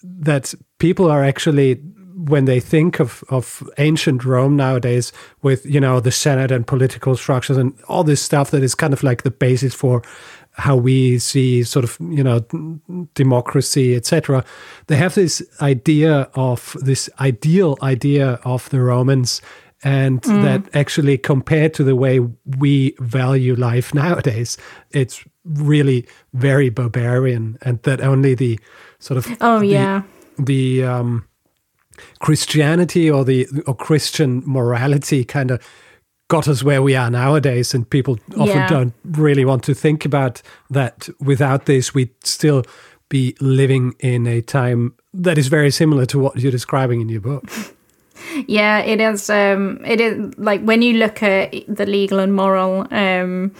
that 0.04 0.54
people 0.78 1.10
are 1.12 1.24
actually 1.24 1.82
when 2.28 2.46
they 2.46 2.60
think 2.60 3.00
of, 3.00 3.24
of 3.30 3.64
ancient 3.78 4.26
Rome 4.26 4.56
nowadays 4.58 5.14
with, 5.42 5.66
you 5.66 5.80
know, 5.80 6.02
the 6.02 6.12
Senate 6.12 6.52
and 6.52 6.68
political 6.68 7.16
structures 7.16 7.58
and 7.58 7.74
all 7.88 8.04
this 8.04 8.22
stuff 8.22 8.52
that 8.52 8.62
is 8.62 8.76
kind 8.76 8.94
of 8.94 9.04
like 9.04 9.24
the 9.24 9.32
basis 9.32 9.74
for 9.74 10.02
how 10.60 10.76
we 10.76 11.20
see 11.20 11.64
sort 11.64 11.84
of, 11.84 11.98
you 12.00 12.24
know, 12.24 12.40
democracy, 13.16 13.96
etc. 13.96 14.44
They 14.88 14.96
have 14.96 15.16
this 15.16 15.42
idea 15.62 16.30
of 16.36 16.76
this 16.82 17.10
ideal 17.20 17.78
idea 17.82 18.40
of 18.44 18.70
the 18.70 18.82
Romans 18.82 19.42
and 19.84 20.22
that 20.24 20.76
actually 20.76 21.18
compared 21.18 21.74
to 21.76 21.84
the 21.84 21.96
way 21.96 22.20
we 22.58 22.96
value 23.00 23.56
life 23.56 23.94
nowadays, 24.04 24.58
it's 24.92 25.24
really 25.46 26.06
very 26.34 26.70
barbarian 26.70 27.58
and 27.62 27.82
that 27.84 28.02
only 28.02 28.36
the 28.36 28.60
sort 29.00 29.18
of 29.18 29.38
oh, 29.42 29.60
the- 29.60 29.68
yeah. 29.68 30.02
the 30.38 30.84
um, 30.84 31.26
Christianity 32.20 33.10
or 33.10 33.24
the 33.24 33.48
or 33.66 33.76
Christian 33.76 34.44
morality 34.46 35.24
kind 35.24 35.52
of 35.52 35.62
got 36.30 36.48
us 36.48 36.64
where 36.64 36.82
we 36.82 36.96
are 36.96 37.10
nowadays, 37.10 37.74
and 37.74 37.90
people 37.90 38.18
often 38.38 38.58
Yeah. 38.58 38.70
don't 38.70 38.94
really 39.04 39.44
want 39.44 39.64
to 39.64 39.74
think 39.74 40.06
about 40.06 40.42
that. 40.70 41.10
Without 41.20 41.66
this, 41.66 41.94
we'd 41.94 42.14
still 42.24 42.64
be 43.10 43.36
living 43.42 43.96
in 44.00 44.28
a 44.28 44.42
time 44.42 44.94
that 45.14 45.38
is 45.38 45.48
very 45.50 45.72
similar 45.72 46.06
to 46.06 46.20
what 46.20 46.38
you're 46.38 46.52
describing 46.52 47.02
in 47.02 47.10
your 47.10 47.22
book. 47.22 47.44
Yeah, 48.48 48.80
it 48.80 49.02
is. 49.02 49.30
Um, 49.30 49.80
it 49.86 50.00
is 50.00 50.38
like 50.38 50.62
when 50.62 50.82
you 50.82 50.94
look 50.98 51.24
at 51.24 51.52
the 51.68 51.86
legal 51.86 52.20
and 52.20 52.34
moral, 52.34 52.86
um, 52.92 53.52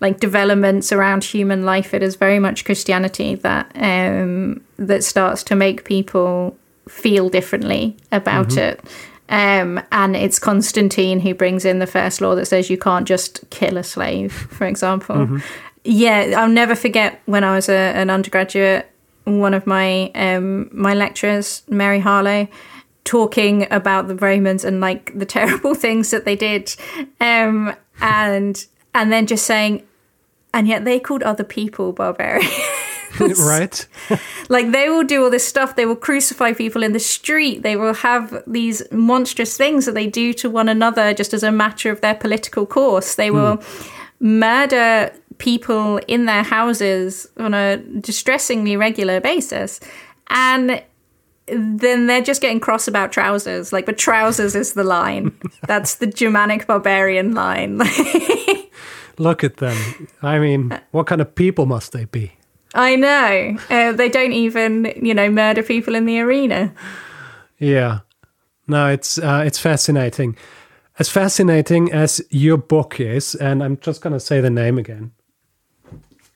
like 0.00 0.20
developments 0.20 0.92
around 0.92 1.24
human 1.24 1.64
life, 1.64 1.94
it 1.94 2.02
is 2.02 2.16
very 2.16 2.38
much 2.38 2.64
Christianity 2.64 3.36
that 3.36 3.70
um, 3.76 4.60
that 4.76 5.04
starts 5.04 5.42
to 5.44 5.54
make 5.54 5.84
people 5.84 6.56
feel 6.88 7.28
differently 7.30 7.96
about 8.10 8.56
it. 8.56 8.80
Um, 9.28 9.80
and 9.92 10.16
it's 10.16 10.38
Constantine 10.38 11.20
who 11.20 11.34
brings 11.34 11.64
in 11.64 11.78
the 11.78 11.86
first 11.86 12.20
law 12.20 12.34
that 12.34 12.46
says 12.46 12.70
you 12.70 12.78
can't 12.78 13.06
just 13.06 13.48
kill 13.50 13.76
a 13.76 13.84
slave, 13.84 14.32
for 14.32 14.66
example. 14.66 15.40
Yeah, 15.84 16.34
I'll 16.36 16.48
never 16.48 16.74
forget 16.74 17.20
when 17.26 17.44
I 17.44 17.54
was 17.54 17.68
a, 17.68 17.72
an 17.72 18.10
undergraduate, 18.10 18.90
one 19.24 19.54
of 19.54 19.66
my 19.66 20.10
um, 20.14 20.70
my 20.72 20.94
lecturers, 20.94 21.62
Mary 21.68 22.00
Harlow, 22.00 22.48
talking 23.04 23.66
about 23.70 24.08
the 24.08 24.16
Romans 24.16 24.64
and 24.64 24.80
like 24.80 25.18
the 25.18 25.26
terrible 25.36 25.74
things 25.74 26.10
that 26.10 26.24
they 26.24 26.36
did, 26.36 26.74
um, 27.20 27.74
and 28.00 28.66
and 28.94 29.12
then 29.12 29.26
just 29.26 29.46
saying, 29.46 29.86
and 30.52 30.66
yet 30.66 30.84
they 30.84 30.98
called 30.98 31.22
other 31.22 31.44
people 31.44 31.92
barbarians. 31.92 32.50
right? 33.38 33.86
like 34.48 34.70
they 34.72 34.88
will 34.88 35.04
do 35.04 35.24
all 35.24 35.30
this 35.30 35.46
stuff. 35.46 35.76
They 35.76 35.86
will 35.86 35.96
crucify 35.96 36.52
people 36.52 36.82
in 36.82 36.92
the 36.92 37.00
street. 37.00 37.62
They 37.62 37.76
will 37.76 37.94
have 37.94 38.42
these 38.46 38.82
monstrous 38.92 39.56
things 39.56 39.86
that 39.86 39.94
they 39.94 40.06
do 40.06 40.32
to 40.34 40.50
one 40.50 40.68
another 40.68 41.14
just 41.14 41.34
as 41.34 41.42
a 41.42 41.52
matter 41.52 41.90
of 41.90 42.00
their 42.00 42.14
political 42.14 42.66
course. 42.66 43.14
They 43.14 43.30
will 43.30 43.56
hmm. 43.56 44.38
murder 44.38 45.12
people 45.38 45.98
in 46.08 46.26
their 46.26 46.42
houses 46.42 47.28
on 47.36 47.54
a 47.54 47.78
distressingly 47.78 48.76
regular 48.76 49.20
basis. 49.20 49.80
And 50.28 50.82
then 51.46 52.06
they're 52.06 52.22
just 52.22 52.42
getting 52.42 52.60
cross 52.60 52.88
about 52.88 53.12
trousers. 53.12 53.72
Like, 53.72 53.86
but 53.86 53.98
trousers 53.98 54.54
is 54.54 54.74
the 54.74 54.84
line. 54.84 55.36
That's 55.66 55.96
the 55.96 56.06
Germanic 56.06 56.66
barbarian 56.66 57.34
line. 57.34 57.78
Look 59.18 59.42
at 59.42 59.56
them. 59.56 60.08
I 60.22 60.38
mean, 60.38 60.78
what 60.90 61.06
kind 61.06 61.20
of 61.20 61.34
people 61.34 61.66
must 61.66 61.92
they 61.92 62.04
be? 62.04 62.32
I 62.74 62.96
know. 62.96 63.56
Uh, 63.70 63.92
they 63.92 64.08
don't 64.08 64.32
even, 64.32 64.92
you 65.02 65.14
know, 65.14 65.30
murder 65.30 65.62
people 65.62 65.94
in 65.94 66.06
the 66.06 66.20
arena. 66.20 66.72
Yeah. 67.58 68.00
No, 68.66 68.88
it's 68.88 69.18
uh, 69.18 69.42
it's 69.46 69.58
fascinating. 69.58 70.36
as 70.98 71.08
fascinating 71.08 71.92
as 71.92 72.20
your 72.30 72.56
book 72.56 73.00
is, 73.00 73.34
and 73.36 73.62
I'm 73.62 73.78
just 73.78 74.00
going 74.00 74.12
to 74.12 74.20
say 74.20 74.40
the 74.40 74.50
name 74.50 74.78
again. 74.78 75.12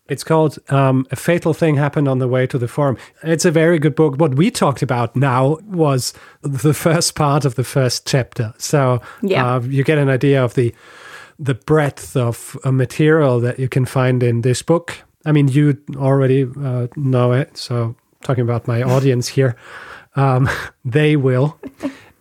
It's 0.09 0.24
called 0.24 0.59
um, 0.68 1.07
A 1.11 1.16
Fatal 1.16 1.55
Thing 1.55 1.76
Happened 1.76 2.09
on 2.09 2.18
the 2.18 2.28
Way 2.28 2.47
to 2.49 2.59
the 2.59 2.68
Forum. 2.68 2.99
It's 3.22 3.45
a 3.45 3.51
very 3.51 3.78
good 3.78 3.95
book. 3.95 4.18
What 4.18 4.35
we 4.35 4.51
talked 4.51 4.83
about 4.83 5.16
now 5.16 5.59
was 5.64 6.12
the 6.43 6.74
first 6.74 7.14
part 7.14 7.45
of 7.45 7.55
the 7.55 7.64
first 7.64 8.07
chapter. 8.07 8.53
So 8.59 9.01
yeah. 9.22 9.57
uh, 9.57 9.61
you 9.61 9.85
get 9.85 9.99
an 9.99 10.09
idea 10.09 10.45
of 10.45 10.55
the 10.55 10.74
the 11.39 11.55
breadth 11.55 12.16
of 12.16 12.57
uh, 12.62 12.70
material 12.70 13.41
that 13.41 13.59
you 13.59 13.68
can 13.68 13.85
find 13.85 14.22
in 14.22 14.43
this 14.43 14.62
book. 14.62 14.99
I 15.25 15.33
mean, 15.33 15.49
you 15.49 15.79
already 15.97 16.47
uh, 16.61 16.89
know 16.97 17.33
it. 17.33 17.57
So 17.57 17.97
talking 18.23 18.43
about 18.43 18.66
my 18.66 18.83
audience 18.83 19.29
here, 19.29 19.57
um, 20.16 20.49
they 20.85 21.16
will. 21.16 21.59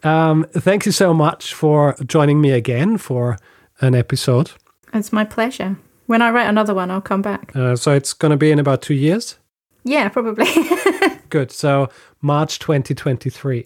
Um, 0.04 0.46
thank 0.52 0.86
you 0.86 0.92
so 0.92 1.14
much 1.14 1.54
for 1.54 1.96
joining 2.06 2.42
me 2.42 2.52
again 2.52 2.98
for 2.98 3.38
an 3.82 3.96
episode. 3.96 4.52
It's 4.94 5.14
my 5.14 5.24
pleasure. 5.24 5.78
When 6.08 6.22
I 6.22 6.32
write 6.32 6.50
another 6.50 6.74
one, 6.74 6.92
I'll 6.92 7.02
come 7.02 7.22
back. 7.22 7.56
Uh, 7.56 7.76
so 7.76 7.94
it's 7.94 8.14
going 8.14 8.32
to 8.32 8.38
be 8.38 8.52
in 8.52 8.60
about 8.60 8.82
two 8.82 8.94
years? 8.94 9.38
Yeah, 9.84 10.10
probably. 10.10 10.46
Good. 11.30 11.52
So 11.52 11.90
March 12.22 12.60
2023. 12.60 13.66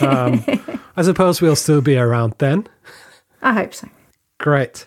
Um, 0.00 0.44
I 0.96 1.02
suppose 1.02 1.40
we'll 1.40 1.56
still 1.56 1.80
be 1.80 1.96
around 1.96 2.34
then. 2.38 2.66
I 3.42 3.52
hope 3.52 3.74
so. 3.74 3.88
Great. 4.38 4.86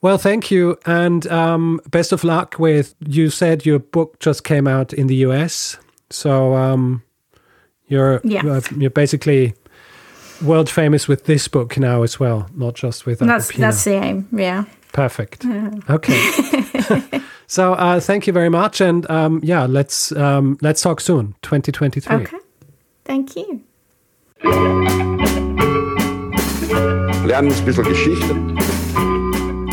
Well, 0.00 0.18
thank 0.18 0.50
you. 0.50 0.78
And 0.86 1.26
um, 1.26 1.80
best 1.90 2.12
of 2.12 2.24
luck 2.24 2.56
with, 2.58 2.94
you 3.00 3.30
said 3.30 3.66
your 3.66 3.78
book 3.78 4.18
just 4.20 4.44
came 4.44 4.68
out 4.68 4.92
in 4.92 5.06
the 5.08 5.16
US. 5.26 5.76
So 6.10 6.54
um, 6.54 7.02
you're, 7.88 8.20
yeah. 8.24 8.60
you're 8.76 8.90
basically 8.90 9.54
world 10.42 10.70
famous 10.70 11.08
with 11.08 11.24
this 11.24 11.48
book 11.48 11.78
now 11.78 12.02
as 12.02 12.20
well, 12.20 12.48
not 12.54 12.74
just 12.74 13.06
with 13.06 13.18
that's 13.18 13.52
that's 13.56 13.84
the 13.84 13.94
aim. 13.94 14.28
Yeah. 14.32 14.64
Perfect. 14.92 15.44
Yeah. 15.44 15.70
Okay. 15.90 17.22
so 17.46 17.74
uh, 17.74 18.00
thank 18.00 18.26
you 18.26 18.32
very 18.32 18.48
much, 18.48 18.80
and 18.80 19.08
um, 19.10 19.40
yeah, 19.42 19.66
let's 19.66 20.12
um, 20.12 20.58
let's 20.62 20.80
talk 20.80 21.00
soon. 21.00 21.34
2023. 21.42 22.16
Okay. 22.16 22.36
Thank 23.04 23.36
you. 23.36 23.62
Lernen 27.24 27.52
ein 27.52 27.64
bisschen 27.64 27.84
Geschichte. 27.84 28.34